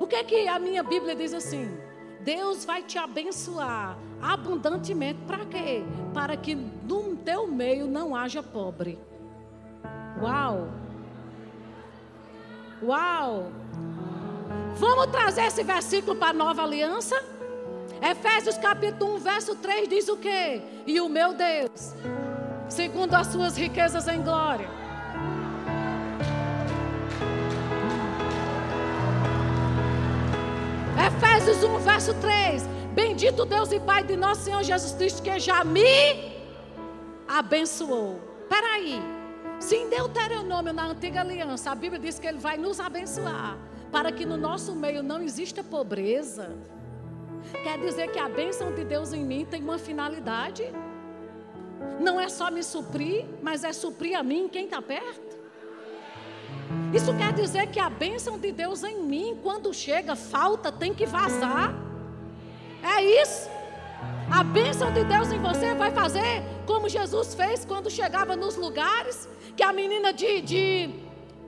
O 0.00 0.06
que 0.06 0.16
é 0.16 0.24
que 0.24 0.48
a 0.48 0.58
minha 0.58 0.82
Bíblia 0.82 1.14
diz 1.14 1.32
assim? 1.32 1.68
Deus 2.20 2.64
vai 2.64 2.82
te 2.82 2.98
abençoar 2.98 3.98
abundantemente 4.20 5.18
para 5.26 5.44
quê? 5.44 5.82
Para 6.14 6.36
que 6.36 6.54
no 6.54 7.16
teu 7.16 7.46
meio 7.46 7.86
não 7.86 8.14
haja 8.14 8.42
pobre. 8.42 8.98
Uau! 10.20 10.68
Uau! 12.82 13.52
Vamos 14.76 15.06
trazer 15.06 15.42
esse 15.42 15.62
versículo 15.62 16.16
para 16.16 16.30
a 16.30 16.32
nova 16.32 16.62
aliança? 16.62 17.16
Efésios 18.00 18.58
capítulo 18.58 19.14
1, 19.14 19.18
verso 19.18 19.56
3 19.56 19.88
diz 19.88 20.08
o 20.08 20.16
quê? 20.16 20.60
E 20.86 21.00
o 21.00 21.08
meu 21.08 21.32
Deus, 21.34 21.94
segundo 22.72 23.14
as 23.14 23.26
suas 23.26 23.56
riquezas 23.56 24.08
em 24.08 24.22
glória. 24.22 24.68
Efésios 31.06 31.62
1, 31.62 31.78
verso 31.78 32.14
3. 32.14 32.66
Bendito 32.94 33.44
Deus 33.44 33.70
e 33.72 33.78
Pai 33.80 34.02
de 34.02 34.16
nosso 34.16 34.42
Senhor 34.42 34.62
Jesus 34.62 34.92
Cristo, 34.92 35.22
que 35.22 35.38
já 35.38 35.62
me 35.64 36.32
abençoou. 37.28 38.20
Peraí. 38.48 39.00
Se 39.60 39.76
em 39.76 39.88
Deuteronômio, 39.88 40.72
na 40.72 40.86
antiga 40.86 41.20
aliança, 41.20 41.70
a 41.70 41.74
Bíblia 41.74 42.00
diz 42.00 42.18
que 42.18 42.26
Ele 42.26 42.38
vai 42.38 42.56
nos 42.56 42.80
abençoar 42.80 43.56
para 43.92 44.10
que 44.10 44.24
no 44.24 44.36
nosso 44.36 44.74
meio 44.74 45.02
não 45.02 45.22
exista 45.22 45.62
pobreza. 45.62 46.56
Quer 47.62 47.78
dizer 47.78 48.10
que 48.10 48.18
a 48.18 48.28
bênção 48.28 48.72
de 48.74 48.84
Deus 48.84 49.12
em 49.12 49.24
mim 49.24 49.44
tem 49.44 49.62
uma 49.62 49.78
finalidade. 49.78 50.64
Não 52.00 52.20
é 52.20 52.28
só 52.28 52.50
me 52.50 52.62
suprir, 52.62 53.24
mas 53.42 53.64
é 53.64 53.72
suprir 53.72 54.18
a 54.18 54.22
mim 54.22 54.48
quem 54.50 54.64
está 54.64 54.82
perto. 54.82 55.42
Isso 56.92 57.14
quer 57.16 57.32
dizer 57.32 57.68
que 57.68 57.80
a 57.80 57.88
bênção 57.88 58.38
de 58.38 58.52
Deus 58.52 58.82
em 58.82 59.02
mim, 59.02 59.38
quando 59.42 59.72
chega, 59.72 60.14
falta, 60.16 60.70
tem 60.70 60.92
que 60.92 61.06
vazar. 61.06 61.74
É 62.82 63.02
isso. 63.22 63.48
A 64.30 64.42
bênção 64.42 64.92
de 64.92 65.04
Deus 65.04 65.30
em 65.32 65.38
você 65.38 65.74
vai 65.74 65.90
fazer 65.90 66.42
como 66.66 66.88
Jesus 66.88 67.34
fez 67.34 67.64
quando 67.64 67.90
chegava 67.90 68.34
nos 68.34 68.56
lugares 68.56 69.28
que 69.56 69.62
a 69.62 69.72
menina 69.72 70.12
de, 70.12 70.40
de, 70.40 70.90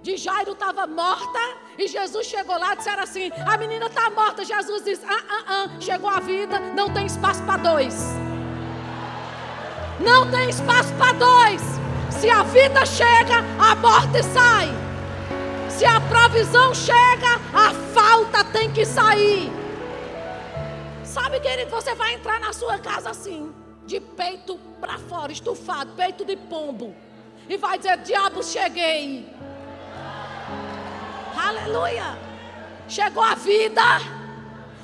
de 0.03 0.17
Jairo 0.17 0.53
estava 0.53 0.87
morta 0.87 1.39
e 1.79 1.89
Jesus 1.89 2.27
chegou 2.27 2.59
lá 2.59 2.75
e 2.75 2.77
disseram 2.77 3.03
assim: 3.03 3.31
a 3.47 3.57
menina 3.57 3.87
está 3.87 4.11
morta. 4.11 4.45
Jesus 4.45 4.85
disse: 4.85 5.05
ah, 5.07 5.25
ah, 5.29 5.45
ah, 5.49 5.81
chegou 5.81 6.09
a 6.11 6.21
vida, 6.21 6.61
não 6.61 6.93
tem 6.93 7.07
espaço 7.07 7.43
para 7.45 7.57
dois. 7.57 7.95
Não 10.01 10.31
tem 10.31 10.49
espaço 10.49 10.93
para 10.95 11.13
dois. 11.13 11.63
Se 12.11 12.29
a 12.29 12.43
vida 12.43 12.85
chega, 12.87 13.39
a 13.59 13.75
morte 13.75 14.23
sai. 14.23 14.69
Se 15.69 15.85
a 15.85 16.01
provisão 16.01 16.75
chega, 16.75 17.41
a 17.53 17.73
falta 17.93 18.45
tem 18.45 18.71
que 18.71 18.85
sair. 18.85 19.53
Sabe, 21.03 21.41
querido, 21.41 21.71
você 21.71 21.95
vai 21.95 22.15
entrar 22.15 22.41
na 22.41 22.53
sua 22.53 22.79
casa 22.79 23.11
assim, 23.11 23.53
de 23.87 24.01
peito 24.01 24.59
para 24.81 24.99
fora, 24.99 25.33
estufado, 25.33 25.93
peito 25.97 26.25
de 26.25 26.37
pombo. 26.37 26.95
E 27.49 27.57
vai 27.57 27.77
dizer: 27.79 27.99
Diabo, 27.99 28.43
cheguei. 28.43 29.29
Aleluia. 31.37 32.19
Chegou 32.89 33.23
a 33.23 33.35
vida. 33.35 33.83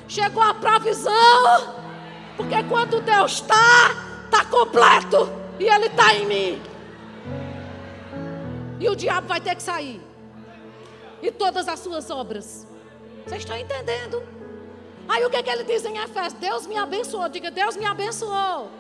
Chegou 0.09 0.43
a 0.43 0.55
provisão. 0.55 1.75
Porque 2.37 2.63
quando 2.65 3.01
Deus 3.01 3.33
está, 3.33 4.10
está 4.31 4.45
completo 4.45 5.29
e 5.59 5.65
Ele 5.65 5.87
está 5.87 6.15
em 6.15 6.27
mim. 6.27 6.63
E 8.79 8.89
o 8.89 8.97
diabo 8.97 9.27
vai 9.27 9.41
ter 9.41 9.55
que 9.55 9.63
sair. 9.63 10.01
E 11.21 11.31
todas 11.31 11.69
as 11.69 11.81
suas 11.81 12.09
obras. 12.09 12.67
Vocês 13.27 13.43
estão 13.43 13.57
entendendo? 13.57 14.23
Aí 15.07 15.25
o 15.25 15.29
que, 15.29 15.37
é 15.37 15.43
que 15.43 15.51
ele 15.51 15.65
diz 15.65 15.85
em 15.85 15.99
Efésios? 15.99 16.33
Deus 16.35 16.67
me 16.67 16.77
abençoou. 16.77 17.29
Diga, 17.29 17.51
Deus 17.51 17.77
me 17.77 17.85
abençoou. 17.85 18.71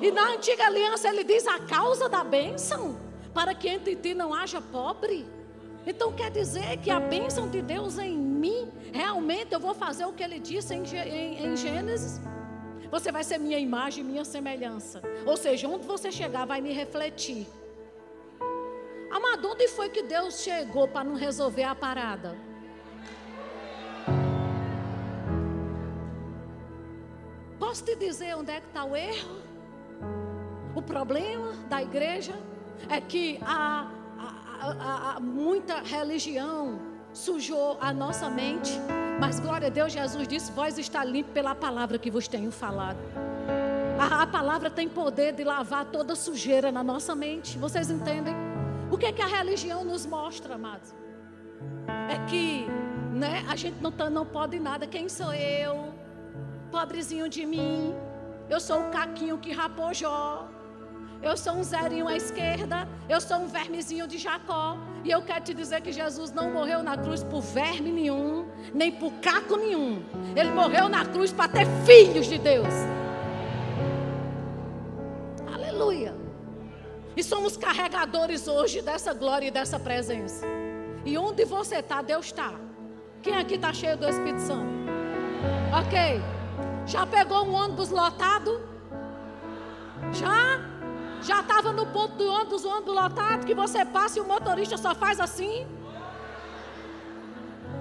E 0.00 0.10
na 0.10 0.30
antiga 0.30 0.66
aliança 0.66 1.08
ele 1.08 1.22
diz 1.22 1.46
a 1.46 1.60
causa 1.60 2.08
da 2.08 2.24
bênção. 2.24 2.98
Para 3.32 3.54
que 3.54 3.68
entre 3.68 3.94
ti 3.94 4.14
não 4.14 4.34
haja 4.34 4.60
pobre. 4.60 5.24
Então 5.86 6.12
quer 6.12 6.30
dizer 6.30 6.76
que 6.78 6.90
a 6.90 6.98
bênção 6.98 7.48
de 7.48 7.62
Deus 7.62 7.98
em 7.98 8.16
mim, 8.16 8.68
realmente 8.92 9.52
eu 9.52 9.60
vou 9.60 9.74
fazer 9.74 10.06
o 10.06 10.12
que 10.12 10.22
ele 10.24 10.40
disse 10.40 10.74
em, 10.74 10.82
em, 10.82 11.46
em 11.46 11.56
Gênesis. 11.56 12.20
Você 12.92 13.10
vai 13.10 13.24
ser 13.24 13.38
minha 13.38 13.58
imagem, 13.58 14.04
minha 14.04 14.22
semelhança. 14.22 15.00
Ou 15.24 15.34
seja, 15.34 15.66
onde 15.66 15.86
você 15.86 16.12
chegar 16.12 16.44
vai 16.44 16.60
me 16.60 16.74
refletir. 16.74 17.46
Amado, 19.10 19.48
onde 19.48 19.66
foi 19.68 19.88
que 19.88 20.02
Deus 20.02 20.42
chegou 20.42 20.86
para 20.86 21.02
não 21.02 21.14
resolver 21.14 21.62
a 21.62 21.74
parada? 21.74 22.36
Posso 27.58 27.82
te 27.82 27.96
dizer 27.96 28.36
onde 28.36 28.50
é 28.50 28.60
que 28.60 28.66
está 28.66 28.84
o 28.84 28.94
erro? 28.94 29.40
O 30.74 30.82
problema 30.82 31.52
da 31.70 31.82
igreja 31.82 32.34
é 32.90 33.00
que 33.00 33.38
a, 33.40 33.90
a, 34.18 34.66
a, 34.66 35.16
a 35.16 35.20
muita 35.20 35.80
religião 35.80 36.91
sujou 37.12 37.78
a 37.80 37.92
nossa 37.92 38.28
mente 38.30 38.72
mas 39.22 39.38
glória 39.38 39.68
a 39.68 39.70
Deus, 39.70 39.92
Jesus 39.92 40.26
disse: 40.26 40.50
Vós 40.50 40.76
está 40.78 41.04
limpo 41.04 41.30
pela 41.30 41.54
palavra 41.54 41.96
que 41.96 42.10
vos 42.10 42.26
tenho 42.26 42.50
falado. 42.50 42.98
A, 43.96 44.22
a, 44.22 44.26
palavra 44.26 44.68
tem 44.68 44.88
poder 44.88 45.32
de 45.32 45.44
lavar 45.44 45.84
toda 45.84 46.16
sujeira 46.16 46.72
na 46.72 46.82
nossa 46.82 47.14
mente. 47.14 47.56
Vocês 47.56 47.88
entendem? 47.88 48.34
O 48.90 48.98
que 48.98 49.06
é 49.06 49.12
que 49.12 49.22
a 49.22 49.28
religião 49.28 49.84
nos 49.84 50.04
mostra, 50.04 50.56
amados? 50.56 50.92
É 52.10 52.18
que 52.28 52.66
né, 53.12 53.44
a 53.48 53.54
gente 53.54 53.80
não, 53.80 53.92
tá, 53.92 54.10
não 54.10 54.26
pode 54.26 54.58
nada. 54.58 54.88
Quem 54.88 55.08
sou 55.08 55.32
eu? 55.32 55.94
Pobrezinho 56.72 57.28
de 57.28 57.46
mim. 57.46 57.94
Eu 58.50 58.58
sou 58.58 58.80
o 58.80 58.90
caquinho 58.90 59.38
que 59.38 59.52
rapojó. 59.52 60.48
Eu 61.22 61.36
sou 61.36 61.54
um 61.54 61.62
zerinho 61.62 62.08
à 62.08 62.16
esquerda. 62.16 62.88
Eu 63.08 63.20
sou 63.20 63.38
um 63.38 63.46
vermezinho 63.46 64.08
de 64.08 64.18
Jacó. 64.18 64.76
E 65.04 65.10
eu 65.10 65.22
quero 65.22 65.44
te 65.44 65.54
dizer 65.54 65.80
que 65.80 65.92
Jesus 65.92 66.32
não 66.32 66.50
morreu 66.50 66.82
na 66.82 66.96
cruz 66.96 67.22
por 67.22 67.40
verme 67.40 67.92
nenhum, 67.92 68.48
nem 68.74 68.90
por 68.90 69.12
caco 69.20 69.56
nenhum. 69.56 70.02
Ele 70.34 70.50
morreu 70.50 70.88
na 70.88 71.04
cruz 71.04 71.32
para 71.32 71.48
ter 71.48 71.66
filhos 71.84 72.26
de 72.26 72.38
Deus. 72.38 72.74
Aleluia. 75.52 76.14
E 77.16 77.22
somos 77.22 77.56
carregadores 77.56 78.48
hoje 78.48 78.82
dessa 78.82 79.12
glória 79.12 79.46
e 79.46 79.50
dessa 79.50 79.78
presença. 79.78 80.44
E 81.04 81.16
onde 81.18 81.44
você 81.44 81.76
está, 81.76 82.02
Deus 82.02 82.26
está. 82.26 82.52
Quem 83.22 83.36
aqui 83.36 83.54
está 83.54 83.72
cheio 83.72 83.96
do 83.96 84.08
Espírito 84.08 84.40
Santo? 84.40 84.72
Ok. 85.78 86.20
Já 86.86 87.06
pegou 87.06 87.44
um 87.44 87.54
ônibus 87.54 87.90
lotado? 87.90 88.60
Já? 90.12 90.71
Já 91.22 91.40
estava 91.40 91.72
no 91.72 91.86
ponto 91.86 92.16
do 92.16 92.28
ônibus, 92.28 92.64
o 92.64 92.68
ônibus 92.68 92.94
lotado, 92.94 93.46
que 93.46 93.54
você 93.54 93.84
passa 93.84 94.18
e 94.18 94.22
o 94.22 94.26
motorista 94.26 94.76
só 94.76 94.94
faz 94.94 95.20
assim. 95.20 95.66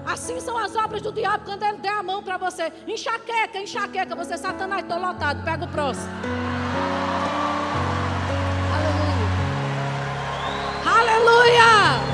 Assim 0.06 0.40
são 0.40 0.58
as 0.58 0.76
obras 0.76 1.02
do 1.02 1.12
diabo 1.12 1.46
quando 1.46 1.64
ele 1.64 1.78
der 1.78 1.94
a 1.94 2.04
mão 2.04 2.22
para 2.22 2.38
você. 2.38 2.72
Enxaqueca, 2.88 3.60
enxaqueca. 3.60 4.16
Você, 4.16 4.38
Satanás, 4.38 4.84
estou 4.84 5.00
lotado. 5.00 5.44
Pega 5.44 5.66
o 5.66 5.68
próximo. 5.68 6.08
Aleluia. 10.86 11.64
Aleluia. 11.66 12.12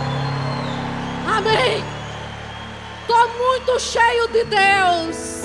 Amém. 1.38 1.84
Estou 3.02 3.28
muito 3.38 3.80
cheio 3.80 4.28
de 4.28 4.44
Deus. 4.46 5.44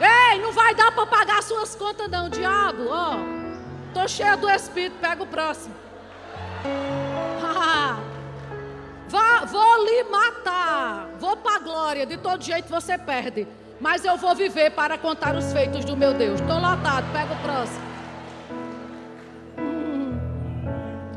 Ei, 0.00 0.40
não 0.40 0.52
vai 0.52 0.74
dar 0.74 0.92
para 0.92 1.06
pagar 1.06 1.42
suas 1.42 1.74
contas, 1.74 2.08
não, 2.08 2.28
diabo. 2.28 2.86
Ó. 2.88 3.16
Oh. 3.16 3.47
Estou 3.88 4.08
cheia 4.08 4.36
do 4.36 4.48
Espírito, 4.48 4.96
pega 5.00 5.22
o 5.22 5.26
próximo. 5.26 5.74
Vá, 9.08 9.44
vou 9.46 9.84
lhe 9.84 10.04
matar. 10.04 11.08
Vou 11.18 11.36
para 11.36 11.56
a 11.56 11.58
glória. 11.58 12.04
De 12.04 12.18
todo 12.18 12.42
jeito 12.44 12.68
você 12.68 12.98
perde. 12.98 13.46
Mas 13.80 14.04
eu 14.04 14.16
vou 14.16 14.34
viver 14.34 14.70
para 14.72 14.98
contar 14.98 15.34
os 15.34 15.52
feitos 15.52 15.84
do 15.84 15.96
meu 15.96 16.12
Deus. 16.12 16.40
Estou 16.40 16.56
lotado, 16.56 17.10
pega 17.12 17.32
o 17.32 17.42
próximo. 17.42 17.88
Hum. 19.58 20.18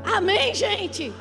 Amém, 0.06 0.54
gente? 0.54 1.14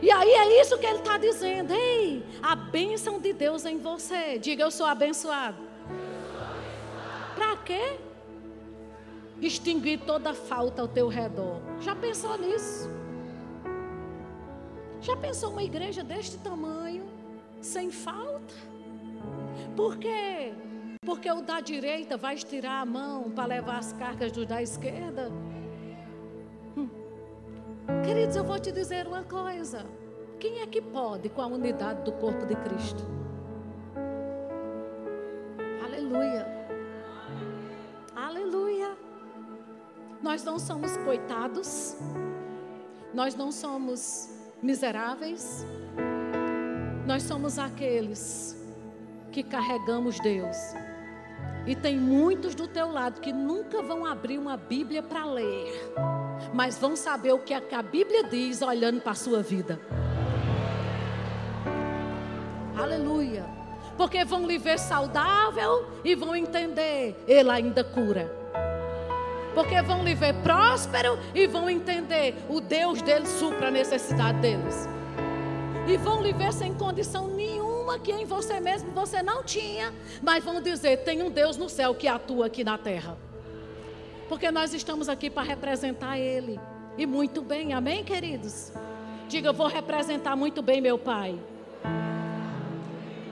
E 0.00 0.10
aí 0.10 0.30
é 0.30 0.60
isso 0.60 0.78
que 0.78 0.86
ele 0.86 0.98
está 0.98 1.18
dizendo. 1.18 1.72
Ei, 1.72 2.24
a 2.42 2.56
bênção 2.56 3.20
de 3.20 3.32
Deus 3.32 3.66
em 3.66 3.78
você. 3.78 4.38
Diga, 4.38 4.62
eu 4.62 4.70
sou 4.70 4.86
abençoado. 4.86 5.56
Para 7.34 7.56
quê? 7.58 7.98
Extinguir 9.46 10.00
toda 10.00 10.34
falta 10.34 10.82
ao 10.82 10.88
teu 10.88 11.08
redor. 11.08 11.60
Já 11.80 11.94
pensou 11.94 12.38
nisso? 12.38 12.88
Já 15.00 15.16
pensou 15.16 15.50
uma 15.50 15.62
igreja 15.62 16.04
deste 16.04 16.38
tamanho, 16.38 17.04
sem 17.60 17.90
falta? 17.90 18.54
Por 19.76 19.96
quê? 19.96 20.52
Porque 21.04 21.30
o 21.30 21.42
da 21.42 21.60
direita 21.60 22.16
vai 22.16 22.34
estirar 22.34 22.82
a 22.82 22.86
mão 22.86 23.30
para 23.30 23.46
levar 23.46 23.78
as 23.78 23.92
cargas 23.92 24.30
do 24.30 24.46
da 24.46 24.62
esquerda? 24.62 25.30
Hum. 26.76 26.88
Queridos, 28.04 28.36
eu 28.36 28.44
vou 28.44 28.58
te 28.60 28.70
dizer 28.70 29.08
uma 29.08 29.24
coisa. 29.24 29.84
Quem 30.38 30.60
é 30.60 30.66
que 30.66 30.80
pode 30.80 31.28
com 31.28 31.42
a 31.42 31.46
unidade 31.46 32.02
do 32.02 32.12
corpo 32.12 32.46
de 32.46 32.54
Cristo? 32.54 33.21
Nós 40.32 40.44
não 40.44 40.58
somos 40.58 40.96
coitados, 40.96 41.94
nós 43.12 43.34
não 43.34 43.52
somos 43.52 44.30
miseráveis, 44.62 45.66
nós 47.06 47.24
somos 47.24 47.58
aqueles 47.58 48.56
que 49.30 49.42
carregamos 49.42 50.18
Deus. 50.20 50.56
E 51.66 51.76
tem 51.76 51.98
muitos 51.98 52.54
do 52.54 52.66
teu 52.66 52.90
lado 52.90 53.20
que 53.20 53.30
nunca 53.30 53.82
vão 53.82 54.06
abrir 54.06 54.38
uma 54.38 54.56
Bíblia 54.56 55.02
para 55.02 55.26
ler, 55.26 55.70
mas 56.54 56.78
vão 56.78 56.96
saber 56.96 57.34
o 57.34 57.40
que 57.40 57.52
a 57.52 57.82
Bíblia 57.82 58.24
diz 58.24 58.62
olhando 58.62 59.02
para 59.02 59.12
a 59.12 59.14
sua 59.14 59.42
vida. 59.42 59.78
Aleluia. 62.74 63.44
Porque 63.98 64.24
vão 64.24 64.46
lhe 64.46 64.56
ver 64.56 64.78
saudável 64.78 65.90
e 66.02 66.14
vão 66.14 66.34
entender, 66.34 67.22
Ele 67.28 67.50
ainda 67.50 67.84
cura. 67.84 68.41
Porque 69.54 69.80
vão 69.82 70.02
lhe 70.02 70.14
ver 70.14 70.34
próspero 70.42 71.18
e 71.34 71.46
vão 71.46 71.68
entender 71.68 72.34
o 72.48 72.60
Deus 72.60 73.02
deles 73.02 73.28
supra 73.28 73.68
a 73.68 73.70
necessidade 73.70 74.38
deles. 74.38 74.88
E 75.86 75.96
vão 75.96 76.22
lhe 76.22 76.32
ver 76.32 76.52
sem 76.52 76.72
condição 76.72 77.28
nenhuma 77.28 77.98
que 77.98 78.12
em 78.12 78.24
você 78.24 78.60
mesmo 78.60 78.92
você 78.92 79.22
não 79.22 79.42
tinha, 79.42 79.92
mas 80.22 80.44
vão 80.44 80.60
dizer: 80.60 80.98
tem 80.98 81.22
um 81.22 81.30
Deus 81.30 81.56
no 81.56 81.68
céu 81.68 81.94
que 81.94 82.08
atua 82.08 82.46
aqui 82.46 82.64
na 82.64 82.78
terra. 82.78 83.18
Porque 84.28 84.50
nós 84.50 84.72
estamos 84.72 85.08
aqui 85.08 85.28
para 85.28 85.42
representar 85.42 86.18
Ele. 86.18 86.58
E 86.96 87.04
muito 87.04 87.42
bem, 87.42 87.72
amém, 87.72 88.04
queridos? 88.04 88.72
Diga, 89.28 89.48
eu 89.48 89.54
vou 89.54 89.66
representar 89.66 90.36
muito 90.36 90.62
bem 90.62 90.80
meu 90.80 90.98
Pai. 90.98 91.38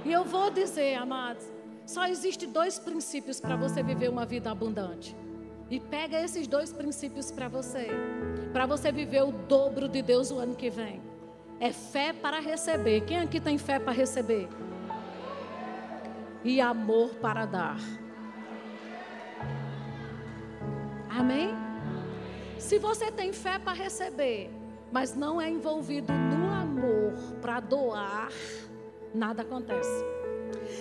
E 0.05 0.13
eu 0.13 0.25
vou 0.25 0.51
dizer, 0.51 0.97
amados, 0.97 1.47
só 1.87 2.07
existe 2.07 2.47
dois 2.47 2.79
princípios 2.79 3.41
para 3.41 3.55
você 3.55 3.83
viver 3.83 4.09
uma 4.09 4.27
vida 4.27 4.51
abundante. 4.51 5.15
E 5.71 5.79
pega 5.79 6.21
esses 6.21 6.49
dois 6.49 6.73
princípios 6.73 7.31
para 7.31 7.49
você, 7.49 7.87
para 8.53 8.67
você 8.67 8.91
viver 8.91 9.23
o 9.23 9.31
dobro 9.31 9.89
de 9.89 10.03
Deus 10.03 10.33
o 10.33 10.39
ano 10.39 10.57
que 10.57 10.69
vem. 10.69 11.01
É 11.61 11.73
fé 11.73 12.13
para 12.13 12.41
receber. 12.41 13.03
Quem 13.03 13.21
aqui 13.21 13.39
tem 13.39 13.57
fé 13.57 13.79
para 13.79 13.93
receber? 13.93 14.49
E 16.43 16.61
amor 16.61 17.11
para 17.17 17.47
dar. 17.47 17.79
Amém? 21.09 21.51
Se 22.59 22.79
você 22.79 23.13
tem 23.13 23.33
fé 23.33 23.59
para 23.59 23.73
receber, 23.73 24.51
mas 24.91 25.15
não 25.15 25.41
é 25.41 25.49
envolvido 25.49 26.13
no 26.13 26.51
amor 26.51 27.15
para 27.41 27.61
doar, 27.61 28.31
nada 29.15 29.43
acontece. 29.43 30.20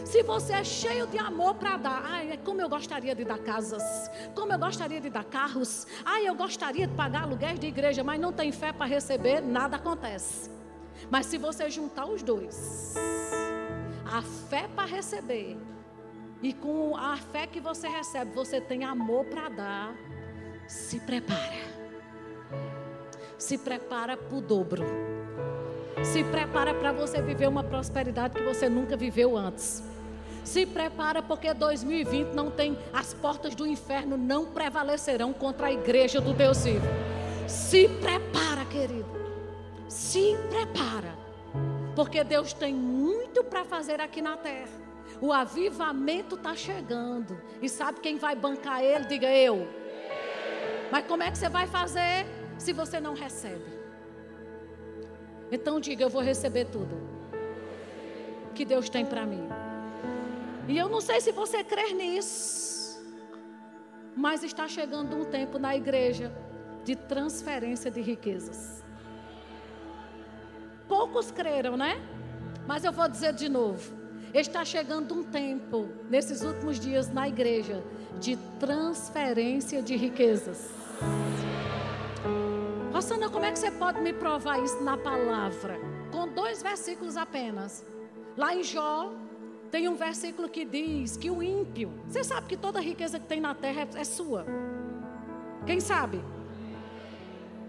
Se 0.05 0.23
você 0.23 0.53
é 0.53 0.63
cheio 0.63 1.07
de 1.07 1.17
amor 1.17 1.55
para 1.55 1.77
dar, 1.77 2.03
ai, 2.05 2.31
é 2.31 2.37
como 2.37 2.61
eu 2.61 2.69
gostaria 2.69 3.13
de 3.13 3.23
dar 3.23 3.39
casas, 3.39 3.83
como 4.33 4.51
eu 4.53 4.59
gostaria 4.59 4.99
de 4.99 5.09
dar 5.09 5.23
carros, 5.23 5.85
ai, 6.05 6.27
eu 6.27 6.35
gostaria 6.35 6.87
de 6.87 6.93
pagar 6.93 7.23
aluguéis 7.23 7.59
de 7.59 7.67
igreja, 7.67 8.03
mas 8.03 8.19
não 8.19 8.31
tem 8.31 8.51
fé 8.51 8.71
para 8.71 8.85
receber, 8.85 9.41
nada 9.41 9.77
acontece. 9.77 10.49
Mas 11.09 11.25
se 11.25 11.37
você 11.37 11.69
juntar 11.69 12.05
os 12.05 12.21
dois, 12.23 12.95
a 14.05 14.21
fé 14.49 14.67
para 14.75 14.85
receber 14.85 15.57
e 16.41 16.53
com 16.53 16.95
a 16.95 17.17
fé 17.17 17.45
que 17.45 17.59
você 17.59 17.87
recebe, 17.87 18.31
você 18.33 18.59
tem 18.59 18.83
amor 18.83 19.25
para 19.25 19.49
dar, 19.49 19.95
se 20.67 20.99
prepara. 20.99 21.79
Se 23.37 23.57
prepara 23.57 24.17
para 24.17 24.37
o 24.37 24.41
dobro. 24.41 24.83
Se 26.03 26.23
prepara 26.23 26.73
para 26.73 26.91
você 26.91 27.21
viver 27.21 27.47
uma 27.47 27.63
prosperidade 27.63 28.35
que 28.35 28.43
você 28.43 28.67
nunca 28.69 28.97
viveu 28.97 29.37
antes. 29.37 29.83
Se 30.43 30.65
prepara 30.65 31.21
porque 31.21 31.53
2020 31.53 32.33
não 32.33 32.49
tem 32.49 32.77
as 32.91 33.13
portas 33.13 33.53
do 33.53 33.67
inferno 33.67 34.17
não 34.17 34.45
prevalecerão 34.45 35.31
contra 35.31 35.67
a 35.67 35.71
igreja 35.71 36.19
do 36.19 36.33
Deus 36.33 36.63
vivo. 36.63 36.87
Se 37.47 37.87
prepara, 37.87 38.65
querido. 38.65 39.09
Se 39.87 40.35
prepara. 40.49 41.17
Porque 41.95 42.23
Deus 42.23 42.53
tem 42.53 42.73
muito 42.73 43.43
para 43.43 43.65
fazer 43.65 43.99
aqui 43.99 44.21
na 44.21 44.37
terra. 44.37 44.69
O 45.21 45.33
avivamento 45.33 46.35
está 46.35 46.55
chegando. 46.55 47.39
E 47.61 47.67
sabe 47.67 47.99
quem 47.99 48.17
vai 48.17 48.35
bancar 48.35 48.81
ele? 48.81 49.05
Diga 49.05 49.31
eu. 49.31 49.67
Mas 50.91 51.05
como 51.05 51.23
é 51.23 51.29
que 51.29 51.37
você 51.37 51.49
vai 51.49 51.67
fazer 51.67 52.25
se 52.57 52.73
você 52.73 52.99
não 52.99 53.13
recebe? 53.13 53.78
Então 55.51 55.79
diga: 55.79 56.03
Eu 56.03 56.09
vou 56.09 56.21
receber 56.21 56.65
tudo 56.65 56.97
que 58.53 58.65
Deus 58.65 58.89
tem 58.89 59.05
para 59.05 59.25
mim. 59.25 59.47
E 60.67 60.77
eu 60.77 60.89
não 60.89 61.01
sei 61.01 61.21
se 61.21 61.31
você 61.31 61.63
crê 61.63 61.93
nisso, 61.93 63.01
mas 64.15 64.43
está 64.43 64.67
chegando 64.67 65.15
um 65.15 65.25
tempo 65.25 65.57
na 65.57 65.75
igreja 65.75 66.31
de 66.83 66.95
transferência 66.95 67.89
de 67.89 68.01
riquezas. 68.01 68.83
Poucos 70.87 71.31
creram, 71.31 71.77
né? 71.77 72.01
Mas 72.67 72.83
eu 72.83 72.91
vou 72.91 73.07
dizer 73.07 73.33
de 73.33 73.49
novo: 73.49 73.93
está 74.33 74.63
chegando 74.63 75.15
um 75.15 75.23
tempo, 75.23 75.87
nesses 76.09 76.43
últimos 76.43 76.79
dias, 76.79 77.11
na 77.11 77.27
igreja, 77.27 77.83
de 78.19 78.35
transferência 78.59 79.81
de 79.81 79.95
riquezas. 79.95 80.69
Rosana, 82.99 83.29
como 83.29 83.45
é 83.45 83.51
que 83.53 83.57
você 83.57 83.71
pode 83.71 84.01
me 84.01 84.11
provar 84.11 84.61
isso 84.61 84.83
na 84.83 84.97
palavra? 84.97 85.79
Com 86.11 86.27
dois 86.27 86.61
versículos 86.61 87.15
apenas. 87.15 87.85
Lá 88.35 88.53
em 88.53 88.61
Jó, 88.61 89.13
tem 89.71 89.87
um 89.87 89.95
versículo 89.95 90.49
que 90.49 90.65
diz 90.65 91.15
que 91.15 91.31
o 91.31 91.41
ímpio, 91.41 91.93
você 92.05 92.25
sabe 92.25 92.47
que 92.47 92.57
toda 92.57 92.81
riqueza 92.81 93.17
que 93.17 93.25
tem 93.25 93.39
na 93.39 93.55
terra 93.55 93.83
é, 93.83 94.01
é 94.01 94.03
sua. 94.03 94.45
Quem 95.65 95.79
sabe? 95.79 96.21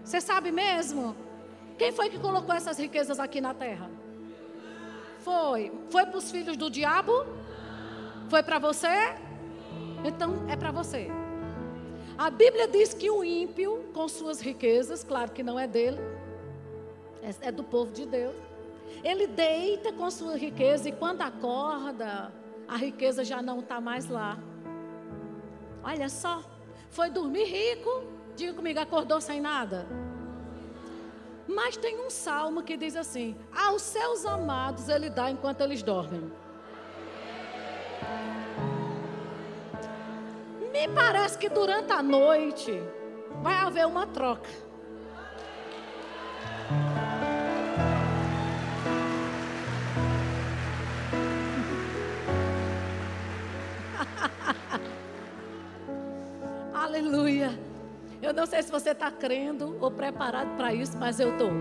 Você 0.03 0.19
sabe 0.19 0.51
mesmo? 0.51 1.15
Quem 1.77 1.93
foi 1.93 2.09
que 2.09 2.19
colocou 2.19 2.53
essas 2.53 2.77
riquezas 2.77 3.17
aqui 3.17 3.39
na 3.39 3.53
terra? 3.53 3.89
Foi. 5.19 5.71
Foi 5.89 6.05
para 6.07 6.17
os 6.17 6.29
filhos 6.29 6.57
do 6.57 6.69
diabo? 6.69 7.25
Foi 8.27 8.43
para 8.43 8.59
você? 8.59 9.15
Então 10.03 10.45
é 10.49 10.57
para 10.57 10.71
você. 10.71 11.20
A 12.17 12.29
Bíblia 12.29 12.67
diz 12.67 12.93
que 12.93 13.09
o 13.09 13.23
ímpio, 13.23 13.85
com 13.93 14.07
suas 14.07 14.41
riquezas, 14.41 15.03
claro 15.03 15.31
que 15.31 15.43
não 15.43 15.59
é 15.59 15.67
dele, 15.67 15.99
é, 17.21 17.47
é 17.47 17.51
do 17.51 17.63
povo 17.63 17.91
de 17.91 18.05
Deus. 18.05 18.35
Ele 19.03 19.25
deita 19.27 19.91
com 19.91 20.09
sua 20.11 20.35
riqueza 20.35 20.89
e 20.89 20.91
quando 20.91 21.21
acorda, 21.21 22.31
a 22.67 22.75
riqueza 22.77 23.23
já 23.23 23.41
não 23.41 23.59
está 23.59 23.81
mais 23.81 24.07
lá. 24.07 24.37
Olha 25.83 26.09
só, 26.09 26.43
foi 26.89 27.09
dormir 27.09 27.45
rico, 27.45 28.03
diga 28.35 28.53
comigo, 28.53 28.79
acordou 28.79 29.19
sem 29.19 29.41
nada. 29.41 29.87
Mas 31.47 31.75
tem 31.75 31.99
um 31.99 32.09
salmo 32.09 32.61
que 32.61 32.77
diz 32.77 32.95
assim: 32.95 33.35
Aos 33.51 33.81
seus 33.81 34.25
amados 34.25 34.87
ele 34.89 35.09
dá 35.09 35.31
enquanto 35.31 35.61
eles 35.61 35.81
dormem. 35.81 36.31
Me 40.81 40.87
parece 40.87 41.37
que 41.37 41.47
durante 41.47 41.93
a 41.93 42.01
noite 42.01 42.81
vai 43.43 43.53
haver 43.53 43.85
uma 43.85 44.07
troca. 44.07 44.49
Aleluia. 56.73 57.51
Eu 58.19 58.33
não 58.33 58.47
sei 58.47 58.63
se 58.63 58.71
você 58.71 58.89
está 58.89 59.11
crendo 59.11 59.77
ou 59.79 59.91
preparado 59.91 60.57
para 60.57 60.73
isso, 60.73 60.97
mas 60.97 61.19
eu 61.19 61.33
estou. 61.33 61.51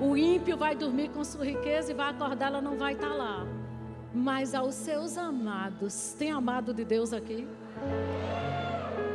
O 0.00 0.16
ímpio 0.16 0.56
vai 0.56 0.74
dormir 0.74 1.10
com 1.10 1.22
sua 1.22 1.44
riqueza 1.44 1.92
e 1.92 1.94
vai 1.94 2.08
acordar, 2.08 2.46
ela 2.46 2.62
não 2.62 2.78
vai 2.78 2.94
estar 2.94 3.10
tá 3.10 3.14
lá 3.14 3.59
mas 4.12 4.54
aos 4.54 4.74
seus 4.74 5.16
amados. 5.16 6.14
Tem 6.18 6.30
amado 6.30 6.74
de 6.74 6.84
Deus 6.84 7.12
aqui? 7.12 7.46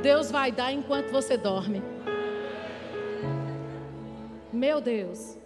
Deus 0.02 0.32
vai 0.32 0.52
dar 0.52 0.72
enquanto 0.72 1.12
você 1.12 1.38
dorme. 1.38 1.82
Meu 4.52 4.80
Deus. 4.80 5.38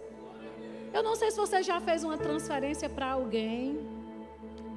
Eu 0.93 1.03
não 1.03 1.15
sei 1.15 1.31
se 1.31 1.37
você 1.37 1.63
já 1.63 1.79
fez 1.79 2.03
uma 2.03 2.17
transferência 2.17 2.89
para 2.89 3.11
alguém. 3.11 3.79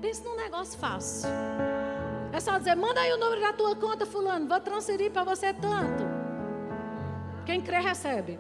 Pense 0.01 0.23
num 0.25 0.37
negócio 0.37 0.79
fácil. 0.79 1.29
É 2.33 2.41
só 2.41 2.59
dizer: 2.59 2.75
manda 2.75 3.01
aí 3.01 3.13
o 3.13 3.19
número 3.19 3.41
da 3.41 3.53
tua 3.53 3.77
conta, 3.77 4.07
Fulano. 4.07 4.49
Vou 4.49 4.61
transferir 4.61 5.11
para 5.11 5.25
você 5.25 5.53
tanto. 5.53 6.03
Quem 7.45 7.61
crê, 7.61 7.79
recebe. 7.79 8.39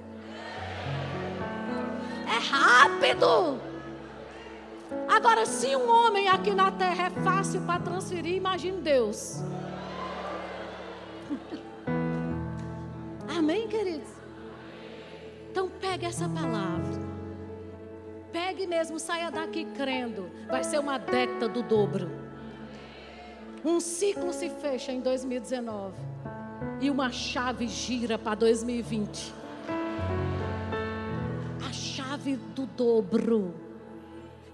É 2.27 2.39
rápido. 2.39 3.72
Agora, 5.09 5.47
se 5.47 5.75
um 5.77 5.91
homem 5.91 6.29
aqui 6.29 6.53
na 6.53 6.71
terra 6.71 7.07
é 7.07 7.11
fácil 7.11 7.61
para 7.63 7.81
transferir, 7.81 8.35
imagine 8.35 8.81
Deus. 8.81 9.43
Amém, 13.29 13.69
queridos? 13.69 14.09
Então 15.51 15.69
pegue 15.69 16.07
essa 16.07 16.29
palavra. 16.29 17.03
Pegue 18.33 18.67
mesmo, 18.67 18.99
saia 18.99 19.31
daqui 19.31 19.67
crendo. 19.67 20.31
Vai 20.49 20.65
ser 20.65 20.81
uma 20.81 20.99
década 20.99 21.49
do 21.49 21.63
dobro. 21.63 22.23
Um 23.65 23.79
ciclo 23.79 24.33
se 24.33 24.49
fecha 24.49 24.91
em 24.91 25.01
2019. 25.01 25.95
E 26.81 26.91
uma 26.91 27.13
chave 27.13 27.69
gira 27.69 28.19
para 28.19 28.35
2020. 28.35 29.33
A 31.69 31.73
chave 31.73 32.37
do 32.37 32.67
dobro. 32.67 33.55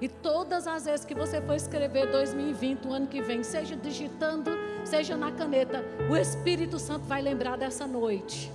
E 0.01 0.09
todas 0.09 0.69
as 0.69 0.85
vezes 0.85 1.05
que 1.05 1.15
você 1.15 1.41
for 1.41 1.55
escrever 1.57 2.07
2020, 2.07 2.87
o 2.87 2.93
ano 2.93 3.09
que 3.09 3.21
vem, 3.21 3.43
seja 3.43 3.75
digitando, 3.75 4.51
seja 4.85 5.17
na 5.17 5.33
caneta, 5.33 5.85
o 6.09 6.17
Espírito 6.17 6.79
Santo 6.79 7.05
vai 7.05 7.21
lembrar 7.21 7.57
dessa 7.57 7.85
noite. 7.85 8.53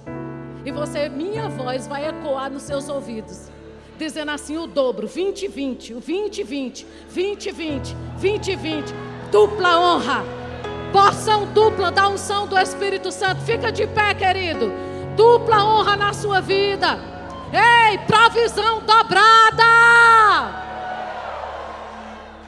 E 0.66 0.72
você, 0.72 1.10
minha 1.10 1.50
voz 1.50 1.86
vai 1.86 2.08
ecoar 2.08 2.50
nos 2.50 2.64
seus 2.64 2.88
ouvidos, 2.88 3.50
dizendo 3.98 4.32
assim: 4.32 4.58
o 4.58 4.66
dobro, 4.66 5.06
2020, 5.06 5.96
o 5.96 6.00
2020, 6.00 6.88
2020, 7.14 7.94
2020, 8.22 8.94
dupla 9.30 9.78
honra, 9.78 10.24
porção 10.94 11.46
dupla 11.48 11.91
da 11.91 12.08
unção 12.08 12.48
do 12.48 12.58
Espírito 12.58 13.12
Santo. 13.12 13.41
Fica 13.41 13.70
de 13.70 13.86
pé, 13.88 14.14
querido. 14.14 14.72
Dupla 15.18 15.66
honra 15.66 15.98
na 15.98 16.14
sua 16.14 16.39
vida. 16.39 16.98
Ei, 17.52 17.98
provisão 18.08 18.80
dobrada. 18.80 20.62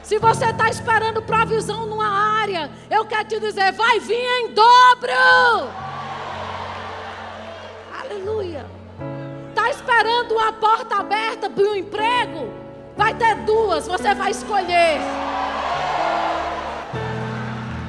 Se 0.06 0.20
você 0.20 0.44
está 0.44 0.68
esperando 0.68 1.20
provisão 1.20 1.84
numa 1.84 2.06
área, 2.06 2.70
eu 2.88 3.04
quero 3.06 3.26
te 3.26 3.40
dizer, 3.40 3.72
vai 3.72 3.98
vir 3.98 4.14
em 4.14 4.54
dobro. 4.54 5.10
Aleluia. 8.00 8.64
Está 9.48 9.68
esperando 9.68 10.30
uma 10.30 10.52
porta 10.52 10.94
aberta 10.98 11.50
para 11.50 11.64
um 11.64 11.74
emprego? 11.74 12.52
Vai 12.96 13.14
ter 13.14 13.34
duas, 13.38 13.88
você 13.88 14.14
vai 14.14 14.30
escolher. 14.30 15.00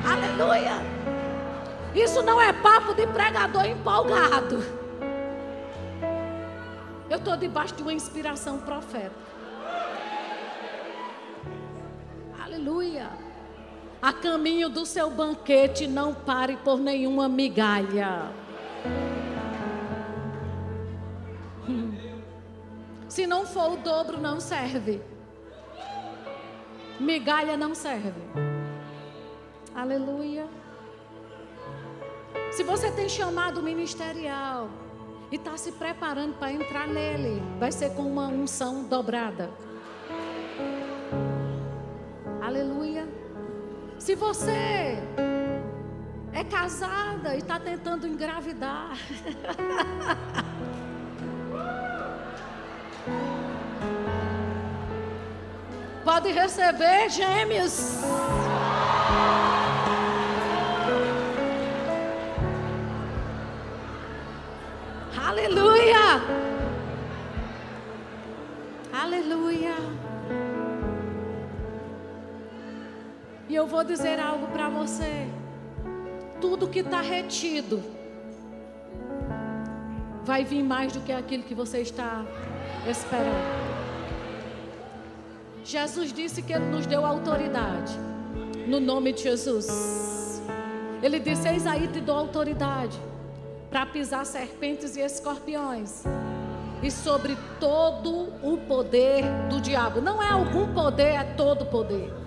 Aleluia. 0.04 0.74
Isso 1.94 2.24
não 2.24 2.42
é 2.42 2.52
papo 2.52 2.96
de 2.96 3.06
pregador 3.06 3.66
empolgado. 3.66 4.66
Eu 7.08 7.18
estou 7.20 7.38
debaixo 7.38 7.76
de 7.76 7.84
uma 7.84 7.94
inspiração 7.94 8.58
profética. 8.58 9.37
Aleluia. 12.68 13.10
A 14.02 14.12
caminho 14.12 14.68
do 14.68 14.86
seu 14.86 15.10
banquete, 15.10 15.88
não 15.88 16.14
pare 16.14 16.58
por 16.58 16.78
nenhuma 16.78 17.30
migalha. 17.30 18.30
Se 23.08 23.26
não 23.26 23.46
for 23.46 23.72
o 23.72 23.78
dobro, 23.78 24.20
não 24.20 24.42
serve. 24.42 25.02
Migalha 27.00 27.56
não 27.56 27.74
serve. 27.74 28.22
Aleluia. 29.74 30.46
Se 32.52 32.64
você 32.64 32.92
tem 32.92 33.08
chamado 33.08 33.64
ministerial 33.64 34.70
e 35.32 35.38
está 35.38 35.56
se 35.56 35.72
preparando 35.72 36.34
para 36.38 36.52
entrar 36.52 36.86
nele, 36.86 37.42
vai 37.58 37.72
ser 37.72 37.92
com 37.92 38.02
uma 38.02 38.28
unção 38.28 38.84
dobrada. 38.84 39.50
Se 44.08 44.16
você 44.16 45.04
é 46.32 46.44
casada 46.50 47.36
e 47.36 47.40
está 47.40 47.60
tentando 47.60 48.08
engravidar, 48.08 48.96
pode 56.06 56.32
receber 56.32 57.10
gêmeos. 57.10 57.98
Aleluia! 65.18 65.97
Eu 73.58 73.66
vou 73.66 73.84
dizer 73.84 74.20
algo 74.20 74.48
para 74.48 74.70
você. 74.70 75.28
Tudo 76.40 76.68
que 76.68 76.80
está 76.80 77.02
retido 77.02 77.84
vai 80.24 80.44
vir 80.46 80.64
mais 80.64 80.94
do 80.94 81.02
que 81.02 81.12
aquilo 81.12 81.44
que 81.44 81.56
você 81.56 81.80
está 81.80 82.24
esperando. 82.88 83.68
Jesus 85.64 86.14
disse 86.14 86.42
que 86.42 86.54
Ele 86.54 86.66
nos 86.66 86.86
deu 86.86 87.06
autoridade. 87.06 87.94
No 88.68 88.80
nome 88.80 89.14
de 89.14 89.24
Jesus. 89.24 90.42
Ele 91.02 91.20
disse: 91.20 91.48
Eis 91.48 91.66
aí 91.66 91.88
te 91.88 92.00
dou 92.00 92.16
autoridade 92.16 92.98
para 93.70 93.86
pisar 93.86 94.26
serpentes 94.26 94.96
e 94.96 95.02
escorpiões. 95.02 96.04
E 96.84 96.92
sobre 96.92 97.36
todo 97.60 98.34
o 98.44 98.58
poder 98.68 99.24
do 99.50 99.60
diabo. 99.60 100.00
Não 100.00 100.22
é 100.22 100.30
algum 100.30 100.74
poder, 100.74 101.16
é 101.16 101.24
todo 101.24 101.66
poder. 101.66 102.27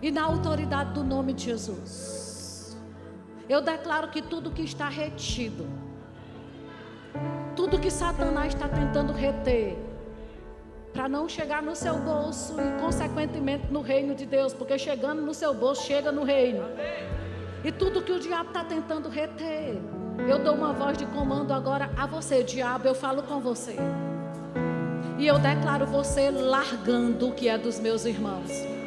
E 0.00 0.10
na 0.10 0.22
autoridade 0.22 0.92
do 0.92 1.02
nome 1.02 1.32
de 1.32 1.44
Jesus. 1.44 2.76
Eu 3.48 3.60
declaro 3.60 4.08
que 4.08 4.20
tudo 4.20 4.50
que 4.50 4.62
está 4.62 4.88
retido, 4.88 5.66
tudo 7.56 7.78
que 7.78 7.90
Satanás 7.90 8.54
está 8.54 8.68
tentando 8.68 9.12
reter, 9.12 9.76
para 10.92 11.08
não 11.08 11.28
chegar 11.28 11.62
no 11.62 11.74
seu 11.74 11.98
bolso 11.98 12.54
e, 12.60 12.80
consequentemente, 12.80 13.72
no 13.72 13.80
reino 13.80 14.14
de 14.14 14.26
Deus, 14.26 14.52
porque 14.52 14.78
chegando 14.78 15.22
no 15.22 15.32
seu 15.32 15.54
bolso, 15.54 15.86
chega 15.86 16.12
no 16.12 16.24
reino. 16.24 16.64
E 17.64 17.72
tudo 17.72 18.02
que 18.02 18.12
o 18.12 18.20
diabo 18.20 18.50
está 18.50 18.64
tentando 18.64 19.08
reter, 19.08 19.78
eu 20.28 20.38
dou 20.38 20.54
uma 20.54 20.72
voz 20.72 20.98
de 20.98 21.06
comando 21.06 21.52
agora 21.52 21.90
a 21.96 22.06
você, 22.06 22.42
diabo, 22.42 22.86
eu 22.86 22.94
falo 22.94 23.22
com 23.22 23.40
você. 23.40 23.76
E 25.18 25.26
eu 25.26 25.38
declaro 25.38 25.86
você 25.86 26.30
largando 26.30 27.28
o 27.28 27.32
que 27.32 27.48
é 27.48 27.56
dos 27.56 27.80
meus 27.80 28.04
irmãos. 28.04 28.77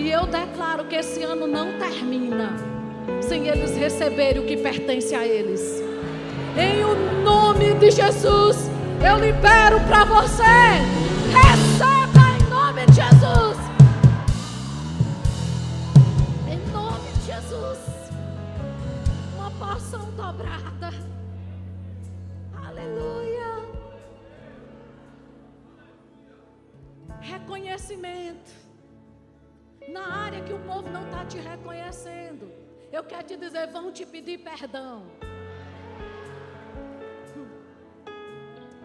E 0.00 0.10
eu 0.10 0.24
declaro 0.24 0.84
que 0.84 0.96
esse 0.96 1.22
ano 1.22 1.46
não 1.46 1.78
termina 1.78 2.56
sem 3.20 3.48
eles 3.48 3.76
receberem 3.76 4.40
o 4.40 4.46
que 4.46 4.56
pertence 4.56 5.14
a 5.14 5.26
eles. 5.26 5.60
Em 6.56 6.82
o 6.82 7.22
nome 7.22 7.74
de 7.74 7.90
Jesus, 7.90 8.70
eu 9.06 9.18
libero 9.18 9.78
para 9.80 10.06
você. 10.06 10.42
Receba 11.34 11.89
dizer, 33.40 33.66
vão 33.72 33.90
te 33.90 34.04
pedir 34.04 34.38
perdão. 34.38 35.06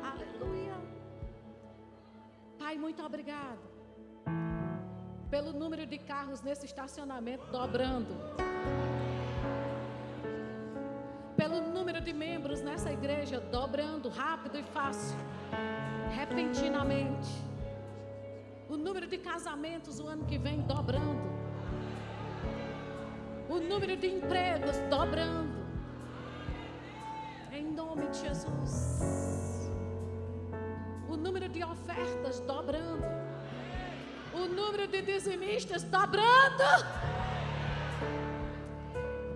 Aleluia. 0.02 0.76
Pai, 2.58 2.78
muito 2.78 3.04
obrigado. 3.04 3.60
Pelo 5.30 5.52
número 5.52 5.86
de 5.86 5.98
carros 5.98 6.42
nesse 6.42 6.66
estacionamento 6.66 7.46
dobrando. 7.52 8.14
Pelo 11.36 11.60
número 11.62 12.00
de 12.00 12.14
membros 12.14 12.62
nessa 12.62 12.92
igreja 12.92 13.40
dobrando 13.40 14.08
rápido 14.10 14.58
e 14.58 14.64
fácil. 14.64 15.18
Repentinamente 16.16 17.30
o 18.70 18.78
número 18.78 19.08
de 19.08 19.18
casamentos 19.18 20.00
o 20.00 20.08
ano 20.08 20.26
que 20.26 20.38
vem 20.38 20.62
dobrando. 20.62 21.45
O 23.50 23.60
número 23.60 23.96
de 23.96 24.08
empregos 24.08 24.78
dobrando. 24.90 25.66
Em 27.52 27.72
nome 27.72 28.08
de 28.08 28.20
Jesus. 28.20 29.72
O 31.08 31.16
número 31.16 31.48
de 31.48 31.64
ofertas 31.64 32.40
dobrando. 32.42 33.06
O 34.34 34.48
número 34.48 34.88
de 34.88 35.02
dizimistas 35.02 35.84
dobrando. 35.84 36.64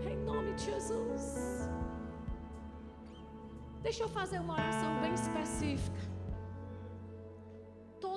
Em 0.09 0.17
nome 0.17 0.53
de 0.53 0.65
Jesus. 0.65 1.69
Deixa 3.81 4.03
eu 4.03 4.09
fazer 4.09 4.39
uma 4.39 4.55
oração 4.55 4.99
bem 5.01 5.13
específica 5.13 6.19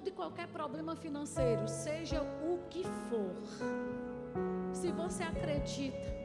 todo 0.03 0.09
e 0.09 0.11
qualquer 0.11 0.49
problema 0.49 0.97
financeiro, 0.97 1.69
seja 1.69 2.23
o 2.23 2.59
que 2.71 2.83
for, 3.09 3.37
se 4.73 4.91
você 4.93 5.23
acredita 5.23 6.22